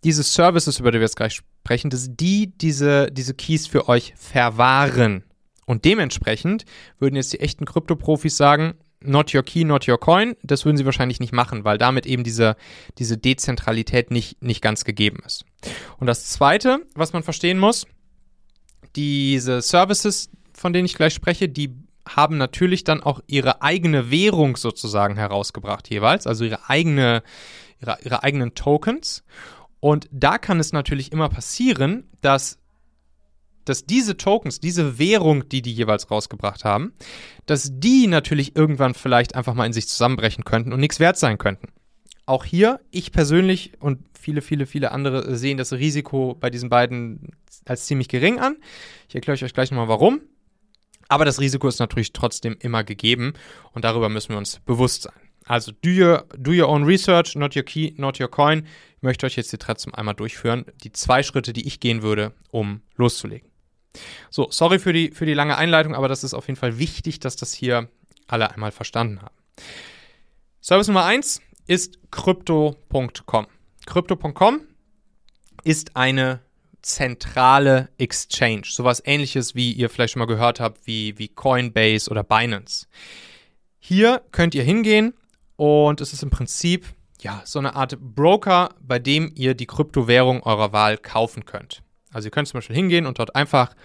diese 0.04 0.24
Services, 0.24 0.80
über 0.80 0.92
die 0.92 1.00
wir 1.00 1.06
jetzt 1.06 1.16
gleich 1.16 1.42
sprechen, 1.64 1.90
dass 1.90 2.08
die 2.10 2.56
diese, 2.58 3.12
diese 3.12 3.34
Keys 3.34 3.68
für 3.68 3.90
euch 3.90 4.14
verwahren. 4.16 5.24
Und 5.68 5.86
dementsprechend 5.86 6.66
würden 6.98 7.18
jetzt 7.18 7.34
die 7.34 7.42
echten 7.42 7.66
Krypto-Profis 7.66 8.38
sagen, 8.38 8.76
not 9.02 9.36
your 9.36 9.44
key, 9.44 9.66
not 9.66 9.88
your 9.88 10.00
coin. 10.00 10.36
Das 10.42 10.66
würden 10.66 10.78
sie 10.78 10.86
wahrscheinlich 10.86 11.20
nicht 11.20 11.34
machen, 11.34 11.66
weil 11.66 11.78
damit 11.78 12.06
eben 12.06 12.24
diese, 12.24 12.56
diese 12.98 13.18
Dezentralität 13.18 14.10
nicht, 14.10 14.42
nicht 14.42 14.62
ganz 14.62 14.86
gegeben 14.86 15.20
ist. 15.26 15.46
Und 16.00 16.08
das 16.08 16.26
Zweite, 16.30 16.80
was 16.96 17.14
man 17.14 17.22
verstehen 17.22 17.60
muss, 17.60 17.86
diese 18.96 19.62
Services, 19.62 20.30
von 20.54 20.72
denen 20.74 20.86
ich 20.86 20.96
gleich 20.96 21.14
spreche, 21.14 21.50
die 21.50 21.76
haben 22.08 22.38
natürlich 22.38 22.86
dann 22.86 23.04
auch 23.04 23.20
ihre 23.28 23.62
eigene 23.62 24.10
Währung 24.10 24.56
sozusagen 24.56 25.18
herausgebracht 25.18 25.90
jeweils, 25.90 26.26
also 26.26 26.46
ihre 26.46 26.70
eigene, 26.70 27.22
ihre, 27.82 27.98
ihre 28.04 28.24
eigenen 28.24 28.56
Tokens. 28.56 29.26
Und 29.82 30.08
da 30.12 30.38
kann 30.38 30.62
es 30.62 30.72
natürlich 30.72 31.12
immer 31.12 31.28
passieren, 31.28 32.10
dass 32.22 32.58
dass 33.70 33.86
diese 33.86 34.18
Tokens, 34.18 34.60
diese 34.60 35.00
Währung, 35.00 35.48
die 35.50 35.62
die 35.62 35.74
jeweils 35.74 36.10
rausgebracht 36.10 36.64
haben, 36.64 36.94
dass 37.46 37.70
die 37.74 38.08
natürlich 38.08 38.56
irgendwann 38.56 38.94
vielleicht 38.94 39.36
einfach 39.36 39.54
mal 39.54 39.66
in 39.66 39.74
sich 39.74 39.88
zusammenbrechen 39.88 40.44
könnten 40.44 40.74
und 40.74 40.80
nichts 40.80 41.00
wert 41.00 41.18
sein 41.18 41.38
könnten. 41.38 41.68
Auch 42.26 42.44
hier, 42.44 42.82
ich 42.92 43.12
persönlich 43.12 43.74
und 43.80 44.00
viele, 44.20 44.42
viele, 44.42 44.66
viele 44.66 44.92
andere 44.92 45.38
sehen 45.38 45.58
das 45.58 45.72
Risiko 45.72 46.36
bei 46.40 46.50
diesen 46.50 46.70
beiden 46.70 47.30
als 47.66 47.86
ziemlich 47.86 48.10
gering 48.10 48.40
an. 48.40 48.58
Ich 49.08 49.16
erkläre 49.16 49.42
euch 49.42 49.54
gleich 49.54 49.72
nochmal 49.72 49.88
warum. 49.88 50.22
Aber 51.10 51.24
das 51.24 51.40
Risiko 51.40 51.68
ist 51.70 51.80
natürlich 51.80 52.12
trotzdem 52.12 52.58
immer 52.60 52.84
gegeben 52.84 53.34
und 53.72 53.86
darüber 53.86 54.10
müssen 54.10 54.30
wir 54.30 54.38
uns 54.38 54.60
bewusst 54.60 55.04
sein. 55.04 55.14
Also 55.46 55.72
do 55.72 55.90
your, 55.90 56.26
do 56.38 56.52
your 56.52 56.68
own 56.68 56.84
research, 56.84 57.36
not 57.36 57.56
your 57.56 57.64
key, 57.64 57.94
not 57.98 58.20
your 58.20 58.30
coin. 58.30 58.68
Ich 58.98 59.04
möchte 59.04 59.26
euch 59.26 59.38
jetzt 59.38 59.52
hier 59.52 59.60
trotzdem 59.60 59.94
einmal 59.96 60.16
durchführen, 60.16 60.66
die 60.84 60.92
zwei 60.92 61.24
Schritte, 61.24 61.54
die 61.54 61.66
ich 61.66 61.80
gehen 61.80 62.02
würde, 62.02 62.34
um 62.52 62.82
loszulegen. 62.98 63.47
So, 64.30 64.48
sorry 64.52 64.80
für 64.80 64.94
die, 64.94 65.12
für 65.12 65.26
die 65.26 65.34
lange 65.34 65.58
Einleitung, 65.58 65.96
aber 65.96 66.08
das 66.08 66.24
ist 66.24 66.34
auf 66.34 66.48
jeden 66.48 66.60
Fall 66.60 66.80
wichtig, 66.80 67.20
dass 67.20 67.36
das 67.36 67.54
hier 67.54 67.90
alle 68.28 68.52
einmal 68.52 68.72
verstanden 68.72 69.22
haben. 69.22 69.36
Service 70.62 70.88
Nummer 70.88 71.06
1 71.06 71.42
ist 71.68 72.00
crypto.com. 72.12 73.48
Crypto.com 73.86 74.62
ist 75.64 75.96
eine 75.96 76.42
zentrale 76.82 77.90
Exchange. 77.98 78.64
Sowas 78.66 79.02
ähnliches, 79.06 79.56
wie 79.56 79.74
ihr 79.74 79.90
vielleicht 79.90 80.14
schon 80.14 80.20
mal 80.20 80.26
gehört 80.26 80.60
habt, 80.60 80.88
wie, 80.88 81.18
wie 81.18 81.28
Coinbase 81.28 82.10
oder 82.10 82.24
Binance. 82.24 82.88
Hier 83.80 84.22
könnt 84.32 84.56
ihr 84.56 84.64
hingehen 84.64 85.14
und 85.56 86.02
es 86.02 86.14
ist 86.14 86.24
im 86.24 86.30
Prinzip 86.30 86.86
ja, 87.22 87.42
so 87.46 87.60
eine 87.60 87.76
Art 87.76 87.98
Broker, 88.00 88.70
bei 88.80 89.00
dem 89.00 89.32
ihr 89.36 89.56
die 89.56 89.66
Kryptowährung 89.66 90.44
eurer 90.44 90.72
Wahl 90.72 90.98
kaufen 90.98 91.46
könnt. 91.46 91.82
Also 92.18 92.30
ihr 92.30 92.32
könnt 92.32 92.48
zum 92.48 92.58
Beispiel 92.58 92.76
hingehen 92.76 93.06
und 93.06 93.20
dort 93.20 93.36
einfach 93.36 93.76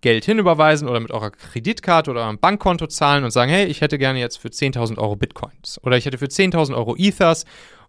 Geld 0.00 0.24
hinüberweisen 0.24 0.88
oder 0.88 1.00
mit 1.00 1.10
eurer 1.10 1.32
Kreditkarte 1.32 2.12
oder 2.12 2.20
eurem 2.20 2.38
Bankkonto 2.38 2.86
zahlen 2.86 3.24
und 3.24 3.32
sagen, 3.32 3.50
hey, 3.50 3.66
ich 3.66 3.80
hätte 3.80 3.98
gerne 3.98 4.20
jetzt 4.20 4.36
für 4.36 4.46
10.000 4.46 4.96
Euro 4.96 5.16
Bitcoins 5.16 5.80
oder 5.82 5.96
ich 5.96 6.06
hätte 6.06 6.18
für 6.18 6.26
10.000 6.26 6.76
Euro 6.76 6.94
Ethers 6.96 7.44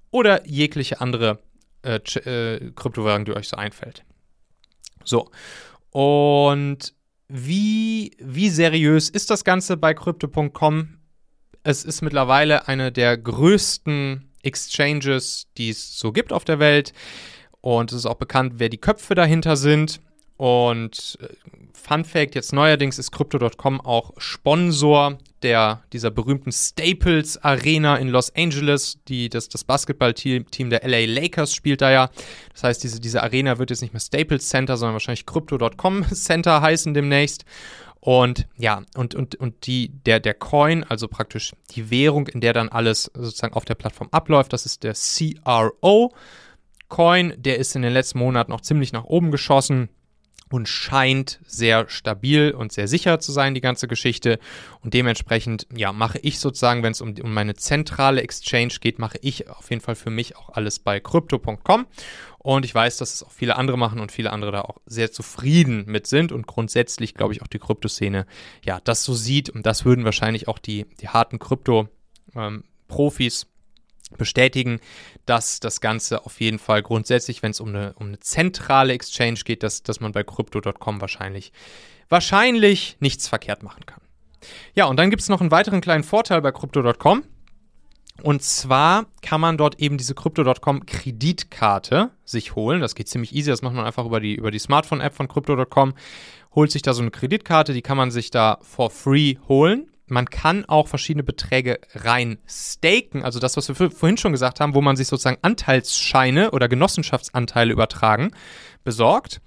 oder 0.10 0.44
jegliche 0.48 1.02
andere 1.02 1.38
äh, 1.84 1.98
äh, 1.98 2.72
Kryptowährung, 2.72 3.26
die 3.26 3.36
euch 3.36 3.48
so 3.48 3.56
einfällt. 3.56 4.04
So, 5.04 5.30
und 5.92 6.96
wie, 7.28 8.18
wie 8.18 8.50
seriös 8.50 9.08
ist 9.08 9.30
das 9.30 9.44
Ganze 9.44 9.78
bei 9.78 9.94
Crypto.com? 9.94 10.98
Es 11.62 11.86
ist 11.86 12.02
mittlerweile 12.02 12.68
eine 12.68 12.92
der 12.92 13.20
größten 13.20 14.32
Exchanges, 14.42 15.46
die 15.60 15.70
es 15.70 16.00
so 16.00 16.12
gibt 16.12 16.34
auf 16.34 16.44
der 16.44 16.58
Welt. 16.58 16.92
Und 17.64 17.94
es 17.94 18.00
ist 18.00 18.06
auch 18.06 18.16
bekannt, 18.16 18.56
wer 18.58 18.68
die 18.68 18.78
Köpfe 18.78 19.16
dahinter 19.16 19.56
sind. 19.56 20.02
Und 20.36 21.18
äh, 21.22 21.28
Fun 21.72 22.04
Fact: 22.04 22.36
jetzt 22.36 22.52
neuerdings 22.52 23.00
ist 23.00 23.12
Crypto.com 23.12 23.80
auch 23.80 24.12
Sponsor 24.18 25.18
der, 25.44 25.82
dieser 25.94 26.12
berühmten 26.12 26.52
Staples 26.52 27.42
Arena 27.42 27.96
in 27.96 28.10
Los 28.10 28.36
Angeles. 28.36 28.98
Die, 29.08 29.30
das, 29.30 29.48
das 29.48 29.64
Basketballteam 29.64 30.70
der 30.70 30.82
LA 30.86 31.06
Lakers 31.06 31.56
spielt 31.56 31.82
da 31.82 31.90
ja. 31.90 32.10
Das 32.52 32.64
heißt, 32.66 32.84
diese, 32.84 33.00
diese 33.00 33.24
Arena 33.24 33.58
wird 33.60 33.70
jetzt 33.70 33.82
nicht 33.82 33.94
mehr 33.94 34.02
Staples 34.02 34.50
Center, 34.50 34.76
sondern 34.76 34.96
wahrscheinlich 34.96 35.26
Crypto.com 35.26 36.04
Center 36.14 36.62
heißen 36.62 36.94
demnächst. 36.94 37.46
Und 38.02 38.46
ja, 38.58 38.82
und, 38.98 39.16
und, 39.16 39.36
und 39.36 39.66
die, 39.68 39.88
der, 40.06 40.20
der 40.20 40.34
Coin, 40.34 40.84
also 40.84 41.08
praktisch 41.08 41.54
die 41.72 41.90
Währung, 41.90 42.28
in 42.28 42.42
der 42.42 42.52
dann 42.52 42.68
alles 42.68 43.10
sozusagen 43.14 43.54
auf 43.54 43.64
der 43.64 43.76
Plattform 43.76 44.10
abläuft, 44.12 44.52
das 44.52 44.66
ist 44.66 44.84
der 44.84 44.96
CRO. 44.96 46.12
Coin, 46.94 47.34
der 47.38 47.58
ist 47.58 47.76
in 47.76 47.82
den 47.82 47.92
letzten 47.92 48.20
Monaten 48.20 48.52
noch 48.52 48.62
ziemlich 48.62 48.94
nach 48.94 49.06
oben 49.06 49.32
geschossen 49.32 49.90
und 50.52 50.70
scheint 50.70 51.40
sehr 51.44 51.90
stabil 51.90 52.52
und 52.52 52.72
sehr 52.72 52.88
sicher 52.88 53.20
zu 53.20 53.32
sein, 53.32 53.56
die 53.56 53.62
ganze 53.62 53.88
Geschichte. 53.88 54.38
Und 54.82 54.94
dementsprechend, 54.94 55.66
ja, 55.76 55.92
mache 55.92 56.20
ich 56.20 56.38
sozusagen, 56.38 56.84
wenn 56.84 56.92
es 56.92 57.02
um, 57.02 57.16
um 57.20 57.34
meine 57.34 57.56
zentrale 57.56 58.22
Exchange 58.22 58.76
geht, 58.80 59.00
mache 59.00 59.18
ich 59.24 59.50
auf 59.50 59.72
jeden 59.72 59.82
Fall 59.82 59.96
für 59.96 60.12
mich 60.12 60.38
auch 60.38 60.50
alles 60.50 60.78
bei 60.78 61.00
crypto.com. 61.00 61.88
Und 62.38 62.64
ich 62.64 62.76
weiß, 62.76 62.98
dass 62.98 63.16
es 63.16 63.24
auch 63.24 63.32
viele 63.32 63.56
andere 63.56 63.80
machen 63.80 64.00
und 64.00 64.12
viele 64.12 64.32
andere 64.32 64.52
da 64.52 64.62
auch 64.62 64.78
sehr 64.86 65.12
zufrieden 65.12 65.86
mit 65.88 66.06
sind 66.06 66.32
und 66.32 66.46
grundsätzlich, 66.46 67.16
glaube 67.16 67.34
ich, 67.34 67.42
auch 67.42 67.48
die 67.48 67.58
Kryptoszene, 67.58 68.28
ja, 68.64 68.80
das 68.84 69.04
so 69.04 69.16
sieht. 69.16 69.50
Und 69.50 69.66
das 69.66 69.84
würden 69.84 70.06
wahrscheinlich 70.06 70.48
auch 70.48 70.60
die, 70.60 70.86
die 71.02 71.10
harten 71.10 71.40
Krypto-Profis 71.40 73.42
ähm, 73.42 73.53
bestätigen, 74.18 74.80
dass 75.26 75.60
das 75.60 75.82
Ganze 75.82 76.26
auf 76.26 76.40
jeden 76.40 76.60
Fall 76.60 76.82
grundsätzlich, 76.82 77.44
wenn 77.44 77.52
es 77.52 77.60
um 77.60 77.70
eine, 77.70 77.94
um 77.94 78.08
eine 78.08 78.20
zentrale 78.20 78.94
Exchange 78.94 79.40
geht, 79.46 79.64
dass, 79.64 79.84
dass 79.84 80.00
man 80.00 80.12
bei 80.12 80.24
Crypto.com 80.24 81.02
wahrscheinlich, 81.02 81.52
wahrscheinlich 82.10 82.98
nichts 83.00 83.28
verkehrt 83.28 83.64
machen 83.64 83.86
kann. 83.86 84.02
Ja, 84.76 84.86
und 84.86 84.98
dann 84.98 85.10
gibt 85.10 85.22
es 85.22 85.30
noch 85.30 85.42
einen 85.42 85.52
weiteren 85.52 85.82
kleinen 85.82 86.04
Vorteil 86.04 86.42
bei 86.42 86.52
Crypto.com. 86.52 87.24
Und 88.22 88.44
zwar 88.44 89.08
kann 89.22 89.42
man 89.42 89.58
dort 89.58 89.80
eben 89.80 89.98
diese 89.98 90.14
Crypto.com 90.14 90.86
Kreditkarte 90.86 92.12
sich 92.24 92.56
holen. 92.56 92.80
Das 92.80 92.96
geht 92.96 93.08
ziemlich 93.08 93.34
easy. 93.34 93.50
Das 93.50 93.62
macht 93.64 93.74
man 93.74 93.86
einfach 93.86 94.06
über 94.06 94.20
die, 94.20 94.36
über 94.36 94.52
die 94.52 94.60
Smartphone-App 94.60 95.16
von 95.16 95.28
Crypto.com. 95.28 95.94
Holt 96.54 96.72
sich 96.72 96.84
da 96.84 96.94
so 96.94 97.02
eine 97.02 97.10
Kreditkarte, 97.10 97.74
die 97.74 97.82
kann 97.82 97.98
man 97.98 98.12
sich 98.12 98.30
da 98.30 98.60
for 98.62 98.92
free 98.92 99.38
holen. 99.48 99.90
Man 100.08 100.30
kann 100.30 100.66
auch 100.66 100.88
verschiedene 100.88 101.24
Beträge 101.24 101.80
rein 101.96 102.38
staken, 102.48 103.24
also 103.24 103.40
das, 103.40 103.56
was 103.56 103.70
wir 103.70 103.90
vorhin 103.90 104.18
schon 104.18 104.34
gesagt 104.34 104.60
haben, 104.60 104.76
wo 104.76 104.82
man 104.82 104.96
sich 104.96 105.08
sozusagen 105.08 105.38
Anteilsscheine 105.42 106.52
oder 106.52 106.68
Genossenschaftsanteile 106.68 107.72
übertragen, 107.72 108.32
besorgt. 108.84 109.42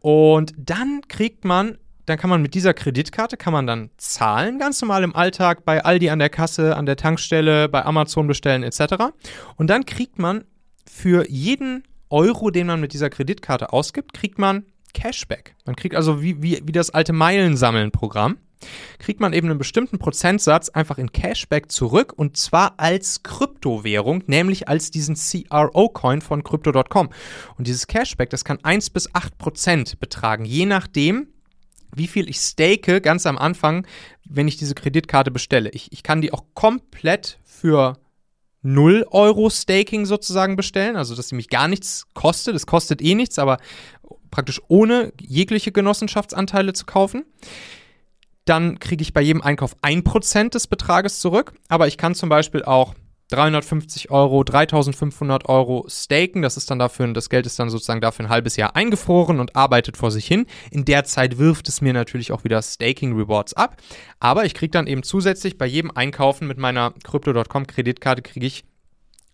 Und 0.00 0.52
dann 0.56 1.02
kriegt 1.08 1.44
man, 1.44 1.78
dann 2.06 2.18
kann 2.18 2.30
man 2.30 2.42
mit 2.42 2.54
dieser 2.54 2.74
Kreditkarte, 2.74 3.36
kann 3.36 3.52
man 3.52 3.66
dann 3.66 3.90
zahlen, 3.98 4.58
ganz 4.58 4.80
normal 4.80 5.04
im 5.04 5.14
Alltag, 5.14 5.64
bei 5.64 5.84
Aldi 5.84 6.10
an 6.10 6.18
der 6.18 6.30
Kasse, 6.30 6.76
an 6.76 6.86
der 6.86 6.96
Tankstelle, 6.96 7.68
bei 7.68 7.84
Amazon 7.84 8.26
bestellen 8.26 8.62
etc. 8.62 8.94
Und 9.56 9.68
dann 9.68 9.84
kriegt 9.84 10.18
man 10.18 10.44
für 10.90 11.28
jeden 11.30 11.84
Euro, 12.08 12.50
den 12.50 12.66
man 12.66 12.80
mit 12.80 12.92
dieser 12.92 13.10
Kreditkarte 13.10 13.72
ausgibt, 13.72 14.12
kriegt 14.12 14.38
man 14.38 14.64
Cashback. 14.94 15.54
Man 15.64 15.76
kriegt 15.76 15.94
also 15.94 16.22
wie, 16.22 16.42
wie, 16.42 16.62
wie 16.64 16.72
das 16.72 16.90
alte 16.90 17.12
Meilensammeln-Programm 17.12 18.38
kriegt 18.98 19.20
man 19.20 19.32
eben 19.32 19.48
einen 19.48 19.58
bestimmten 19.58 19.98
Prozentsatz 19.98 20.68
einfach 20.68 20.98
in 20.98 21.12
Cashback 21.12 21.70
zurück 21.70 22.12
und 22.16 22.36
zwar 22.36 22.74
als 22.78 23.22
Kryptowährung, 23.22 24.24
nämlich 24.26 24.68
als 24.68 24.90
diesen 24.90 25.16
CRO-Coin 25.16 26.20
von 26.20 26.44
Crypto.com. 26.44 27.10
Und 27.58 27.66
dieses 27.66 27.86
Cashback, 27.86 28.30
das 28.30 28.44
kann 28.44 28.58
1 28.62 28.90
bis 28.90 29.14
8 29.14 29.38
Prozent 29.38 30.00
betragen, 30.00 30.44
je 30.44 30.66
nachdem, 30.66 31.28
wie 31.94 32.06
viel 32.06 32.28
ich 32.28 32.38
stake 32.38 33.00
ganz 33.00 33.26
am 33.26 33.38
Anfang, 33.38 33.86
wenn 34.24 34.48
ich 34.48 34.56
diese 34.56 34.74
Kreditkarte 34.74 35.30
bestelle. 35.30 35.70
Ich, 35.70 35.92
ich 35.92 36.02
kann 36.02 36.22
die 36.22 36.32
auch 36.32 36.44
komplett 36.54 37.38
für 37.44 37.98
0 38.62 39.06
Euro 39.10 39.50
Staking 39.50 40.06
sozusagen 40.06 40.56
bestellen, 40.56 40.96
also 40.96 41.14
dass 41.14 41.28
sie 41.28 41.34
mich 41.34 41.48
gar 41.48 41.68
nichts 41.68 42.06
kostet. 42.14 42.54
Es 42.54 42.66
kostet 42.66 43.02
eh 43.02 43.14
nichts, 43.14 43.38
aber 43.38 43.58
praktisch 44.30 44.60
ohne 44.68 45.12
jegliche 45.20 45.72
Genossenschaftsanteile 45.72 46.72
zu 46.72 46.86
kaufen. 46.86 47.24
Dann 48.44 48.78
kriege 48.78 49.02
ich 49.02 49.12
bei 49.12 49.20
jedem 49.20 49.42
Einkauf 49.42 49.76
1% 49.82 50.50
des 50.50 50.66
Betrages 50.66 51.20
zurück, 51.20 51.54
aber 51.68 51.86
ich 51.86 51.96
kann 51.96 52.14
zum 52.14 52.28
Beispiel 52.28 52.64
auch 52.64 52.94
350 53.32 54.10
Euro, 54.10 54.44
3500 54.44 55.48
Euro 55.48 55.86
staken. 55.88 56.42
Das 56.42 56.56
ist 56.56 56.70
dann 56.70 56.78
dafür, 56.78 57.10
das 57.12 57.30
Geld 57.30 57.46
ist 57.46 57.58
dann 57.58 57.70
sozusagen 57.70 58.02
dafür 58.02 58.26
ein 58.26 58.28
halbes 58.28 58.56
Jahr 58.56 58.76
eingefroren 58.76 59.40
und 59.40 59.56
arbeitet 59.56 59.96
vor 59.96 60.10
sich 60.10 60.26
hin. 60.26 60.46
In 60.70 60.84
der 60.84 61.04
Zeit 61.04 61.38
wirft 61.38 61.68
es 61.68 61.80
mir 61.80 61.94
natürlich 61.94 62.30
auch 62.30 62.44
wieder 62.44 62.60
Staking 62.60 63.16
Rewards 63.16 63.54
ab. 63.54 63.76
Aber 64.20 64.44
ich 64.44 64.54
kriege 64.54 64.70
dann 64.70 64.86
eben 64.86 65.02
zusätzlich 65.02 65.56
bei 65.56 65.66
jedem 65.66 65.90
Einkaufen 65.90 66.46
mit 66.46 66.58
meiner 66.58 66.92
Crypto.com 67.04 67.66
Kreditkarte 67.66 68.20
kriege 68.22 68.46
ich 68.46 68.64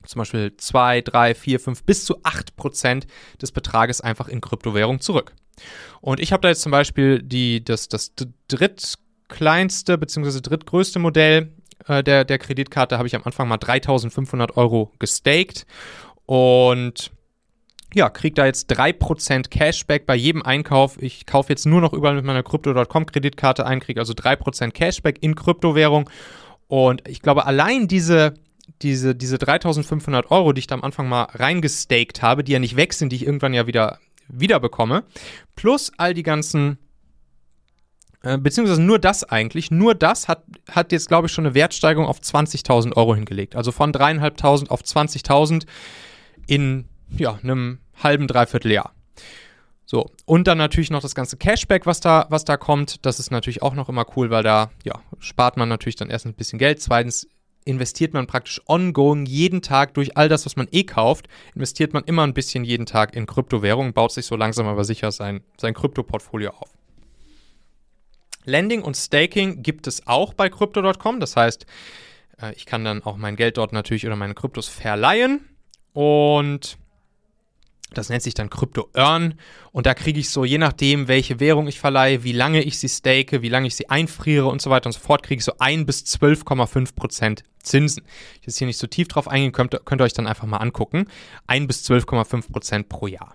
zum 0.07 0.21
Beispiel 0.21 0.57
2, 0.57 1.03
3, 1.03 1.35
4, 1.35 1.61
5 1.61 1.83
bis 1.83 2.05
zu 2.05 2.21
8 2.23 2.57
Prozent 2.57 3.07
des 3.43 3.51
Betrages 3.51 4.01
einfach 4.01 4.29
in 4.29 4.41
Kryptowährung 4.41 5.01
zurück. 5.01 5.35
Und 6.01 6.21
ich 6.21 6.33
habe 6.33 6.41
da 6.41 6.49
jetzt 6.49 6.63
zum 6.63 6.73
Beispiel 6.73 7.23
die, 7.23 7.65
das, 7.65 7.89
das 7.89 8.13
drittkleinste 8.49 9.99
bzw. 9.99 10.41
drittgrößte 10.41 10.99
Modell 10.99 11.53
äh, 11.87 12.03
der, 12.03 12.25
der 12.25 12.39
Kreditkarte 12.39 12.99
habe 12.99 13.09
ich 13.09 13.17
am 13.17 13.23
Anfang 13.25 13.49
mal 13.49 13.57
3500 13.57 14.57
Euro 14.57 14.93
gestaked 14.99 15.67
und 16.27 17.11
ja, 17.95 18.11
kriege 18.11 18.35
da 18.35 18.45
jetzt 18.45 18.71
3% 18.71 19.49
Cashback 19.49 20.05
bei 20.05 20.15
jedem 20.15 20.43
Einkauf. 20.43 21.01
Ich 21.01 21.25
kaufe 21.25 21.51
jetzt 21.51 21.65
nur 21.65 21.81
noch 21.81 21.95
überall 21.95 22.17
mit 22.17 22.25
meiner 22.25 22.43
Crypto.com 22.43 23.07
Kreditkarte 23.07 23.65
ein, 23.65 23.81
kriege 23.81 24.01
also 24.01 24.13
3% 24.13 24.73
Cashback 24.73 25.23
in 25.23 25.35
Kryptowährung. 25.35 26.11
Und 26.67 27.09
ich 27.09 27.23
glaube, 27.23 27.47
allein 27.47 27.89
diese, 27.89 28.35
diese, 28.83 29.15
diese 29.15 29.39
3500 29.39 30.31
Euro, 30.31 30.53
die 30.53 30.59
ich 30.59 30.67
da 30.67 30.75
am 30.75 30.85
Anfang 30.85 31.09
mal 31.09 31.29
reingestaked 31.33 32.21
habe, 32.21 32.45
die 32.45 32.53
ja 32.53 32.59
nicht 32.59 32.77
weg 32.77 32.93
sind, 32.93 33.11
die 33.11 33.17
ich 33.17 33.27
irgendwann 33.27 33.55
ja 33.55 33.67
wieder, 33.67 33.99
wieder 34.29 34.61
bekomme, 34.61 35.05
plus 35.57 35.93
all 35.97 36.14
die 36.14 36.22
ganzen 36.22 36.79
äh, 38.22 38.37
beziehungsweise 38.37 38.83
nur 38.83 38.99
das 38.99 39.24
eigentlich, 39.24 39.70
nur 39.70 39.95
das 39.95 40.26
hat, 40.29 40.43
hat 40.70 40.93
jetzt, 40.93 41.09
glaube 41.09 41.26
ich, 41.29 41.33
schon 41.33 41.47
eine 41.47 41.55
Wertsteigerung 41.55 42.07
auf 42.07 42.20
20.000 42.20 42.97
Euro 42.97 43.14
hingelegt. 43.14 43.55
Also 43.55 43.70
von 43.70 43.93
dreieinhalbtausend 43.93 44.70
auf 44.70 44.83
20.000 44.83 45.66
in 46.47 46.87
ja, 47.16 47.39
einem 47.43 47.79
halben, 48.03 48.26
dreiviertel 48.26 48.72
Jahr. 48.72 48.93
So, 49.87 50.11
und 50.26 50.47
dann 50.47 50.59
natürlich 50.59 50.91
noch 50.91 51.01
das 51.01 51.14
ganze 51.14 51.39
Cashback, 51.39 51.87
was 51.87 52.01
da, 52.01 52.26
was 52.29 52.45
da 52.45 52.57
kommt. 52.57 53.07
Das 53.07 53.18
ist 53.18 53.31
natürlich 53.31 53.62
auch 53.62 53.74
noch 53.74 53.89
immer 53.89 54.05
cool, 54.16 54.31
weil 54.31 54.43
da 54.43 54.70
ja, 54.85 55.01
spart 55.18 55.57
man 55.57 55.68
natürlich 55.68 55.97
dann 55.97 56.11
erstens 56.11 56.33
ein 56.33 56.37
bisschen 56.37 56.59
Geld. 56.59 56.83
Zweitens 56.83 57.26
investiert 57.69 58.14
man 58.14 58.27
praktisch 58.27 58.61
ongoing 58.66 59.27
jeden 59.27 59.62
Tag 59.62 59.95
durch 59.95 60.16
all 60.16 60.29
das, 60.29 60.47
was 60.47 60.57
man 60.57 60.69
eh 60.73 60.85
kauft, 60.85 61.29
investiert 61.55 61.93
man 61.93 62.05
immer 62.05 62.25
ein 62.27 62.35
bisschen 62.35 62.64
jeden 62.64 62.87
Tag 62.87 63.14
in 63.14 63.27
Kryptowährungen, 63.27 63.93
baut 63.93 64.12
sich 64.12 64.27
so 64.27 64.37
langsam 64.37 64.66
aber 64.66 64.85
sicher 64.85 65.12
sein, 65.12 65.43
sein 65.59 65.75
Krypto-Portfolio 65.75 66.51
auf. 66.51 66.71
Lending 68.45 68.83
und 68.83 68.97
Staking 68.97 69.62
gibt 69.62 69.87
es 69.87 70.07
auch 70.07 70.33
bei 70.33 70.49
Crypto.com. 70.49 71.21
Das 71.21 71.37
heißt, 71.37 71.66
äh, 72.41 72.55
ich 72.55 72.64
kann 72.64 72.85
dann 72.85 73.03
auch 73.03 73.19
mein 73.19 73.37
Geld 73.37 73.59
dort 73.59 73.73
natürlich 73.73 74.07
oder 74.07 74.16
meine 74.16 74.35
Kryptos 74.35 74.69
verleihen. 74.69 75.47
Und 75.93 76.79
das 77.95 78.09
nennt 78.09 78.22
sich 78.22 78.34
dann 78.34 78.51
Crypto 78.51 78.89
Earn. 78.95 79.34
Und 79.72 79.86
da 79.86 79.95
kriege 79.95 80.20
ich 80.20 80.30
so, 80.30 80.45
je 80.45 80.59
nachdem, 80.59 81.09
welche 81.09 81.41
Währung 81.41 81.66
ich 81.68 81.80
verleihe, 81.80 82.24
wie 82.24 82.32
lange 82.32 82.62
ich 82.62 82.78
sie 82.78 82.89
stake, 82.89 83.43
wie 83.43 83.49
lange 83.49 83.66
ich 83.66 83.76
sie 83.76 83.89
einfriere 83.89 84.47
und 84.47 84.61
so 84.61 84.70
weiter 84.70 84.86
und 84.86 84.93
so 84.93 85.01
fort, 85.01 85.22
kriege 85.22 85.39
ich 85.39 85.45
so 85.45 85.53
1 85.59 85.86
bis 85.86 86.05
12,5 86.05 86.95
Prozent 86.95 87.45
Zinsen. 87.62 88.05
Ich 88.41 88.47
jetzt 88.47 88.59
hier 88.59 88.66
nicht 88.66 88.78
so 88.78 88.86
tief 88.86 89.09
drauf 89.09 89.28
eingehen, 89.28 89.53
könnt, 89.53 89.78
könnt 89.84 90.01
ihr 90.01 90.05
euch 90.05 90.12
dann 90.12 90.26
einfach 90.26 90.47
mal 90.47 90.59
angucken. 90.59 91.07
1 91.47 91.66
bis 91.66 91.89
12,5 91.89 92.53
Prozent 92.53 92.89
pro 92.89 93.07
Jahr. 93.07 93.34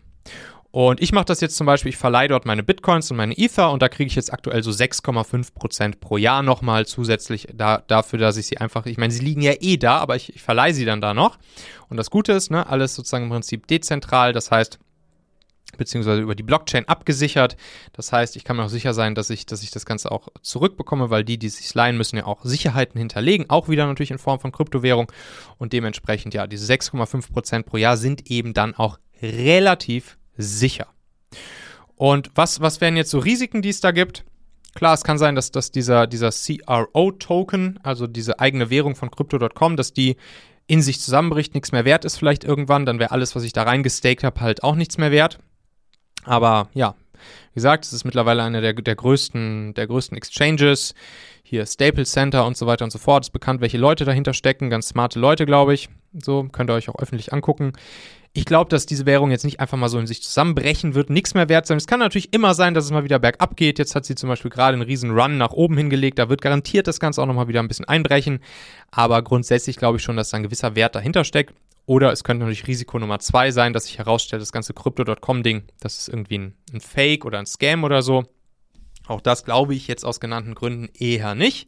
Und 0.75 1.03
ich 1.03 1.11
mache 1.11 1.25
das 1.25 1.39
jetzt 1.39 1.55
zum 1.55 1.67
Beispiel, 1.67 1.89
ich 1.89 1.97
verleihe 1.97 2.29
dort 2.29 2.47
meine 2.47 2.63
Bitcoins 2.63 3.11
und 3.11 3.17
meine 3.17 3.37
Ether 3.37 3.69
und 3.69 3.83
da 3.83 3.89
kriege 3.89 4.07
ich 4.07 4.15
jetzt 4.15 4.33
aktuell 4.33 4.63
so 4.63 4.71
6,5% 4.71 5.99
pro 5.99 6.17
Jahr 6.17 6.41
nochmal 6.41 6.87
zusätzlich 6.87 7.47
da, 7.53 7.83
dafür, 7.85 8.17
dass 8.17 8.37
ich 8.37 8.47
sie 8.47 8.57
einfach, 8.57 8.87
ich 8.87 8.97
meine, 8.97 9.13
sie 9.13 9.23
liegen 9.23 9.43
ja 9.43 9.53
eh 9.59 9.77
da, 9.77 9.99
aber 9.99 10.15
ich, 10.15 10.35
ich 10.35 10.41
verleihe 10.41 10.73
sie 10.73 10.83
dann 10.83 10.99
da 10.99 11.13
noch. 11.13 11.37
Und 11.89 11.97
das 11.97 12.09
Gute 12.09 12.31
ist, 12.31 12.49
ne, 12.49 12.65
alles 12.65 12.95
sozusagen 12.95 13.25
im 13.25 13.29
Prinzip 13.29 13.67
dezentral, 13.67 14.33
das 14.33 14.49
heißt, 14.49 14.79
beziehungsweise 15.77 16.21
über 16.21 16.33
die 16.33 16.41
Blockchain 16.41 16.87
abgesichert. 16.87 17.55
Das 17.93 18.11
heißt, 18.11 18.35
ich 18.35 18.43
kann 18.43 18.57
mir 18.57 18.63
auch 18.63 18.69
sicher 18.69 18.95
sein, 18.95 19.13
dass 19.13 19.29
ich, 19.29 19.45
dass 19.45 19.61
ich 19.61 19.69
das 19.69 19.85
Ganze 19.85 20.11
auch 20.11 20.29
zurückbekomme, 20.41 21.11
weil 21.11 21.23
die, 21.23 21.37
die 21.37 21.49
sich 21.49 21.71
leihen, 21.75 21.97
müssen 21.97 22.17
ja 22.17 22.25
auch 22.25 22.43
Sicherheiten 22.43 22.97
hinterlegen, 22.97 23.47
auch 23.47 23.69
wieder 23.69 23.85
natürlich 23.85 24.09
in 24.09 24.17
Form 24.17 24.39
von 24.39 24.51
Kryptowährung. 24.51 25.11
Und 25.59 25.71
dementsprechend, 25.71 26.33
ja, 26.33 26.47
diese 26.47 26.71
6,5% 26.73 27.61
pro 27.61 27.77
Jahr 27.77 27.95
sind 27.95 28.31
eben 28.31 28.55
dann 28.55 28.73
auch 28.73 28.97
relativ 29.21 30.17
sicher. 30.37 30.87
Und 31.95 32.31
was, 32.35 32.61
was 32.61 32.81
wären 32.81 32.97
jetzt 32.97 33.11
so 33.11 33.19
Risiken, 33.19 33.61
die 33.61 33.69
es 33.69 33.81
da 33.81 33.91
gibt? 33.91 34.25
Klar, 34.75 34.93
es 34.93 35.03
kann 35.03 35.17
sein, 35.17 35.35
dass, 35.35 35.51
dass 35.51 35.71
dieser, 35.71 36.07
dieser 36.07 36.31
CRO-Token, 36.31 37.79
also 37.83 38.07
diese 38.07 38.39
eigene 38.39 38.69
Währung 38.69 38.95
von 38.95 39.11
Crypto.com, 39.11 39.77
dass 39.77 39.93
die 39.93 40.15
in 40.65 40.81
sich 40.81 40.99
zusammenbricht, 40.99 41.53
nichts 41.53 41.71
mehr 41.71 41.85
wert 41.85 42.05
ist 42.05 42.17
vielleicht 42.17 42.43
irgendwann, 42.43 42.85
dann 42.85 42.99
wäre 42.99 43.11
alles, 43.11 43.35
was 43.35 43.43
ich 43.43 43.53
da 43.53 43.63
reingestaked 43.63 44.23
habe, 44.23 44.41
halt 44.41 44.63
auch 44.63 44.75
nichts 44.75 44.97
mehr 44.97 45.11
wert. 45.11 45.39
Aber 46.23 46.69
ja, 46.73 46.95
wie 47.53 47.55
gesagt, 47.55 47.85
es 47.85 47.93
ist 47.93 48.05
mittlerweile 48.05 48.43
einer 48.43 48.61
der, 48.61 48.73
der, 48.73 48.95
größten, 48.95 49.73
der 49.75 49.87
größten 49.87 50.17
Exchanges. 50.17 50.93
Hier 51.43 51.65
Staples 51.65 52.11
Center 52.11 52.45
und 52.45 52.57
so 52.57 52.65
weiter 52.65 52.85
und 52.85 52.91
so 52.91 52.99
fort. 52.99 53.25
Ist 53.25 53.31
bekannt, 53.31 53.61
welche 53.61 53.77
Leute 53.77 54.05
dahinter 54.05 54.33
stecken. 54.33 54.69
Ganz 54.69 54.87
smarte 54.87 55.19
Leute, 55.19 55.45
glaube 55.45 55.73
ich. 55.73 55.89
So 56.13 56.47
könnt 56.51 56.69
ihr 56.69 56.73
euch 56.73 56.89
auch 56.89 56.99
öffentlich 56.99 57.33
angucken. 57.33 57.73
Ich 58.35 58.45
glaube, 58.45 58.69
dass 58.69 58.87
diese 58.87 59.05
Währung 59.05 59.29
jetzt 59.29 59.45
nicht 59.45 59.59
einfach 59.59 59.77
mal 59.77 59.89
so 59.89 59.99
in 59.99 60.07
sich 60.07 60.23
zusammenbrechen 60.23 60.95
wird, 60.95 61.11
nichts 61.11 61.35
mehr 61.35 61.49
wert 61.49 61.67
sein. 61.67 61.77
Es 61.77 61.85
kann 61.85 61.99
natürlich 61.99 62.33
immer 62.33 62.55
sein, 62.55 62.73
dass 62.73 62.83
es 62.83 62.89
mal 62.89 63.03
wieder 63.03 63.19
bergab 63.19 63.55
geht. 63.55 63.77
Jetzt 63.77 63.93
hat 63.93 64.05
sie 64.05 64.15
zum 64.15 64.27
Beispiel 64.27 64.49
gerade 64.49 64.73
einen 64.73 64.81
riesen 64.81 65.11
Run 65.11 65.37
nach 65.37 65.51
oben 65.51 65.77
hingelegt. 65.77 66.17
Da 66.17 66.29
wird 66.29 66.41
garantiert 66.41 66.87
das 66.87 66.99
Ganze 66.99 67.21
auch 67.21 67.27
nochmal 67.27 67.47
wieder 67.47 67.61
ein 67.61 67.67
bisschen 67.67 67.87
einbrechen. 67.87 68.39
Aber 68.89 69.21
grundsätzlich 69.21 69.77
glaube 69.77 69.97
ich 69.97 70.03
schon, 70.03 70.17
dass 70.17 70.31
da 70.31 70.37
ein 70.37 70.43
gewisser 70.43 70.75
Wert 70.75 70.95
dahinter 70.95 71.25
steckt. 71.25 71.53
Oder 71.85 72.11
es 72.11 72.23
könnte 72.23 72.43
natürlich 72.43 72.65
Risiko 72.65 72.97
Nummer 72.97 73.19
zwei 73.19 73.51
sein, 73.51 73.71
dass 73.71 73.85
sich 73.85 73.99
herausstellt, 73.99 74.41
das 74.41 74.51
ganze 74.51 74.73
Crypto.com-Ding, 74.73 75.63
das 75.79 75.99
ist 75.99 76.07
irgendwie 76.07 76.39
ein, 76.39 76.53
ein 76.73 76.81
Fake 76.81 77.25
oder 77.25 77.37
ein 77.37 77.45
Scam 77.45 77.83
oder 77.83 78.01
so. 78.01 78.23
Auch 79.05 79.21
das 79.21 79.45
glaube 79.45 79.75
ich 79.75 79.87
jetzt 79.87 80.05
aus 80.05 80.19
genannten 80.19 80.55
Gründen 80.55 80.89
eher 80.97 81.35
nicht. 81.35 81.67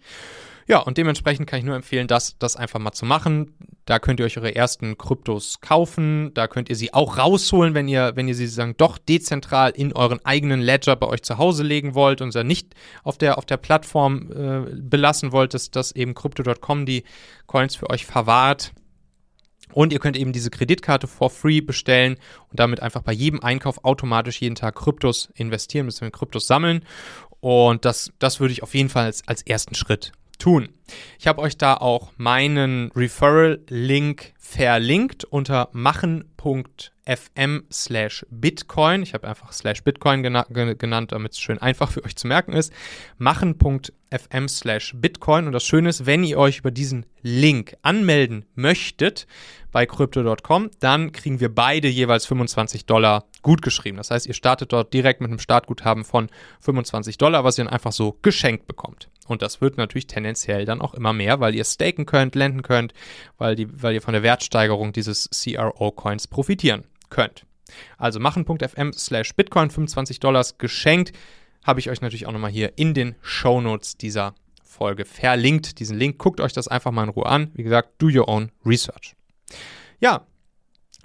Ja, 0.67 0.79
und 0.79 0.97
dementsprechend 0.97 1.47
kann 1.47 1.59
ich 1.59 1.65
nur 1.65 1.75
empfehlen, 1.75 2.07
das, 2.07 2.37
das 2.39 2.55
einfach 2.55 2.79
mal 2.79 2.91
zu 2.91 3.05
machen. 3.05 3.53
Da 3.85 3.99
könnt 3.99 4.19
ihr 4.19 4.25
euch 4.25 4.37
eure 4.37 4.55
ersten 4.55 4.97
Kryptos 4.97 5.61
kaufen. 5.61 6.33
Da 6.33 6.47
könnt 6.47 6.69
ihr 6.69 6.75
sie 6.75 6.91
auch 6.91 7.19
rausholen, 7.19 7.75
wenn 7.75 7.87
ihr, 7.87 8.13
wenn 8.15 8.27
ihr 8.27 8.33
sie 8.33 8.47
sagen, 8.47 8.73
doch 8.75 8.97
dezentral 8.97 9.71
in 9.71 9.93
euren 9.93 10.25
eigenen 10.25 10.61
Ledger 10.61 10.95
bei 10.95 11.05
euch 11.05 11.21
zu 11.21 11.37
Hause 11.37 11.61
legen 11.61 11.93
wollt 11.93 12.19
und 12.21 12.31
sie 12.31 12.43
nicht 12.43 12.73
auf 13.03 13.19
der, 13.19 13.37
auf 13.37 13.45
der 13.45 13.57
Plattform 13.57 14.31
äh, 14.31 14.75
belassen 14.75 15.31
wollt, 15.31 15.53
dass, 15.53 15.69
dass 15.69 15.91
eben 15.91 16.15
Crypto.com 16.15 16.87
die 16.87 17.03
Coins 17.45 17.75
für 17.75 17.91
euch 17.91 18.07
verwahrt. 18.07 18.73
Und 19.71 19.93
ihr 19.93 19.99
könnt 19.99 20.17
eben 20.17 20.33
diese 20.33 20.49
Kreditkarte 20.49 21.05
for 21.05 21.29
free 21.29 21.61
bestellen 21.61 22.15
und 22.49 22.59
damit 22.59 22.79
einfach 22.79 23.01
bei 23.01 23.11
jedem 23.11 23.41
Einkauf 23.41 23.83
automatisch 23.83 24.41
jeden 24.41 24.55
Tag 24.55 24.75
Kryptos 24.75 25.29
investieren, 25.35 25.87
wir 25.87 26.11
Kryptos 26.11 26.47
sammeln. 26.47 26.83
Und 27.39 27.85
das, 27.85 28.11
das 28.17 28.39
würde 28.39 28.53
ich 28.53 28.63
auf 28.63 28.73
jeden 28.73 28.89
Fall 28.89 29.05
als, 29.05 29.27
als 29.27 29.43
ersten 29.43 29.75
Schritt 29.75 30.11
tun. 30.37 30.69
Ich 31.19 31.27
habe 31.27 31.41
euch 31.41 31.57
da 31.57 31.75
auch 31.75 32.11
meinen 32.17 32.91
Referral-Link 32.95 34.33
verlinkt 34.47 35.25
unter 35.25 35.69
machen.fm 35.73 37.63
slash 37.71 38.25
Bitcoin. 38.29 39.01
Ich 39.01 39.13
habe 39.15 39.27
einfach 39.27 39.51
slash 39.51 39.83
Bitcoin 39.83 40.21
gena 40.21 40.45
genannt, 40.49 41.11
damit 41.11 41.33
es 41.33 41.39
schön 41.39 41.57
einfach 41.57 41.91
für 41.91 42.05
euch 42.05 42.15
zu 42.15 42.27
merken 42.27 42.53
ist. 42.53 42.71
machen.fm 43.17 44.47
slash 44.47 44.93
Bitcoin. 44.95 45.47
Und 45.47 45.51
das 45.51 45.65
Schöne 45.65 45.89
ist, 45.89 46.05
wenn 46.05 46.23
ihr 46.23 46.37
euch 46.37 46.59
über 46.59 46.71
diesen 46.71 47.07
Link 47.21 47.75
anmelden 47.81 48.45
möchtet 48.53 49.25
bei 49.71 49.87
crypto.com, 49.87 50.69
dann 50.79 51.11
kriegen 51.11 51.39
wir 51.39 51.53
beide 51.53 51.87
jeweils 51.87 52.27
25 52.27 52.85
Dollar 52.85 53.25
gut 53.41 53.61
geschrieben. 53.61 53.97
Das 53.97 54.11
heißt, 54.11 54.27
ihr 54.27 54.33
startet 54.35 54.71
dort 54.71 54.93
direkt 54.93 55.21
mit 55.21 55.31
einem 55.31 55.39
Startguthaben 55.39 56.05
von 56.05 56.29
25 56.61 57.17
Dollar, 57.17 57.43
was 57.43 57.57
ihr 57.57 57.65
dann 57.65 57.73
einfach 57.73 57.91
so 57.91 58.17
geschenkt 58.21 58.67
bekommt. 58.67 59.09
Und 59.27 59.41
das 59.41 59.59
wird 59.59 59.77
natürlich 59.77 60.07
tendenziell 60.07 60.65
dann 60.65 60.81
auch 60.81 60.93
immer 60.93 61.13
mehr, 61.13 61.39
weil 61.39 61.55
ihr 61.55 61.63
staken 61.63 62.05
könnt, 62.05 62.35
lenden 62.35 62.61
könnt, 62.61 62.93
weil, 63.37 63.55
die, 63.55 63.67
weil 63.81 63.95
ihr 63.95 64.01
von 64.01 64.13
der 64.13 64.23
Wertsteigerung 64.35 64.91
dieses 64.91 65.29
CRO-Coins 65.29 66.27
profitieren 66.27 66.83
könnt. 67.09 67.45
Also 67.97 68.19
machen.fm 68.19 68.91
slash 68.91 69.33
Bitcoin 69.33 69.69
25 69.69 70.19
Dollars 70.19 70.57
geschenkt. 70.57 71.13
Habe 71.63 71.79
ich 71.79 71.89
euch 71.89 72.01
natürlich 72.01 72.27
auch 72.27 72.33
nochmal 72.33 72.51
hier 72.51 72.77
in 72.77 72.93
den 72.93 73.15
Show 73.21 73.61
Notes 73.61 73.95
dieser 73.95 74.35
Folge 74.61 75.05
verlinkt. 75.05 75.79
Diesen 75.79 75.97
Link, 75.97 76.17
guckt 76.17 76.41
euch 76.41 76.51
das 76.51 76.67
einfach 76.67 76.91
mal 76.91 77.03
in 77.03 77.09
Ruhe 77.09 77.25
an. 77.25 77.51
Wie 77.53 77.63
gesagt, 77.63 77.93
do 77.97 78.07
your 78.07 78.27
own 78.27 78.51
research. 78.65 79.15
Ja, 80.01 80.27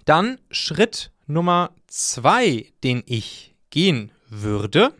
dann 0.06 0.40
Schritt 0.50 1.12
Nummer 1.28 1.70
zwei, 1.86 2.72
den 2.82 3.04
ich 3.06 3.54
gehen 3.70 4.10
würde. 4.28 4.92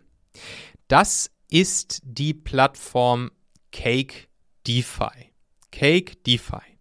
Das 0.86 1.32
ist 1.48 2.00
die 2.04 2.32
Plattform 2.32 3.32
Cake 3.72 4.28
DeFi. 4.68 5.32
Cake 5.72 6.14
DeFi. 6.24 6.78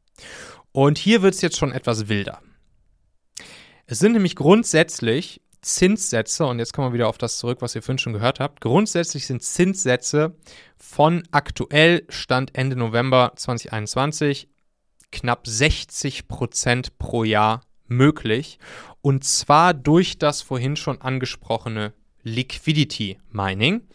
Und 0.71 0.97
hier 0.97 1.21
wird 1.21 1.33
es 1.33 1.41
jetzt 1.41 1.57
schon 1.57 1.71
etwas 1.71 2.07
wilder. 2.07 2.41
Es 3.85 3.99
sind 3.99 4.13
nämlich 4.13 4.35
grundsätzlich 4.35 5.41
Zinssätze, 5.61 6.45
und 6.45 6.59
jetzt 6.59 6.73
kommen 6.73 6.89
wir 6.89 6.93
wieder 6.93 7.09
auf 7.09 7.17
das 7.17 7.37
zurück, 7.37 7.61
was 7.61 7.75
ihr 7.75 7.81
vorhin 7.81 7.97
schon 7.97 8.13
gehört 8.13 8.39
habt. 8.39 8.61
Grundsätzlich 8.61 9.25
sind 9.25 9.43
Zinssätze 9.43 10.35
von 10.77 11.23
aktuell 11.31 12.05
Stand 12.09 12.55
Ende 12.55 12.75
November 12.75 13.33
2021 13.35 14.47
knapp 15.11 15.47
60 15.47 16.27
Prozent 16.27 16.97
pro 16.99 17.23
Jahr 17.23 17.61
möglich. 17.87 18.59
Und 19.01 19.23
zwar 19.23 19.73
durch 19.73 20.17
das 20.17 20.41
vorhin 20.41 20.75
schon 20.75 21.01
angesprochene 21.01 21.93
Liquidity 22.23 23.17
Mining. 23.31 23.87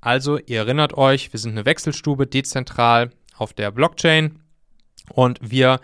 Also, 0.00 0.38
ihr 0.38 0.58
erinnert 0.58 0.94
euch, 0.94 1.32
wir 1.32 1.38
sind 1.38 1.52
eine 1.52 1.64
Wechselstube 1.64 2.26
dezentral 2.26 3.10
auf 3.36 3.52
der 3.52 3.70
Blockchain 3.70 4.40
und 5.10 5.38
wir 5.42 5.80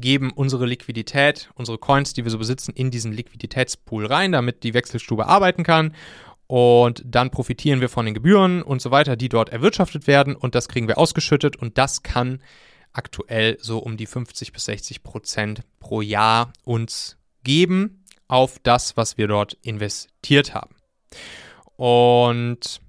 geben 0.00 0.30
unsere 0.32 0.66
Liquidität, 0.66 1.50
unsere 1.54 1.78
Coins, 1.78 2.12
die 2.12 2.24
wir 2.24 2.30
so 2.30 2.38
besitzen, 2.38 2.72
in 2.74 2.90
diesen 2.90 3.12
Liquiditätspool 3.12 4.06
rein, 4.06 4.32
damit 4.32 4.62
die 4.62 4.74
Wechselstube 4.74 5.26
arbeiten 5.26 5.64
kann. 5.64 5.94
Und 6.46 7.02
dann 7.04 7.30
profitieren 7.30 7.80
wir 7.80 7.90
von 7.90 8.06
den 8.06 8.14
Gebühren 8.14 8.62
und 8.62 8.80
so 8.80 8.90
weiter, 8.90 9.16
die 9.16 9.28
dort 9.28 9.50
erwirtschaftet 9.50 10.06
werden. 10.06 10.34
Und 10.34 10.54
das 10.54 10.68
kriegen 10.68 10.88
wir 10.88 10.96
ausgeschüttet. 10.96 11.56
Und 11.56 11.76
das 11.76 12.02
kann 12.02 12.40
aktuell 12.92 13.58
so 13.60 13.78
um 13.78 13.96
die 13.96 14.06
50 14.06 14.52
bis 14.52 14.64
60 14.64 15.02
Prozent 15.02 15.60
pro 15.78 16.00
Jahr 16.00 16.52
uns 16.64 17.18
geben 17.44 18.04
auf 18.28 18.58
das, 18.62 18.96
was 18.96 19.18
wir 19.18 19.28
dort 19.28 19.54
investiert 19.62 20.54
haben. 20.54 20.74
Und 21.76 22.80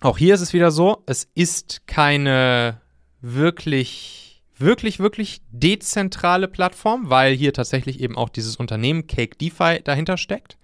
auch 0.00 0.18
hier 0.18 0.34
ist 0.34 0.40
es 0.40 0.52
wieder 0.52 0.70
so, 0.70 1.02
es 1.06 1.28
ist 1.34 1.86
keine 1.86 2.80
wirklich, 3.20 4.25
wirklich, 4.58 4.98
wirklich 4.98 5.42
dezentrale 5.50 6.48
Plattform, 6.48 7.10
weil 7.10 7.34
hier 7.34 7.52
tatsächlich 7.52 8.00
eben 8.00 8.16
auch 8.16 8.28
dieses 8.28 8.56
Unternehmen 8.56 9.06
Cake 9.06 9.36
DeFi 9.38 9.80
dahinter 9.84 10.16
steckt. 10.16 10.56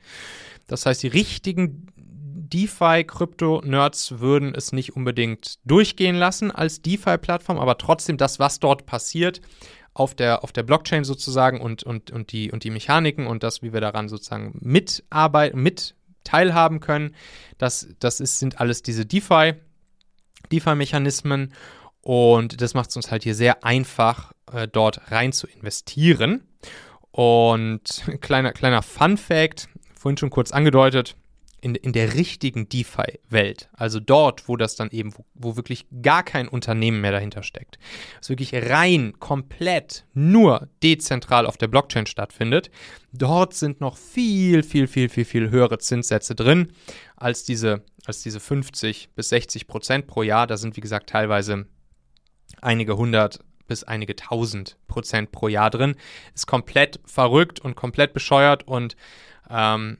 Das 0.67 0.87
heißt, 0.87 1.03
die 1.03 1.09
richtigen 1.09 1.89
DeFi-Krypto-Nerds 1.97 4.21
würden 4.21 4.55
es 4.55 4.73
nicht 4.73 4.95
unbedingt 4.95 5.59
durchgehen 5.65 6.17
lassen 6.17 6.51
als 6.51 6.83
DeFi-Plattform, 6.83 7.59
aber 7.59 7.79
trotzdem 7.79 8.17
das, 8.17 8.39
was 8.39 8.61
dort 8.61 8.87
passiert, 8.87 9.41
auf 9.95 10.15
der, 10.15 10.43
auf 10.43 10.53
der 10.53 10.63
Blockchain 10.63 11.05
sozusagen 11.05 11.61
und, 11.61 11.83
und, 11.83 12.11
und, 12.11 12.33
die, 12.33 12.51
und 12.51 12.65
die 12.65 12.71
Mechaniken 12.71 13.27
und 13.27 13.43
das, 13.43 13.63
wie 13.63 13.73
wir 13.73 13.81
daran 13.81 14.09
sozusagen 14.09 14.59
mitarbeiten, 14.61 15.63
mit 15.63 15.95
teilhaben 16.25 16.81
können. 16.81 17.15
Das, 17.59 17.89
das 17.99 18.21
ist, 18.21 18.39
sind 18.39 18.61
alles 18.61 18.83
diese 18.83 19.05
DeFi, 19.05 19.55
DeFi-Mechanismen 20.51 21.53
und 22.03 22.61
das 22.61 22.75
macht 22.75 22.91
es 22.91 22.97
uns 22.97 23.11
halt 23.11 23.23
hier 23.23 23.35
sehr 23.35 23.65
einfach, 23.65 24.33
äh, 24.53 24.69
dort 24.69 25.11
rein 25.11 25.33
zu 25.33 25.47
investieren. 25.47 26.47
Und 27.11 28.05
kleiner, 28.21 28.53
kleiner 28.53 28.83
Fun-Fact, 28.83 29.69
vorhin 29.95 30.17
schon 30.17 30.31
kurz 30.31 30.51
angedeutet, 30.51 31.17
in, 31.63 31.77
in 31.77 31.93
der 31.93 32.15
richtigen 32.15 32.69
DeFi-Welt, 32.69 33.69
also 33.73 34.01
dort, 34.01 34.49
wo 34.49 34.57
das 34.57 34.75
dann 34.75 34.91
eben, 34.91 35.17
wo, 35.17 35.25
wo, 35.35 35.57
wirklich 35.57 35.87
gar 36.03 36.25
kein 36.25 36.49
Unternehmen 36.49 37.01
mehr 37.01 37.13
dahinter 37.13 37.45
steckt, 37.45 37.79
was 38.19 38.29
wirklich 38.31 38.53
rein, 38.53 39.13
komplett, 39.21 40.05
nur 40.13 40.69
dezentral 40.83 41.47
auf 41.47 41.57
der 41.57 41.69
Blockchain 41.69 42.07
stattfindet, 42.07 42.73
dort 43.13 43.55
sind 43.55 43.81
noch 43.81 43.97
viel, 43.97 44.65
viel, 44.65 44.89
viel, 44.89 45.09
viel, 45.09 45.25
viel 45.25 45.51
höhere 45.51 45.79
Zinssätze 45.79 46.35
drin 46.35 46.73
als 47.15 47.45
diese, 47.45 47.85
als 48.07 48.25
diese 48.25 48.41
50 48.41 49.11
bis 49.15 49.29
60 49.29 49.69
Prozent 49.69 50.09
pro 50.09 50.25
Jahr. 50.25 50.49
Da 50.49 50.57
sind, 50.57 50.77
wie 50.77 50.81
gesagt, 50.81 51.11
teilweise 51.11 51.67
einige 52.61 52.97
hundert 52.97 53.41
bis 53.67 53.85
einige 53.85 54.17
tausend 54.17 54.77
Prozent 54.89 55.33
pro 55.33 55.49
Jahr 55.49 55.71
drin. 55.71 55.97
Ist 56.35 56.47
komplett 56.47 57.01
verrückt 57.05 57.61
und 57.61 57.75
komplett 57.75 58.13
bescheuert 58.13 58.67
und 58.67 58.97
ähm, 59.49 59.99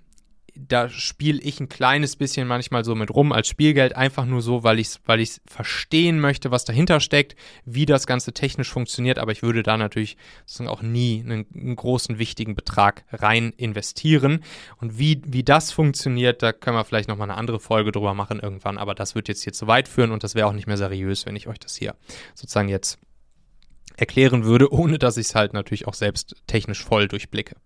da 0.55 0.89
spiele 0.89 1.41
ich 1.41 1.61
ein 1.61 1.69
kleines 1.69 2.17
bisschen 2.17 2.47
manchmal 2.47 2.85
so 2.85 2.95
mit 2.95 3.11
rum 3.11 3.33
als 3.33 3.49
Spielgeld, 3.49 3.97
einfach 3.97 4.27
nur 4.27 4.43
so, 4.43 4.65
weil 4.65 4.79
ich 4.79 4.89
es 4.89 5.01
weil 5.07 5.25
verstehen 5.47 6.21
möchte, 6.21 6.51
was 6.51 6.65
dahinter 6.65 7.01
steckt, 7.01 7.37
wie 7.65 7.87
das 7.87 8.07
Ganze 8.07 8.33
technisch 8.33 8.71
funktioniert, 8.71 9.19
aber 9.19 9.33
ich 9.33 9.43
würde 9.43 9.63
da 9.63 9.77
natürlich 9.77 10.17
auch 10.67 10.83
nie 10.83 11.21
einen, 11.25 11.47
einen, 11.55 11.77
großen, 11.77 12.19
wichtigen 12.19 12.55
Betrag 12.55 13.05
rein 13.13 13.53
investieren. 13.57 14.43
Und 14.81 14.99
wie, 14.99 15.23
wie 15.25 15.43
das 15.43 15.73
funktioniert, 15.73 16.43
da 16.43 16.53
können 16.53 16.77
wir 16.77 16.85
vielleicht 16.85 17.09
nochmal 17.09 17.31
eine 17.31 17.39
andere 17.39 17.61
Folge 17.61 17.93
drüber 17.93 18.15
machen 18.15 18.41
irgendwann, 18.41 18.79
aber 18.79 18.95
das 18.95 19.15
wird 19.15 19.29
jetzt 19.29 19.43
hier 19.43 19.53
zu 19.53 19.67
weit 19.67 19.89
führen 19.89 20.13
und 20.13 20.23
das 20.23 20.35
wäre 20.35 20.47
auch 20.47 20.53
nicht 20.53 20.67
mehr 20.67 20.77
seriös, 20.77 21.27
wenn 21.27 21.37
ich 21.37 21.49
euch 21.49 21.59
das 21.59 21.77
hier 21.77 21.95
sozusagen 22.35 22.69
jetzt 22.69 22.99
erklären 23.97 24.45
würde, 24.45 24.73
ohne 24.73 24.99
dass 24.99 25.17
ich 25.17 25.29
es 25.29 25.35
halt 25.35 25.53
natürlich 25.53 25.87
auch 25.87 25.95
selbst 25.95 26.37
technisch 26.47 26.85
voll 26.85 27.09
durchblicke. 27.09 27.57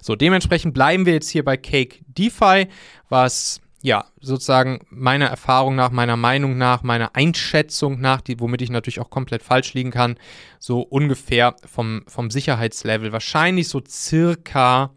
So, 0.00 0.16
dementsprechend 0.16 0.74
bleiben 0.74 1.06
wir 1.06 1.14
jetzt 1.14 1.30
hier 1.30 1.44
bei 1.44 1.56
Cake 1.56 1.98
DeFi, 2.06 2.68
was 3.08 3.60
ja 3.82 4.04
sozusagen 4.20 4.80
meiner 4.90 5.26
Erfahrung 5.26 5.74
nach, 5.74 5.90
meiner 5.90 6.16
Meinung 6.16 6.58
nach, 6.58 6.82
meiner 6.82 7.16
Einschätzung 7.16 8.00
nach, 8.00 8.20
die, 8.20 8.40
womit 8.40 8.62
ich 8.62 8.70
natürlich 8.70 9.00
auch 9.00 9.10
komplett 9.10 9.42
falsch 9.42 9.74
liegen 9.74 9.90
kann, 9.90 10.16
so 10.58 10.82
ungefähr 10.82 11.56
vom, 11.64 12.02
vom 12.06 12.30
Sicherheitslevel 12.30 13.12
wahrscheinlich 13.12 13.68
so 13.68 13.80
circa 13.86 14.92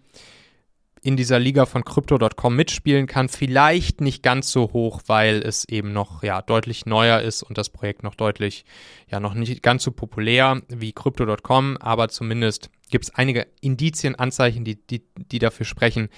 in 1.03 1.17
dieser 1.17 1.37
Liga 1.37 1.65
von 1.65 1.83
Crypto.com 1.83 2.55
mitspielen 2.55 3.07
kann. 3.07 3.27
Vielleicht 3.27 3.99
nicht 3.99 4.23
ganz 4.23 4.51
so 4.51 4.71
hoch, 4.71 5.01
weil 5.07 5.41
es 5.41 5.65
eben 5.65 5.91
noch 5.91 6.23
ja, 6.23 6.41
deutlich 6.41 6.85
neuer 6.85 7.19
ist 7.19 7.43
und 7.43 7.57
das 7.57 7.69
Projekt 7.69 8.03
noch 8.03 8.15
deutlich, 8.15 8.63
ja, 9.09 9.19
noch 9.19 9.33
nicht 9.33 9.61
ganz 9.61 9.83
so 9.83 9.91
populär 9.91 10.61
wie 10.69 10.93
Crypto.com, 10.93 11.77
aber 11.77 12.07
zumindest 12.07 12.69
gibt 12.89 13.05
es 13.05 13.15
einige 13.15 13.47
Indizien, 13.59 14.15
Anzeichen, 14.15 14.63
die, 14.63 14.75
die, 14.75 15.03
die 15.17 15.39
dafür 15.39 15.65
sprechen, 15.65 16.09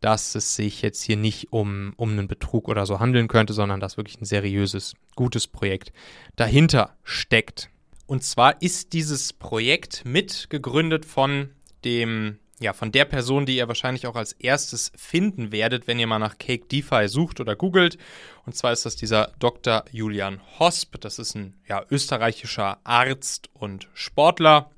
dass 0.00 0.34
es 0.34 0.56
sich 0.56 0.82
jetzt 0.82 1.02
hier 1.02 1.16
nicht 1.16 1.52
um, 1.52 1.94
um 1.96 2.10
einen 2.10 2.28
Betrug 2.28 2.68
oder 2.68 2.84
so 2.86 3.00
handeln 3.00 3.28
könnte, 3.28 3.54
sondern 3.54 3.80
dass 3.80 3.96
wirklich 3.96 4.20
ein 4.20 4.26
seriöses, 4.26 4.94
gutes 5.14 5.46
Projekt 5.46 5.92
dahinter 6.36 6.96
steckt. 7.02 7.70
Und 8.06 8.24
zwar 8.24 8.60
ist 8.60 8.92
dieses 8.92 9.32
Projekt 9.32 10.04
mitgegründet 10.04 11.06
von 11.06 11.50
dem 11.84 12.38
ja, 12.64 12.72
von 12.72 12.90
der 12.90 13.04
Person, 13.04 13.46
die 13.46 13.56
ihr 13.56 13.68
wahrscheinlich 13.68 14.06
auch 14.06 14.16
als 14.16 14.32
erstes 14.32 14.90
finden 14.96 15.52
werdet, 15.52 15.86
wenn 15.86 15.98
ihr 15.98 16.06
mal 16.06 16.18
nach 16.18 16.38
Cake 16.38 16.66
DeFi 16.66 17.08
sucht 17.08 17.40
oder 17.40 17.54
googelt. 17.54 17.98
Und 18.46 18.56
zwar 18.56 18.72
ist 18.72 18.86
das 18.86 18.96
dieser 18.96 19.32
Dr. 19.38 19.84
Julian 19.92 20.40
Hosp. 20.58 20.96
Das 21.00 21.18
ist 21.18 21.34
ein 21.34 21.54
ja, 21.68 21.84
österreichischer 21.90 22.78
Arzt 22.82 23.50
und 23.52 23.88
Sportler. 23.94 24.70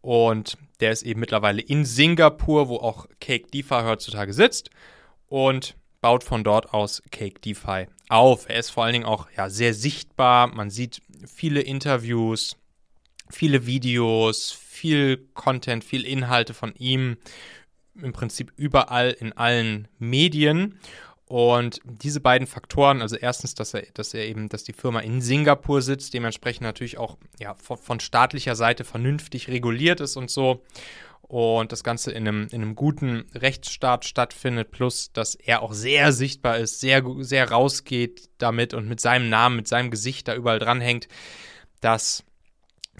Und 0.00 0.56
der 0.80 0.92
ist 0.92 1.02
eben 1.02 1.20
mittlerweile 1.20 1.60
in 1.60 1.84
Singapur, 1.84 2.68
wo 2.68 2.76
auch 2.76 3.06
Cake 3.20 3.48
DeFi 3.50 3.82
heutzutage 3.82 4.32
sitzt. 4.32 4.70
Und 5.28 5.76
baut 6.00 6.22
von 6.22 6.44
dort 6.44 6.72
aus 6.72 7.02
Cake 7.10 7.40
DeFi 7.40 7.88
auf. 8.08 8.48
Er 8.48 8.60
ist 8.60 8.70
vor 8.70 8.84
allen 8.84 8.92
Dingen 8.92 9.04
auch 9.04 9.26
ja, 9.36 9.50
sehr 9.50 9.74
sichtbar. 9.74 10.46
Man 10.46 10.70
sieht 10.70 11.02
viele 11.26 11.60
Interviews, 11.60 12.56
viele 13.30 13.66
Videos, 13.66 14.52
viel 14.52 15.28
Content, 15.34 15.84
viel 15.84 16.04
Inhalte 16.04 16.54
von 16.54 16.74
ihm, 16.76 17.16
im 18.00 18.12
Prinzip 18.12 18.52
überall 18.56 19.10
in 19.10 19.32
allen 19.32 19.88
Medien. 19.98 20.78
Und 21.28 21.80
diese 21.84 22.20
beiden 22.20 22.46
Faktoren, 22.46 23.02
also 23.02 23.16
erstens, 23.16 23.54
dass 23.54 23.74
er, 23.74 23.82
dass 23.94 24.14
er 24.14 24.26
eben, 24.26 24.48
dass 24.48 24.62
die 24.62 24.72
Firma 24.72 25.00
in 25.00 25.20
Singapur 25.20 25.82
sitzt, 25.82 26.14
dementsprechend 26.14 26.62
natürlich 26.62 26.98
auch 26.98 27.16
ja, 27.40 27.54
von, 27.54 27.78
von 27.78 28.00
staatlicher 28.00 28.54
Seite 28.54 28.84
vernünftig 28.84 29.48
reguliert 29.48 30.00
ist 30.00 30.16
und 30.16 30.30
so. 30.30 30.62
Und 31.22 31.72
das 31.72 31.82
Ganze 31.82 32.12
in 32.12 32.28
einem, 32.28 32.46
in 32.52 32.62
einem 32.62 32.76
guten 32.76 33.24
Rechtsstaat 33.34 34.04
stattfindet, 34.04 34.70
plus 34.70 35.10
dass 35.12 35.34
er 35.34 35.62
auch 35.62 35.72
sehr 35.72 36.12
sichtbar 36.12 36.58
ist, 36.58 36.78
sehr, 36.78 37.02
sehr 37.18 37.50
rausgeht 37.50 38.28
damit 38.38 38.74
und 38.74 38.86
mit 38.86 39.00
seinem 39.00 39.28
Namen, 39.28 39.56
mit 39.56 39.66
seinem 39.66 39.90
Gesicht 39.90 40.28
da 40.28 40.36
überall 40.36 40.60
dranhängt, 40.60 41.08
dass 41.80 42.22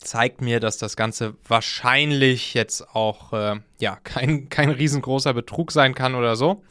zeigt 0.01 0.41
mir, 0.41 0.61
dass 0.61 0.79
das 0.79 0.97
Ganze 0.97 1.35
wahrscheinlich 1.47 2.55
jetzt 2.55 2.89
auch 2.95 3.33
äh, 3.33 3.57
ja, 3.81 3.97
kein, 4.05 4.49
kein 4.49 4.71
riesengroßer 4.71 5.35
Betrug 5.35 5.73
sein 5.73 5.95
kann 5.95 6.15
oder 6.15 6.37
so. 6.37 6.63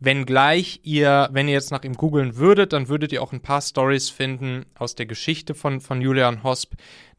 Wenngleich 0.00 0.80
ihr, 0.82 1.28
wenn 1.32 1.48
ihr 1.48 1.54
jetzt 1.54 1.70
nach 1.70 1.84
ihm 1.84 1.94
googeln 1.94 2.36
würdet, 2.36 2.72
dann 2.72 2.88
würdet 2.88 3.12
ihr 3.12 3.22
auch 3.22 3.32
ein 3.32 3.40
paar 3.40 3.62
Stories 3.62 4.10
finden 4.10 4.66
aus 4.78 4.94
der 4.94 5.06
Geschichte 5.06 5.54
von, 5.54 5.80
von 5.80 6.00
Julian 6.00 6.42
Hosp, 6.42 6.74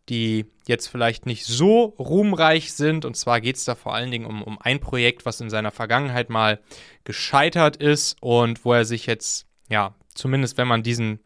die 0.10 0.46
jetzt 0.68 0.88
vielleicht 0.88 1.26
nicht 1.26 1.46
so 1.46 1.96
ruhmreich 1.98 2.74
sind. 2.74 3.06
Und 3.06 3.16
zwar 3.16 3.42
geht 3.42 3.56
es 3.56 3.66
da 3.66 3.76
vor 3.76 3.96
allen 3.96 4.12
Dingen 4.12 4.26
um, 4.26 4.44
um 4.44 4.60
ein 4.62 4.80
Projekt, 4.80 5.26
was 5.26 5.42
in 5.42 5.50
seiner 5.50 5.72
Vergangenheit 5.72 6.30
mal 6.30 6.60
gescheitert 7.06 7.78
ist 7.78 8.18
und 8.22 8.66
wo 8.66 8.74
er 8.74 8.86
sich 8.86 9.06
jetzt, 9.06 9.48
ja, 9.70 9.96
zumindest 10.14 10.58
wenn 10.58 10.68
man 10.68 10.84
diesen 10.84 11.20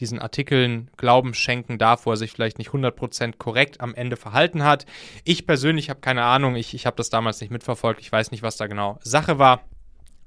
diesen 0.00 0.18
Artikeln 0.18 0.90
Glauben 0.96 1.34
schenken 1.34 1.78
darf, 1.78 2.06
wo 2.06 2.10
er 2.10 2.16
sich 2.16 2.32
vielleicht 2.32 2.58
nicht 2.58 2.70
100% 2.70 3.36
korrekt 3.38 3.80
am 3.80 3.94
Ende 3.94 4.16
verhalten 4.16 4.62
hat. 4.62 4.86
Ich 5.24 5.46
persönlich 5.46 5.90
habe 5.90 6.00
keine 6.00 6.24
Ahnung, 6.24 6.56
ich, 6.56 6.74
ich 6.74 6.86
habe 6.86 6.96
das 6.96 7.10
damals 7.10 7.40
nicht 7.40 7.50
mitverfolgt, 7.50 8.00
ich 8.00 8.12
weiß 8.12 8.30
nicht, 8.30 8.42
was 8.42 8.56
da 8.56 8.66
genau 8.66 8.98
Sache 9.02 9.38
war. 9.38 9.64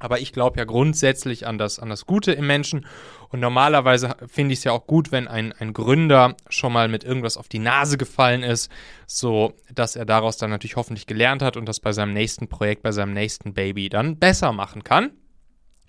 Aber 0.01 0.21
ich 0.21 0.31
glaube 0.31 0.57
ja 0.57 0.63
grundsätzlich 0.63 1.45
an 1.45 1.57
das, 1.57 1.77
an 1.77 1.89
das 1.89 2.05
Gute 2.05 2.31
im 2.31 2.47
Menschen. 2.47 2.85
Und 3.27 3.41
normalerweise 3.41 4.15
finde 4.27 4.53
ich 4.53 4.59
es 4.59 4.63
ja 4.63 4.71
auch 4.71 4.87
gut, 4.87 5.11
wenn 5.11 5.27
ein, 5.27 5.51
ein 5.51 5.73
Gründer 5.73 6.35
schon 6.47 6.71
mal 6.71 6.87
mit 6.87 7.03
irgendwas 7.03 7.35
auf 7.35 7.49
die 7.49 7.59
Nase 7.59 7.97
gefallen 7.97 8.41
ist, 8.41 8.71
so 9.05 9.53
dass 9.75 9.97
er 9.97 10.05
daraus 10.05 10.37
dann 10.37 10.51
natürlich 10.51 10.77
hoffentlich 10.77 11.05
gelernt 11.05 11.41
hat 11.41 11.57
und 11.57 11.65
das 11.65 11.81
bei 11.81 11.91
seinem 11.91 12.13
nächsten 12.13 12.47
Projekt, 12.47 12.81
bei 12.81 12.93
seinem 12.93 13.13
nächsten 13.13 13.53
Baby 13.53 13.89
dann 13.89 14.17
besser 14.17 14.53
machen 14.53 14.85
kann. 14.85 15.11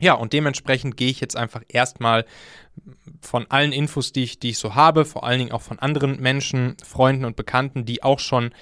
Ja, 0.01 0.14
und 0.14 0.33
dementsprechend 0.33 0.97
gehe 0.97 1.11
ich 1.11 1.20
jetzt 1.20 1.37
einfach 1.37 1.62
erstmal 1.68 2.24
von 3.21 3.47
allen 3.51 3.73
Infos, 3.73 4.12
die 4.12 4.25
ich, 4.25 4.39
die 4.39 4.51
ich 4.51 4.59
so 4.59 4.75
habe, 4.75 5.05
vor 5.05 5.25
allen 5.25 5.39
Dingen 5.39 5.53
auch 5.53 5.62
von 5.62 5.79
anderen 5.79 6.21
Menschen, 6.21 6.77
Freunden 6.85 7.25
und 7.25 7.37
Bekannten, 7.37 7.85
die 7.85 8.03
auch 8.03 8.18
schon 8.18 8.53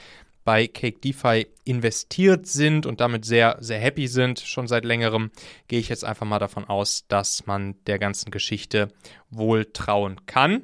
bei 0.44 0.66
Cake 0.66 1.00
DeFi 1.00 1.46
investiert 1.64 2.46
sind 2.46 2.86
und 2.86 3.00
damit 3.00 3.26
sehr, 3.26 3.58
sehr 3.60 3.78
happy 3.78 4.08
sind, 4.08 4.40
schon 4.40 4.66
seit 4.66 4.84
längerem, 4.86 5.30
gehe 5.66 5.78
ich 5.78 5.90
jetzt 5.90 6.06
einfach 6.06 6.24
mal 6.24 6.38
davon 6.38 6.64
aus, 6.64 7.04
dass 7.08 7.46
man 7.46 7.74
der 7.86 7.98
ganzen 7.98 8.30
Geschichte 8.30 8.88
wohl 9.28 9.66
trauen 9.66 10.24
kann. 10.24 10.62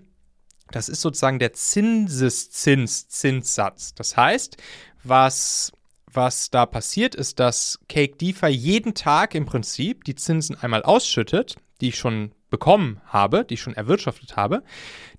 das 0.72 0.90
ist 0.90 1.02
sozusagen 1.02 1.38
der 1.40 1.54
Zinseszinszinssatz. 1.54 3.94
Das 3.94 4.18
heißt, 4.18 4.58
was, 5.04 5.72
was 6.12 6.50
da 6.50 6.66
passiert, 6.66 7.14
ist, 7.16 7.40
dass 7.40 7.80
Cake 7.88 8.18
DeFi 8.18 8.48
jeden 8.48 8.96
Tag 8.96 9.36
im 9.36 9.46
Prinzip 9.46 10.04
die 10.06 10.16
Zinsen 10.16 10.58
einmal 10.58 10.82
ausschüttet, 10.84 11.58
die 11.82 11.90
ich 11.90 11.98
schon 11.98 12.32
bekommen 12.50 13.02
habe, 13.06 13.46
die 13.46 13.54
ich 13.56 13.62
schon 13.62 13.76
erwirtschaftet 13.76 14.36
habe. 14.36 14.64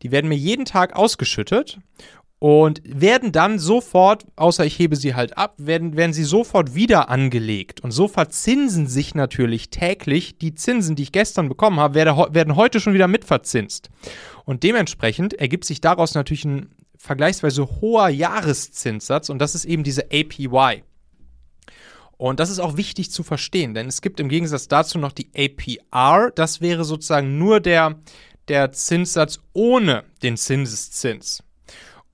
Die 0.02 0.10
werden 0.10 0.28
mir 0.28 0.36
jeden 0.36 0.64
Tag 0.64 0.96
ausgeschüttet 0.96 1.78
und 2.42 2.82
werden 2.84 3.30
dann 3.30 3.60
sofort, 3.60 4.26
außer 4.34 4.66
ich 4.66 4.76
hebe 4.76 4.96
sie 4.96 5.14
halt 5.14 5.38
ab, 5.38 5.54
werden, 5.58 5.96
werden 5.96 6.12
sie 6.12 6.24
sofort 6.24 6.74
wieder 6.74 7.08
angelegt. 7.08 7.82
Und 7.82 7.92
so 7.92 8.08
verzinsen 8.08 8.88
sich 8.88 9.14
natürlich 9.14 9.70
täglich 9.70 10.38
die 10.38 10.52
Zinsen, 10.56 10.96
die 10.96 11.04
ich 11.04 11.12
gestern 11.12 11.48
bekommen 11.48 11.78
habe, 11.78 11.94
werden, 11.94 12.56
heute 12.56 12.80
schon 12.80 12.94
wieder 12.94 13.06
mitverzinst. 13.06 13.90
Und 14.44 14.64
dementsprechend 14.64 15.34
ergibt 15.34 15.64
sich 15.64 15.80
daraus 15.80 16.14
natürlich 16.14 16.44
ein 16.44 16.74
vergleichsweise 16.96 17.80
hoher 17.80 18.08
Jahreszinssatz 18.08 19.28
und 19.28 19.38
das 19.38 19.54
ist 19.54 19.64
eben 19.64 19.84
diese 19.84 20.06
APY. 20.06 20.82
Und 22.16 22.40
das 22.40 22.50
ist 22.50 22.58
auch 22.58 22.76
wichtig 22.76 23.12
zu 23.12 23.22
verstehen, 23.22 23.72
denn 23.72 23.86
es 23.86 24.02
gibt 24.02 24.18
im 24.18 24.28
Gegensatz 24.28 24.66
dazu 24.66 24.98
noch 24.98 25.12
die 25.12 25.30
APR. 25.32 26.32
Das 26.34 26.60
wäre 26.60 26.82
sozusagen 26.82 27.38
nur 27.38 27.60
der, 27.60 28.00
der 28.48 28.72
Zinssatz 28.72 29.38
ohne 29.52 30.02
den 30.24 30.36
Zinseszins. 30.36 31.44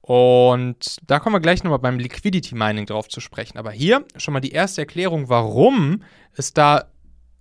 Und 0.09 0.97
da 1.07 1.19
kommen 1.19 1.35
wir 1.35 1.41
gleich 1.41 1.63
nochmal 1.63 1.81
beim 1.81 1.99
Liquidity 1.99 2.55
Mining 2.55 2.87
drauf 2.87 3.09
zu 3.09 3.21
sprechen. 3.21 3.59
Aber 3.59 3.73
hier 3.73 4.07
schon 4.17 4.33
mal 4.33 4.41
die 4.41 4.53
erste 4.53 4.81
Erklärung, 4.81 5.29
warum 5.29 6.03
es 6.33 6.55
da 6.55 6.87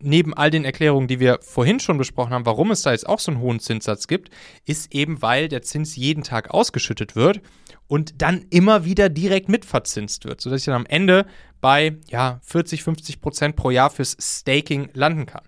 neben 0.02 0.34
all 0.34 0.52
den 0.52 0.66
Erklärungen, 0.66 1.08
die 1.08 1.22
wir 1.22 1.40
vorhin 1.42 1.80
schon 1.80 1.98
besprochen 1.98 2.34
haben, 2.34 2.46
warum 2.46 2.72
es 2.72 2.82
da 2.82 2.92
jetzt 2.92 3.08
auch 3.08 3.20
so 3.20 3.32
einen 3.32 3.40
hohen 3.40 3.62
Zinssatz 3.62 4.08
gibt, 4.08 4.32
ist 4.66 4.94
eben, 4.94 5.22
weil 5.22 5.48
der 5.48 5.62
Zins 5.62 5.96
jeden 5.96 6.24
Tag 6.24 6.52
ausgeschüttet 6.52 7.16
wird 7.16 7.40
und 7.88 8.22
dann 8.22 8.46
immer 8.50 8.84
wieder 8.84 9.08
direkt 9.08 9.48
mitverzinst 9.48 10.26
wird, 10.26 10.42
sodass 10.42 10.60
ich 10.60 10.66
dann 10.66 10.76
am 10.76 10.86
Ende 10.86 11.26
bei 11.62 11.96
ja, 12.10 12.42
40, 12.44 12.84
50 12.84 13.22
Prozent 13.22 13.56
pro 13.56 13.70
Jahr 13.70 13.90
fürs 13.90 14.18
Staking 14.20 14.90
landen 14.92 15.26
kann. 15.26 15.48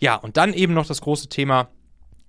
Ja, 0.00 0.16
und 0.16 0.36
dann 0.36 0.52
eben 0.52 0.74
noch 0.74 0.88
das 0.88 1.00
große 1.00 1.28
Thema 1.28 1.68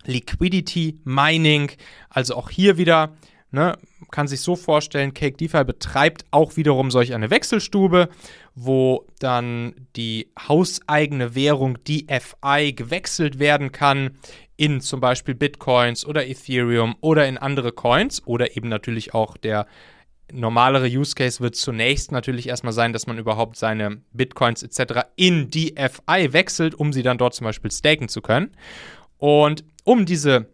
Liquidity 0.05 0.99
Mining, 1.05 1.71
also 2.11 2.35
auch 2.35 2.51
hier 2.51 2.77
wieder 2.77 3.17
Ne, 3.53 3.77
kann 4.11 4.27
sich 4.27 4.41
so 4.41 4.55
vorstellen, 4.55 5.13
Cake 5.13 5.37
DeFi 5.37 5.63
betreibt 5.63 6.25
auch 6.31 6.57
wiederum 6.57 6.91
solch 6.91 7.13
eine 7.13 7.29
Wechselstube, 7.29 8.09
wo 8.53 9.07
dann 9.19 9.87
die 9.95 10.29
hauseigene 10.47 11.33
Währung 11.35 11.77
DFI 11.83 12.73
gewechselt 12.73 13.39
werden 13.39 13.71
kann 13.71 14.17
in 14.57 14.81
zum 14.81 14.99
Beispiel 14.99 15.33
Bitcoins 15.33 16.05
oder 16.05 16.27
Ethereum 16.27 16.95
oder 17.01 17.27
in 17.27 17.37
andere 17.37 17.71
Coins 17.71 18.25
oder 18.27 18.55
eben 18.55 18.69
natürlich 18.69 19.13
auch 19.13 19.37
der 19.37 19.65
normalere 20.31 20.85
Use 20.87 21.15
Case 21.15 21.39
wird 21.41 21.55
zunächst 21.55 22.11
natürlich 22.11 22.47
erstmal 22.47 22.73
sein, 22.73 22.93
dass 22.93 23.07
man 23.07 23.17
überhaupt 23.17 23.57
seine 23.57 24.01
Bitcoins 24.13 24.63
etc. 24.63 25.07
in 25.15 25.49
DFI 25.49 26.33
wechselt, 26.33 26.75
um 26.75 26.93
sie 26.93 27.03
dann 27.03 27.17
dort 27.17 27.33
zum 27.33 27.45
Beispiel 27.45 27.71
staken 27.71 28.07
zu 28.07 28.21
können. 28.21 28.51
Und 29.17 29.63
um 29.83 30.05
diese 30.05 30.47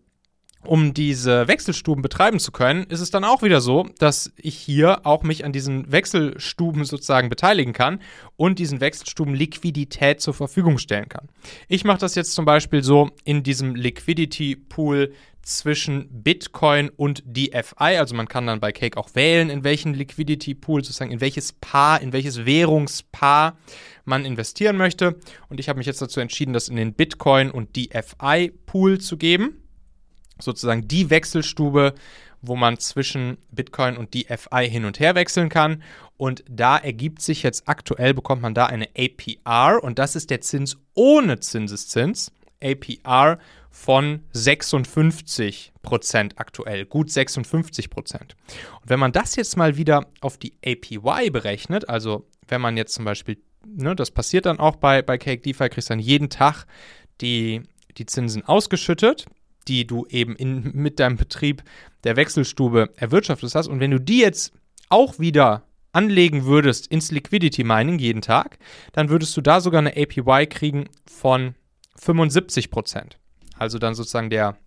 um 0.63 0.93
diese 0.93 1.47
Wechselstuben 1.47 2.01
betreiben 2.01 2.39
zu 2.39 2.51
können, 2.51 2.83
ist 2.85 2.99
es 2.99 3.11
dann 3.11 3.23
auch 3.23 3.41
wieder 3.41 3.61
so, 3.61 3.87
dass 3.99 4.31
ich 4.37 4.55
hier 4.55 5.05
auch 5.05 5.23
mich 5.23 5.45
an 5.45 5.53
diesen 5.53 5.91
Wechselstuben 5.91 6.83
sozusagen 6.83 7.29
beteiligen 7.29 7.73
kann 7.73 8.01
und 8.35 8.59
diesen 8.59 8.81
Wechselstuben 8.81 9.33
Liquidität 9.33 10.21
zur 10.21 10.33
Verfügung 10.33 10.77
stellen 10.77 11.09
kann. 11.09 11.29
Ich 11.67 11.85
mache 11.85 11.99
das 11.99 12.15
jetzt 12.15 12.33
zum 12.33 12.45
Beispiel 12.45 12.83
so 12.83 13.09
in 13.23 13.43
diesem 13.43 13.75
Liquidity 13.75 14.55
Pool 14.55 15.13
zwischen 15.41 16.23
Bitcoin 16.23 16.89
und 16.89 17.23
DFI. 17.25 17.97
Also 17.97 18.15
man 18.15 18.27
kann 18.27 18.45
dann 18.45 18.59
bei 18.59 18.73
Cake 18.73 18.99
auch 18.99 19.15
wählen, 19.15 19.49
in 19.49 19.63
welchen 19.63 19.93
Liquidity 19.93 20.53
Pool, 20.53 20.83
sozusagen 20.83 21.11
in 21.11 21.21
welches 21.21 21.53
Paar, 21.53 22.01
in 22.01 22.11
welches 22.11 22.45
Währungspaar 22.45 23.57
man 24.03 24.25
investieren 24.25 24.75
möchte. 24.75 25.15
Und 25.47 25.61
ich 25.61 25.69
habe 25.69 25.77
mich 25.77 25.87
jetzt 25.87 26.01
dazu 26.01 26.19
entschieden, 26.19 26.51
das 26.51 26.67
in 26.67 26.75
den 26.75 26.93
Bitcoin 26.93 27.49
und 27.49 27.77
DFI 27.77 28.51
Pool 28.65 28.99
zu 28.99 29.15
geben 29.15 29.63
sozusagen 30.39 30.87
die 30.87 31.09
Wechselstube, 31.09 31.93
wo 32.41 32.55
man 32.55 32.79
zwischen 32.79 33.37
Bitcoin 33.51 33.97
und 33.97 34.13
DFI 34.13 34.69
hin 34.69 34.85
und 34.85 34.99
her 34.99 35.15
wechseln 35.15 35.49
kann. 35.49 35.83
Und 36.17 36.43
da 36.49 36.77
ergibt 36.77 37.21
sich 37.21 37.43
jetzt 37.43 37.67
aktuell, 37.67 38.13
bekommt 38.13 38.41
man 38.41 38.53
da 38.53 38.65
eine 38.65 38.89
APR 38.97 39.83
und 39.83 39.99
das 39.99 40.15
ist 40.15 40.29
der 40.29 40.41
Zins 40.41 40.77
ohne 40.93 41.39
Zinseszins. 41.39 42.31
APR 42.61 43.37
von 43.69 44.23
56 44.33 45.71
Prozent 45.83 46.39
aktuell, 46.39 46.85
gut 46.85 47.11
56 47.11 47.91
Prozent. 47.91 48.35
Und 48.81 48.89
wenn 48.89 48.99
man 48.99 49.11
das 49.11 49.35
jetzt 49.35 49.55
mal 49.55 49.77
wieder 49.77 50.07
auf 50.21 50.37
die 50.39 50.53
APY 50.65 51.29
berechnet, 51.29 51.87
also 51.87 52.27
wenn 52.47 52.61
man 52.61 52.75
jetzt 52.77 52.95
zum 52.95 53.05
Beispiel, 53.05 53.37
ne, 53.65 53.95
das 53.95 54.09
passiert 54.09 54.47
dann 54.47 54.59
auch 54.59 54.77
bei, 54.77 55.03
bei 55.03 55.19
Cake 55.19 55.43
DeFi, 55.43 55.69
kriegst 55.69 55.91
dann 55.91 55.99
jeden 55.99 56.29
Tag 56.29 56.65
die, 57.21 57.61
die 57.97 58.07
Zinsen 58.07 58.43
ausgeschüttet 58.43 59.27
die 59.67 59.85
du 59.85 60.05
eben 60.09 60.35
in, 60.35 60.71
mit 60.73 60.99
deinem 60.99 61.17
Betrieb 61.17 61.63
der 62.03 62.15
Wechselstube 62.15 62.89
erwirtschaftet 62.95 63.53
hast. 63.55 63.67
Und 63.67 63.79
wenn 63.79 63.91
du 63.91 63.99
die 63.99 64.19
jetzt 64.19 64.53
auch 64.89 65.19
wieder 65.19 65.63
anlegen 65.91 66.45
würdest 66.45 66.87
ins 66.87 67.11
Liquidity 67.11 67.63
Mining 67.63 67.99
jeden 67.99 68.21
Tag, 68.21 68.59
dann 68.93 69.09
würdest 69.09 69.35
du 69.35 69.41
da 69.41 69.61
sogar 69.61 69.79
eine 69.79 69.97
APY 69.97 70.47
kriegen 70.47 70.85
von 71.05 71.55
75 71.95 72.69
Prozent. 72.69 73.17
Also 73.57 73.79
dann 73.79 73.95
sozusagen 73.95 74.29
der 74.29 74.57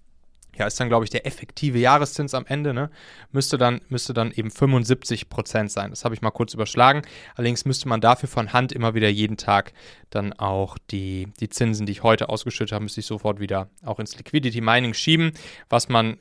ja, 0.60 0.66
ist 0.66 0.78
dann, 0.78 0.88
glaube 0.88 1.04
ich, 1.04 1.10
der 1.10 1.26
effektive 1.26 1.78
Jahreszins 1.78 2.34
am 2.34 2.46
Ende, 2.46 2.72
ne? 2.72 2.90
Müsste 3.32 3.58
dann, 3.58 3.80
müsste 3.88 4.14
dann 4.14 4.30
eben 4.30 4.50
75 4.50 5.28
Prozent 5.28 5.72
sein. 5.72 5.90
Das 5.90 6.04
habe 6.04 6.14
ich 6.14 6.22
mal 6.22 6.30
kurz 6.30 6.54
überschlagen. 6.54 7.02
Allerdings 7.34 7.64
müsste 7.64 7.88
man 7.88 8.00
dafür 8.00 8.28
von 8.28 8.52
Hand 8.52 8.72
immer 8.72 8.94
wieder 8.94 9.08
jeden 9.08 9.36
Tag 9.36 9.72
dann 10.10 10.32
auch 10.34 10.76
die, 10.90 11.28
die 11.40 11.48
Zinsen, 11.48 11.86
die 11.86 11.92
ich 11.92 12.02
heute 12.02 12.28
ausgeschüttet 12.28 12.72
habe, 12.72 12.84
müsste 12.84 13.00
ich 13.00 13.06
sofort 13.06 13.40
wieder 13.40 13.68
auch 13.84 13.98
ins 13.98 14.16
Liquidity 14.16 14.60
Mining 14.60 14.94
schieben, 14.94 15.32
was 15.68 15.88
man 15.88 16.18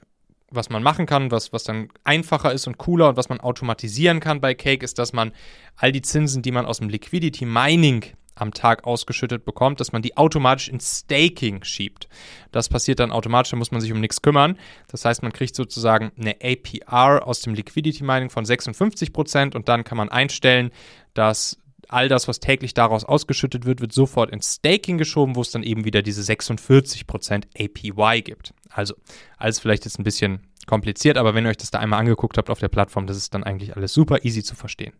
was 0.51 0.71
man 0.71 0.81
machen 0.81 1.05
kann, 1.05 1.29
was, 1.29 1.53
was 1.53 1.63
dann 1.63 1.89
einfacher 2.03 2.51
ist 2.51 2.65
und 2.65 2.79
cooler 2.79 3.09
und 3.09 3.17
was 3.17 3.29
man 3.29 3.39
automatisieren 3.39 4.19
kann 4.19 4.41
bei 4.41 4.55
Cake, 4.55 4.83
ist, 4.83 4.97
dass 4.97 5.13
man 5.13 5.31
all 5.75 5.91
die 5.91 6.01
Zinsen, 6.01 6.41
die 6.41 6.51
man 6.51 6.65
aus 6.65 6.79
dem 6.79 6.89
Liquidity 6.89 7.45
Mining 7.45 8.03
am 8.39 8.53
Tag 8.53 8.85
ausgeschüttet 8.85 9.45
bekommt, 9.45 9.79
dass 9.79 9.91
man 9.91 10.01
die 10.01 10.17
automatisch 10.17 10.69
ins 10.69 10.99
Staking 10.99 11.63
schiebt. 11.63 12.07
Das 12.51 12.69
passiert 12.69 12.99
dann 12.99 13.11
automatisch, 13.11 13.51
da 13.51 13.57
muss 13.57 13.71
man 13.71 13.81
sich 13.81 13.91
um 13.91 13.99
nichts 13.99 14.21
kümmern. 14.21 14.57
Das 14.87 15.05
heißt, 15.05 15.23
man 15.23 15.33
kriegt 15.33 15.55
sozusagen 15.55 16.11
eine 16.17 16.35
APR 16.41 17.27
aus 17.27 17.41
dem 17.41 17.53
Liquidity 17.53 18.03
Mining 18.03 18.29
von 18.29 18.45
56% 18.45 19.55
und 19.55 19.69
dann 19.69 19.83
kann 19.83 19.97
man 19.97 20.09
einstellen, 20.09 20.71
dass 21.13 21.57
all 21.87 22.07
das, 22.07 22.27
was 22.27 22.39
täglich 22.39 22.73
daraus 22.73 23.03
ausgeschüttet 23.03 23.65
wird, 23.65 23.81
wird 23.81 23.91
sofort 23.91 24.29
ins 24.31 24.55
Staking 24.55 24.97
geschoben, 24.97 25.35
wo 25.35 25.41
es 25.41 25.51
dann 25.51 25.63
eben 25.63 25.85
wieder 25.85 26.01
diese 26.01 26.21
46% 26.21 27.43
APY 27.57 28.21
gibt. 28.21 28.53
Also 28.69 28.93
alles 29.37 29.59
vielleicht 29.59 29.85
jetzt 29.85 29.99
ein 29.99 30.03
bisschen 30.03 30.47
kompliziert, 30.67 31.17
aber 31.17 31.33
wenn 31.33 31.45
ihr 31.45 31.49
euch 31.49 31.57
das 31.57 31.71
da 31.71 31.79
einmal 31.79 31.99
angeguckt 31.99 32.37
habt 32.37 32.49
auf 32.49 32.59
der 32.59 32.67
Plattform, 32.67 33.07
das 33.07 33.17
ist 33.17 33.33
dann 33.33 33.43
eigentlich 33.43 33.75
alles 33.75 33.93
super 33.93 34.23
easy 34.23 34.43
zu 34.43 34.55
verstehen. 34.55 34.93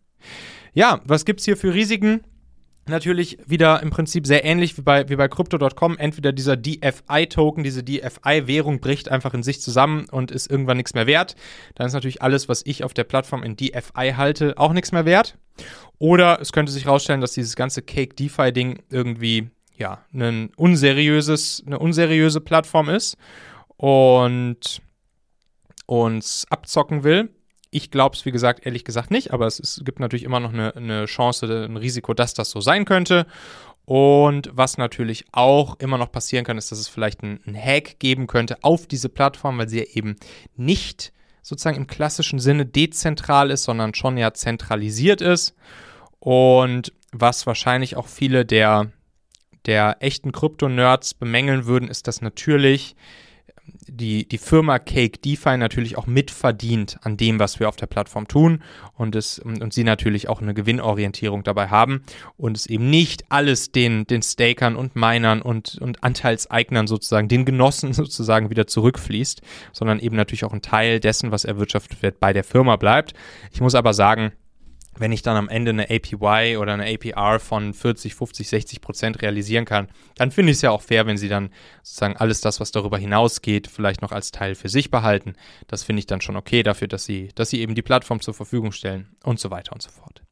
Ja, 0.74 1.00
was 1.04 1.24
gibt 1.24 1.40
es 1.40 1.46
hier 1.46 1.56
für 1.56 1.72
Risiken? 1.72 2.24
Natürlich 2.86 3.38
wieder 3.46 3.82
im 3.82 3.90
Prinzip 3.90 4.26
sehr 4.26 4.44
ähnlich 4.44 4.76
wie 4.76 4.82
bei, 4.82 5.08
wie 5.08 5.16
bei 5.16 5.28
Crypto.com. 5.28 5.96
Entweder 5.98 6.32
dieser 6.32 6.56
DFI-Token, 6.56 7.62
diese 7.62 7.82
DFI-Währung 7.82 8.80
bricht 8.80 9.10
einfach 9.10 9.34
in 9.34 9.42
sich 9.42 9.60
zusammen 9.60 10.06
und 10.10 10.30
ist 10.30 10.50
irgendwann 10.50 10.76
nichts 10.76 10.94
mehr 10.94 11.06
wert. 11.06 11.36
Dann 11.74 11.86
ist 11.86 11.92
natürlich 11.92 12.22
alles, 12.22 12.48
was 12.48 12.62
ich 12.64 12.84
auf 12.84 12.94
der 12.94 13.04
Plattform 13.04 13.42
in 13.42 13.56
DFI 13.56 14.14
halte, 14.16 14.58
auch 14.58 14.72
nichts 14.72 14.92
mehr 14.92 15.04
wert. 15.04 15.36
Oder 15.98 16.40
es 16.40 16.52
könnte 16.52 16.72
sich 16.72 16.86
herausstellen, 16.86 17.20
dass 17.20 17.32
dieses 17.32 17.56
ganze 17.56 17.82
Cake-DeFi-Ding 17.82 18.82
irgendwie 18.90 19.50
ja, 19.76 20.04
ein 20.12 20.50
unseriöses, 20.56 21.62
eine 21.66 21.78
unseriöse 21.78 22.40
Plattform 22.40 22.88
ist 22.88 23.16
und 23.76 24.82
uns 25.86 26.46
abzocken 26.50 27.02
will. 27.02 27.30
Ich 27.70 27.90
glaube 27.90 28.16
es, 28.16 28.24
wie 28.24 28.32
gesagt, 28.32 28.66
ehrlich 28.66 28.84
gesagt 28.84 29.10
nicht, 29.10 29.32
aber 29.32 29.46
es, 29.46 29.60
ist, 29.60 29.84
gibt 29.84 30.00
natürlich 30.00 30.24
immer 30.24 30.40
noch 30.40 30.52
eine, 30.52 30.74
eine 30.74 31.06
Chance, 31.06 31.46
ein 31.46 31.76
Risiko, 31.76 32.14
dass 32.14 32.34
das 32.34 32.50
so 32.50 32.60
sein 32.60 32.84
könnte. 32.84 33.26
Und 33.84 34.50
was 34.52 34.78
natürlich 34.78 35.24
auch 35.32 35.78
immer 35.80 35.98
noch 35.98 36.12
passieren 36.12 36.44
kann, 36.44 36.58
ist, 36.58 36.70
dass 36.70 36.78
es 36.78 36.88
vielleicht 36.88 37.22
einen, 37.22 37.40
einen 37.44 37.56
Hack 37.56 37.98
geben 37.98 38.26
könnte 38.26 38.58
auf 38.62 38.86
diese 38.86 39.08
Plattform, 39.08 39.58
weil 39.58 39.68
sie 39.68 39.78
ja 39.78 39.84
eben 39.94 40.16
nicht 40.56 41.12
sozusagen 41.42 41.76
im 41.76 41.86
klassischen 41.86 42.38
Sinne 42.38 42.66
dezentral 42.66 43.50
ist, 43.50 43.64
sondern 43.64 43.94
schon 43.94 44.16
ja 44.16 44.32
zentralisiert 44.32 45.20
ist. 45.20 45.54
Und 46.18 46.92
was 47.12 47.46
wahrscheinlich 47.46 47.96
auch 47.96 48.06
viele 48.06 48.44
der, 48.44 48.92
der 49.66 49.96
echten 50.00 50.32
Krypto-Nerds 50.32 51.14
bemängeln 51.14 51.66
würden, 51.66 51.88
ist, 51.88 52.06
dass 52.06 52.20
natürlich 52.20 52.94
die, 53.86 54.28
die 54.28 54.38
Firma 54.38 54.78
Cake 54.78 55.18
DeFi 55.18 55.56
natürlich 55.56 55.98
auch 55.98 56.06
mitverdient 56.06 56.98
an 57.02 57.16
dem, 57.16 57.38
was 57.38 57.60
wir 57.60 57.68
auf 57.68 57.76
der 57.76 57.86
Plattform 57.86 58.28
tun 58.28 58.62
und, 58.94 59.16
es, 59.16 59.38
und 59.38 59.72
sie 59.72 59.84
natürlich 59.84 60.28
auch 60.28 60.40
eine 60.40 60.54
Gewinnorientierung 60.54 61.42
dabei 61.42 61.68
haben 61.68 62.02
und 62.36 62.56
es 62.56 62.66
eben 62.66 62.90
nicht 62.90 63.24
alles 63.28 63.72
den, 63.72 64.06
den 64.06 64.22
Stakern 64.22 64.76
und 64.76 64.96
Minern 64.96 65.42
und, 65.42 65.78
und 65.80 66.02
Anteilseignern 66.02 66.86
sozusagen, 66.86 67.28
den 67.28 67.44
Genossen 67.44 67.92
sozusagen 67.92 68.50
wieder 68.50 68.66
zurückfließt, 68.66 69.42
sondern 69.72 69.98
eben 69.98 70.16
natürlich 70.16 70.44
auch 70.44 70.52
ein 70.52 70.62
Teil 70.62 71.00
dessen, 71.00 71.30
was 71.30 71.44
erwirtschaftet 71.44 72.02
wird, 72.02 72.20
bei 72.20 72.32
der 72.32 72.44
Firma 72.44 72.76
bleibt. 72.76 73.14
Ich 73.52 73.60
muss 73.60 73.74
aber 73.74 73.94
sagen, 73.94 74.32
wenn 75.00 75.12
ich 75.12 75.22
dann 75.22 75.36
am 75.36 75.48
Ende 75.48 75.70
eine 75.70 75.90
APY 75.90 76.56
oder 76.58 76.74
eine 76.74 76.86
APR 76.86 77.40
von 77.40 77.72
40, 77.72 78.14
50, 78.14 78.48
60 78.48 78.80
Prozent 78.80 79.22
realisieren 79.22 79.64
kann, 79.64 79.88
dann 80.16 80.30
finde 80.30 80.52
ich 80.52 80.58
es 80.58 80.62
ja 80.62 80.70
auch 80.70 80.82
fair, 80.82 81.06
wenn 81.06 81.16
sie 81.16 81.28
dann 81.28 81.50
sozusagen 81.82 82.16
alles 82.16 82.40
das, 82.40 82.60
was 82.60 82.70
darüber 82.70 82.98
hinausgeht, 82.98 83.66
vielleicht 83.66 84.02
noch 84.02 84.12
als 84.12 84.30
Teil 84.30 84.54
für 84.54 84.68
sich 84.68 84.90
behalten. 84.90 85.34
Das 85.66 85.82
finde 85.82 86.00
ich 86.00 86.06
dann 86.06 86.20
schon 86.20 86.36
okay 86.36 86.62
dafür, 86.62 86.86
dass 86.86 87.04
sie, 87.04 87.30
dass 87.34 87.50
sie 87.50 87.60
eben 87.60 87.74
die 87.74 87.82
Plattform 87.82 88.20
zur 88.20 88.34
Verfügung 88.34 88.72
stellen 88.72 89.08
und 89.24 89.40
so 89.40 89.50
weiter 89.50 89.72
und 89.72 89.82
so 89.82 89.90
fort. 89.90 90.22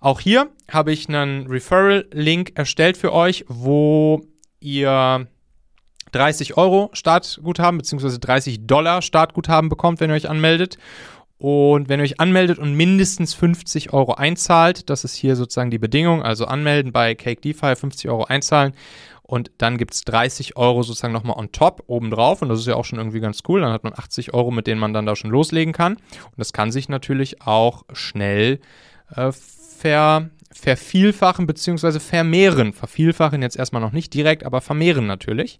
Auch 0.00 0.20
hier 0.20 0.50
habe 0.70 0.92
ich 0.92 1.08
einen 1.08 1.46
Referral-Link 1.46 2.52
erstellt 2.56 2.96
für 2.96 3.12
euch, 3.12 3.44
wo 3.48 4.26
ihr 4.60 5.28
30 6.12 6.56
Euro 6.56 6.90
Startguthaben 6.92 7.78
bzw. 7.78 8.18
30 8.18 8.66
Dollar 8.66 9.02
Startguthaben 9.02 9.68
bekommt, 9.68 10.00
wenn 10.00 10.10
ihr 10.10 10.14
euch 10.14 10.28
anmeldet. 10.28 10.78
Und 11.38 11.88
wenn 11.88 12.00
ihr 12.00 12.04
euch 12.04 12.18
anmeldet 12.18 12.58
und 12.58 12.74
mindestens 12.74 13.34
50 13.34 13.92
Euro 13.92 14.14
einzahlt, 14.14 14.88
das 14.88 15.04
ist 15.04 15.14
hier 15.14 15.36
sozusagen 15.36 15.70
die 15.70 15.78
Bedingung, 15.78 16.22
also 16.22 16.46
anmelden 16.46 16.92
bei 16.92 17.14
Cake 17.14 17.42
DeFi, 17.42 17.76
50 17.76 18.08
Euro 18.08 18.24
einzahlen 18.24 18.72
und 19.26 19.50
dann 19.58 19.76
gibt 19.76 19.92
es 19.92 20.02
30 20.02 20.56
Euro 20.56 20.84
sozusagen 20.84 21.12
nochmal 21.12 21.36
on 21.36 21.50
top 21.50 21.82
obendrauf 21.88 22.42
und 22.42 22.48
das 22.48 22.60
ist 22.60 22.66
ja 22.66 22.76
auch 22.76 22.84
schon 22.84 22.98
irgendwie 23.00 23.18
ganz 23.18 23.42
cool. 23.48 23.60
Dann 23.60 23.72
hat 23.72 23.82
man 23.82 23.92
80 23.92 24.34
Euro, 24.34 24.52
mit 24.52 24.68
denen 24.68 24.80
man 24.80 24.92
dann 24.92 25.04
da 25.04 25.16
schon 25.16 25.30
loslegen 25.30 25.72
kann. 25.72 25.94
Und 25.94 26.38
das 26.38 26.52
kann 26.52 26.70
sich 26.70 26.88
natürlich 26.88 27.42
auch 27.42 27.84
schnell 27.92 28.60
äh, 29.14 29.32
ver, 29.32 30.30
vervielfachen 30.52 31.48
bzw. 31.48 31.98
vermehren. 31.98 32.72
Vervielfachen 32.72 33.42
jetzt 33.42 33.56
erstmal 33.56 33.82
noch 33.82 33.90
nicht 33.90 34.14
direkt, 34.14 34.44
aber 34.44 34.60
vermehren 34.60 35.08
natürlich. 35.08 35.58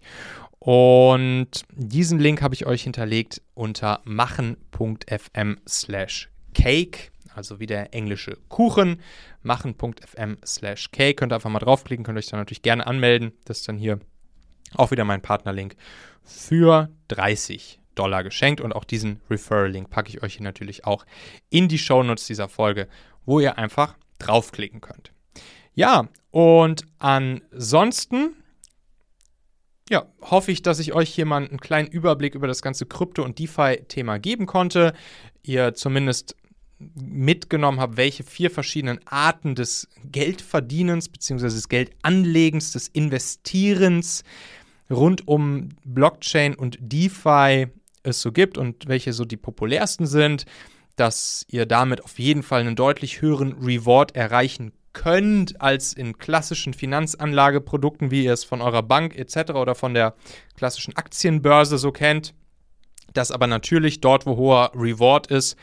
Und 0.67 1.63
diesen 1.71 2.19
Link 2.19 2.41
habe 2.41 2.53
ich 2.53 2.65
euch 2.65 2.83
hinterlegt 2.83 3.41
unter 3.53 4.01
machen.fm 4.03 5.61
slash 5.65 6.29
cake, 6.53 7.09
also 7.33 7.61
wie 7.61 7.67
der 7.67 7.93
englische 7.93 8.37
Kuchen, 8.49 8.99
machen.fm 9.43 10.37
slash 10.45 10.91
cake. 10.91 11.13
Könnt 11.13 11.31
ihr 11.31 11.35
einfach 11.35 11.49
mal 11.49 11.59
draufklicken, 11.59 12.05
könnt 12.05 12.17
euch 12.17 12.27
dann 12.27 12.41
natürlich 12.41 12.63
gerne 12.63 12.85
anmelden. 12.85 13.31
Das 13.45 13.59
ist 13.59 13.69
dann 13.69 13.77
hier 13.77 14.01
auch 14.75 14.91
wieder 14.91 15.05
mein 15.05 15.21
Partnerlink 15.21 15.77
für 16.21 16.89
30 17.07 17.79
Dollar 17.95 18.25
geschenkt. 18.25 18.59
Und 18.59 18.73
auch 18.73 18.83
diesen 18.83 19.21
Referral-Link 19.29 19.89
packe 19.89 20.09
ich 20.09 20.21
euch 20.21 20.33
hier 20.33 20.43
natürlich 20.43 20.83
auch 20.83 21.05
in 21.49 21.69
die 21.69 21.79
Shownotes 21.79 22.27
dieser 22.27 22.49
Folge, 22.49 22.89
wo 23.25 23.39
ihr 23.39 23.57
einfach 23.57 23.95
draufklicken 24.19 24.81
könnt. 24.81 25.13
Ja, 25.75 26.09
und 26.31 26.83
ansonsten 26.99 28.33
ja, 29.89 30.05
hoffe 30.21 30.51
ich, 30.51 30.61
dass 30.61 30.79
ich 30.79 30.93
euch 30.93 31.09
hier 31.09 31.25
mal 31.25 31.45
einen 31.45 31.59
kleinen 31.59 31.87
Überblick 31.87 32.35
über 32.35 32.47
das 32.47 32.61
ganze 32.61 32.85
Krypto- 32.85 33.23
und 33.23 33.39
DeFi-Thema 33.39 34.17
geben 34.19 34.45
konnte. 34.45 34.93
Ihr 35.43 35.73
zumindest 35.73 36.35
mitgenommen 36.79 37.79
habt, 37.79 37.97
welche 37.97 38.23
vier 38.23 38.51
verschiedenen 38.51 38.99
Arten 39.05 39.55
des 39.55 39.87
Geldverdienens 40.11 41.09
bzw. 41.09 41.47
des 41.47 41.69
Geldanlegens, 41.69 42.71
des 42.71 42.87
Investierens 42.89 44.23
rund 44.89 45.27
um 45.27 45.69
Blockchain 45.83 46.53
und 46.55 46.77
DeFi 46.79 47.67
es 48.03 48.21
so 48.21 48.31
gibt 48.31 48.57
und 48.57 48.87
welche 48.87 49.11
so 49.13 49.25
die 49.25 49.37
populärsten 49.37 50.05
sind, 50.05 50.45
dass 50.95 51.45
ihr 51.49 51.65
damit 51.65 52.03
auf 52.03 52.19
jeden 52.19 52.43
Fall 52.43 52.61
einen 52.61 52.75
deutlich 52.75 53.21
höheren 53.21 53.53
Reward 53.53 54.15
erreichen 54.15 54.71
könnt 54.97 55.61
als 55.61 55.93
in 55.93 56.17
klassischen 56.17 56.73
Finanzanlageprodukten, 56.73 58.09
wie 58.09 58.25
ihr 58.25 58.33
es 58.33 58.43
von 58.43 58.61
eurer 58.61 58.81
Bank 58.81 59.15
etc. 59.15 59.51
oder 59.51 59.75
von 59.75 59.93
der 59.93 60.15
klassischen 60.55 60.95
Aktienbörse 60.95 61.77
so 61.77 61.91
kennt. 61.91 62.33
Dass 63.13 63.31
aber 63.31 63.45
natürlich 63.45 64.01
dort, 64.01 64.25
wo 64.25 64.37
hoher 64.37 64.71
Reward 64.73 65.27
ist, 65.27 65.55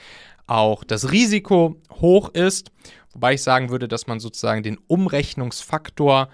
auch 0.46 0.84
das 0.84 1.10
Risiko 1.10 1.80
hoch 2.00 2.28
ist. 2.28 2.70
Wobei 3.12 3.34
ich 3.34 3.42
sagen 3.42 3.70
würde, 3.70 3.88
dass 3.88 4.06
man 4.06 4.20
sozusagen 4.20 4.62
den 4.62 4.78
Umrechnungsfaktor 4.86 6.28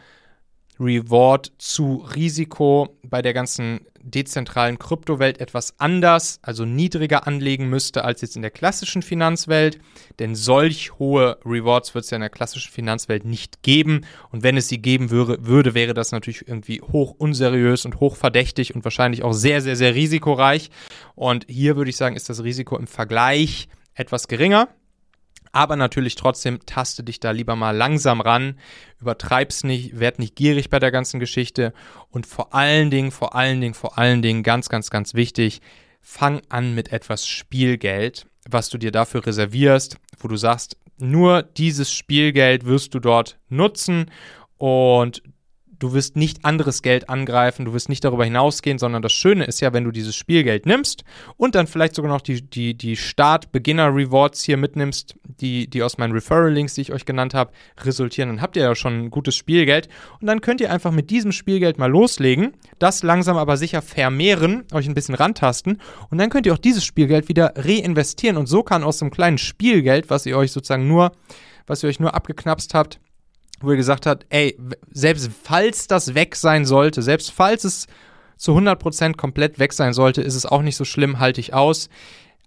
Reward 0.81 1.53
zu 1.59 2.07
Risiko 2.15 2.97
bei 3.03 3.21
der 3.23 3.35
ganzen 3.35 3.81
dezentralen 4.03 4.79
Kryptowelt 4.79 5.41
etwas 5.41 5.75
anders, 5.79 6.39
also 6.43 6.65
niedriger 6.65 7.27
anlegen 7.27 7.69
müsste 7.69 8.05
als 8.05 8.23
jetzt 8.23 8.35
in 8.35 8.43
der 8.43 8.51
klassischen 8.51 9.03
Finanzwelt. 9.03 9.79
Denn 10.19 10.35
solch 10.35 10.99
hohe 10.99 11.39
Rewards 11.45 11.95
wird 11.95 12.05
es 12.05 12.11
ja 12.11 12.17
in 12.17 12.23
der 12.23 12.31
klassischen 12.31 12.73
Finanzwelt 12.73 13.25
nicht 13.25 13.63
geben. 13.63 14.07
Und 14.31 14.43
wenn 14.43 14.57
es 14.57 14.69
sie 14.69 14.79
geben 14.79 15.11
würde, 15.11 15.47
würde, 15.47 15.75
wäre 15.75 15.95
das 15.95 16.13
natürlich 16.13 16.49
irgendwie 16.49 16.81
hoch 16.81 17.15
unseriös 17.19 17.85
und 17.85 18.01
hoch 18.01 18.17
verdächtig 18.17 18.75
und 18.75 18.85
wahrscheinlich 18.85 19.23
auch 19.23 19.33
sehr, 19.33 19.61
sehr, 19.61 19.77
sehr 19.77 19.95
risikoreich. 19.95 20.71
Und 21.15 21.45
hier 21.49 21.77
würde 21.77 21.91
ich 21.91 21.97
sagen, 21.97 22.17
ist 22.17 22.31
das 22.31 22.43
Risiko 22.43 22.79
im 22.79 22.87
Vergleich 22.87 23.69
etwas 23.95 24.29
geringer. 24.29 24.69
Aber 25.53 25.77
natürlich 25.77 26.15
trotzdem 26.15 26.61
taste 26.65 27.03
dich 27.03 27.19
da 27.19 27.33
lieber 27.33 27.57
mal 27.57 27.77
langsam 27.77 28.21
ran, 28.21 28.59
übertreib's 29.01 29.65
nicht, 29.65 29.99
werd 29.99 30.19
nicht 30.19 30.37
gierig 30.37 30.71
bei 30.71 30.79
der 30.79 30.93
ganzen 30.93 31.19
Geschichte. 31.19 31.73
Und 32.11 32.27
vor 32.27 32.55
allen 32.55 32.91
Dingen, 32.91 33.11
vor 33.11 33.35
allen 33.35 33.61
Dingen, 33.61 33.75
vor 33.75 33.99
allen 33.99 34.23
Dingen, 34.23 34.43
ganz, 34.43 34.69
ganz, 34.69 34.91
ganz 34.91 35.15
wichtig, 35.15 35.61
fang 36.01 36.41
an 36.49 36.75
mit 36.75 36.93
etwas 36.93 37.27
Spielgeld, 37.27 38.27
was 38.49 38.69
du 38.69 38.79
dir 38.79 38.93
dafür 38.93 39.27
reservierst, 39.27 39.97
wo 40.19 40.29
du 40.29 40.37
sagst, 40.37 40.77
nur 40.99 41.43
dieses 41.43 41.93
Spielgeld 41.93 42.65
wirst 42.65 42.95
du 42.95 43.01
dort 43.01 43.39
nutzen. 43.49 44.11
Und 44.57 45.23
du 45.81 45.95
wirst 45.95 46.15
nicht 46.15 46.45
anderes 46.45 46.83
Geld 46.83 47.09
angreifen, 47.09 47.65
du 47.65 47.73
wirst 47.73 47.89
nicht 47.89 48.05
darüber 48.05 48.25
hinausgehen, 48.25 48.79
sondern 48.79 49.03
das 49.03 49.13
Schöne 49.13 49.45
ist 49.45 49.61
ja, 49.61 49.73
wenn 49.73 49.85
du 49.85 49.91
dieses 49.91 50.15
Spielgeld 50.15 50.67
nimmst 50.67 51.05
und 51.37 51.55
dann 51.57 51.67
vielleicht 51.67 51.97
sogar 51.97 52.13
noch 52.13 52.21
die, 52.21 52.43
die, 52.43 52.75
die 52.75 52.97
Start-Beginner-Rewards 52.97 54.45
hier 54.45 54.59
mitnimmst, 54.59 55.17
die, 55.41 55.69
die 55.69 55.83
aus 55.83 55.99
meinen 55.99 56.13
Referral-Links, 56.13 56.75
die 56.75 56.83
ich 56.83 56.93
euch 56.93 57.07
genannt 57.07 57.35
habe, 57.35 57.53
resultieren, 57.83 58.29
dann 58.29 58.43
habt 58.43 58.57
ihr 58.57 58.63
ja 58.63 58.75
schon 58.75 59.05
ein 59.05 59.11
gutes 59.11 59.35
Spielgeld. 59.35 59.89
Und 60.21 60.27
dann 60.27 60.43
könnt 60.43 60.61
ihr 60.61 60.71
einfach 60.71 60.93
mit 60.93 61.11
diesem 61.11 61.33
Spielgeld 61.33 61.79
mal 61.79 61.91
loslegen, 61.91 62.53
das 62.79 63.03
langsam 63.03 63.39
aber 63.39 63.57
sicher 63.57 63.83
vermehren, 63.83 64.65
euch 64.73 64.87
ein 64.87 64.95
bisschen 64.95 65.15
rantasten. 65.15 65.81
Und 66.11 66.19
dann 66.19 66.29
könnt 66.29 66.47
ihr 66.47 66.53
auch 66.53 66.59
dieses 66.59 66.85
Spielgeld 66.85 67.29
wieder 67.29 67.55
reinvestieren. 67.57 68.37
Und 68.37 68.47
so 68.47 68.63
kann 68.63 68.85
aus 68.85 68.99
dem 68.99 69.11
kleinen 69.11 69.39
Spielgeld, 69.39 70.11
was 70.11 70.27
ihr 70.27 70.37
euch 70.37 70.53
sozusagen 70.53 70.87
nur, 70.87 71.13
was 71.67 71.83
ihr 71.83 71.89
euch 71.89 72.01
nur 72.01 72.15
abgeknapst 72.15 72.75
habt, 72.75 73.01
wo 73.61 73.71
er 73.71 73.77
gesagt 73.77 74.07
hat, 74.07 74.27
ey, 74.31 74.59
selbst 74.91 75.31
falls 75.43 75.87
das 75.87 76.15
weg 76.15 76.37
sein 76.37 76.65
sollte, 76.65 77.03
selbst 77.03 77.31
falls 77.31 77.65
es 77.65 77.87
zu 78.37 78.57
100% 78.57 79.17
komplett 79.17 79.59
weg 79.59 79.73
sein 79.73 79.93
sollte, 79.93 80.23
ist 80.23 80.35
es 80.35 80.47
auch 80.47 80.63
nicht 80.63 80.77
so 80.77 80.85
schlimm, 80.85 81.19
halte 81.19 81.41
ich 81.41 81.53
aus. 81.53 81.91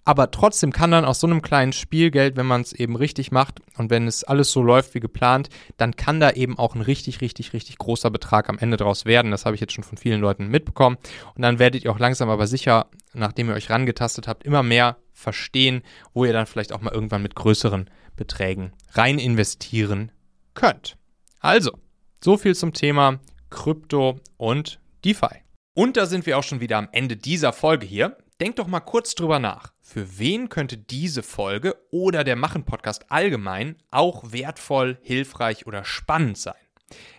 Aber 0.05 0.31
trotzdem 0.31 0.73
kann 0.73 0.91
dann 0.91 1.05
aus 1.05 1.21
so 1.21 1.27
einem 1.27 1.41
kleinen 1.41 1.71
Spielgeld, 1.71 2.35
wenn 2.35 2.45
man 2.45 2.61
es 2.61 2.73
eben 2.73 2.97
richtig 2.97 3.31
macht 3.31 3.61
und 3.77 3.89
wenn 3.89 4.05
es 4.05 4.25
alles 4.25 4.51
so 4.51 4.61
läuft 4.61 4.95
wie 4.95 4.99
geplant, 4.99 5.49
dann 5.77 5.95
kann 5.95 6.19
da 6.19 6.31
eben 6.31 6.57
auch 6.57 6.75
ein 6.75 6.81
richtig, 6.81 7.21
richtig, 7.21 7.53
richtig 7.53 7.77
großer 7.77 8.09
Betrag 8.09 8.49
am 8.49 8.57
Ende 8.57 8.75
draus 8.75 9.05
werden. 9.05 9.31
Das 9.31 9.45
habe 9.45 9.55
ich 9.55 9.61
jetzt 9.61 9.71
schon 9.71 9.85
von 9.85 9.97
vielen 9.97 10.19
Leuten 10.19 10.47
mitbekommen. 10.47 10.97
Und 11.35 11.41
dann 11.41 11.57
werdet 11.57 11.85
ihr 11.85 11.91
auch 11.91 11.99
langsam 11.99 12.29
aber 12.29 12.47
sicher, 12.47 12.87
nachdem 13.13 13.47
ihr 13.47 13.55
euch 13.55 13.69
rangetastet 13.69 14.27
habt, 14.27 14.43
immer 14.43 14.61
mehr 14.61 14.97
verstehen, 15.13 15.83
wo 16.13 16.25
ihr 16.25 16.33
dann 16.33 16.47
vielleicht 16.47 16.73
auch 16.73 16.81
mal 16.81 16.93
irgendwann 16.93 17.23
mit 17.23 17.35
größeren 17.35 17.89
Beträgen 18.17 18.73
rein 18.91 19.19
investieren 19.19 20.11
könnt. 20.53 20.97
Also, 21.43 21.77
so 22.23 22.37
viel 22.37 22.55
zum 22.55 22.71
Thema 22.71 23.19
Krypto 23.49 24.21
und 24.37 24.79
DeFi. 25.03 25.43
Und 25.73 25.97
da 25.97 26.05
sind 26.05 26.25
wir 26.25 26.37
auch 26.37 26.43
schon 26.43 26.61
wieder 26.61 26.77
am 26.77 26.87
Ende 26.93 27.17
dieser 27.17 27.51
Folge 27.51 27.85
hier. 27.85 28.17
Denkt 28.39 28.59
doch 28.59 28.67
mal 28.67 28.79
kurz 28.79 29.13
drüber 29.13 29.39
nach. 29.39 29.73
Für 29.81 30.17
wen 30.19 30.47
könnte 30.47 30.77
diese 30.77 31.21
Folge 31.21 31.75
oder 31.91 32.23
der 32.23 32.37
Machen-Podcast 32.37 33.11
allgemein 33.11 33.75
auch 33.91 34.31
wertvoll, 34.31 34.97
hilfreich 35.01 35.67
oder 35.67 35.83
spannend 35.83 36.37
sein? 36.37 36.55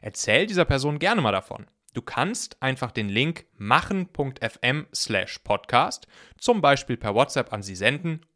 Erzähl 0.00 0.46
dieser 0.46 0.64
Person 0.64 0.98
gerne 0.98 1.20
mal 1.20 1.32
davon. 1.32 1.66
Du 1.92 2.00
kannst 2.00 2.56
einfach 2.62 2.92
den 2.92 3.10
Link 3.10 3.44
machen.fm 3.58 4.86
slash 4.94 5.40
podcast 5.40 6.06
zum 6.38 6.62
Beispiel 6.62 6.96
per 6.96 7.14
WhatsApp 7.14 7.52
an 7.52 7.62
sie 7.62 7.76
senden 7.76 8.22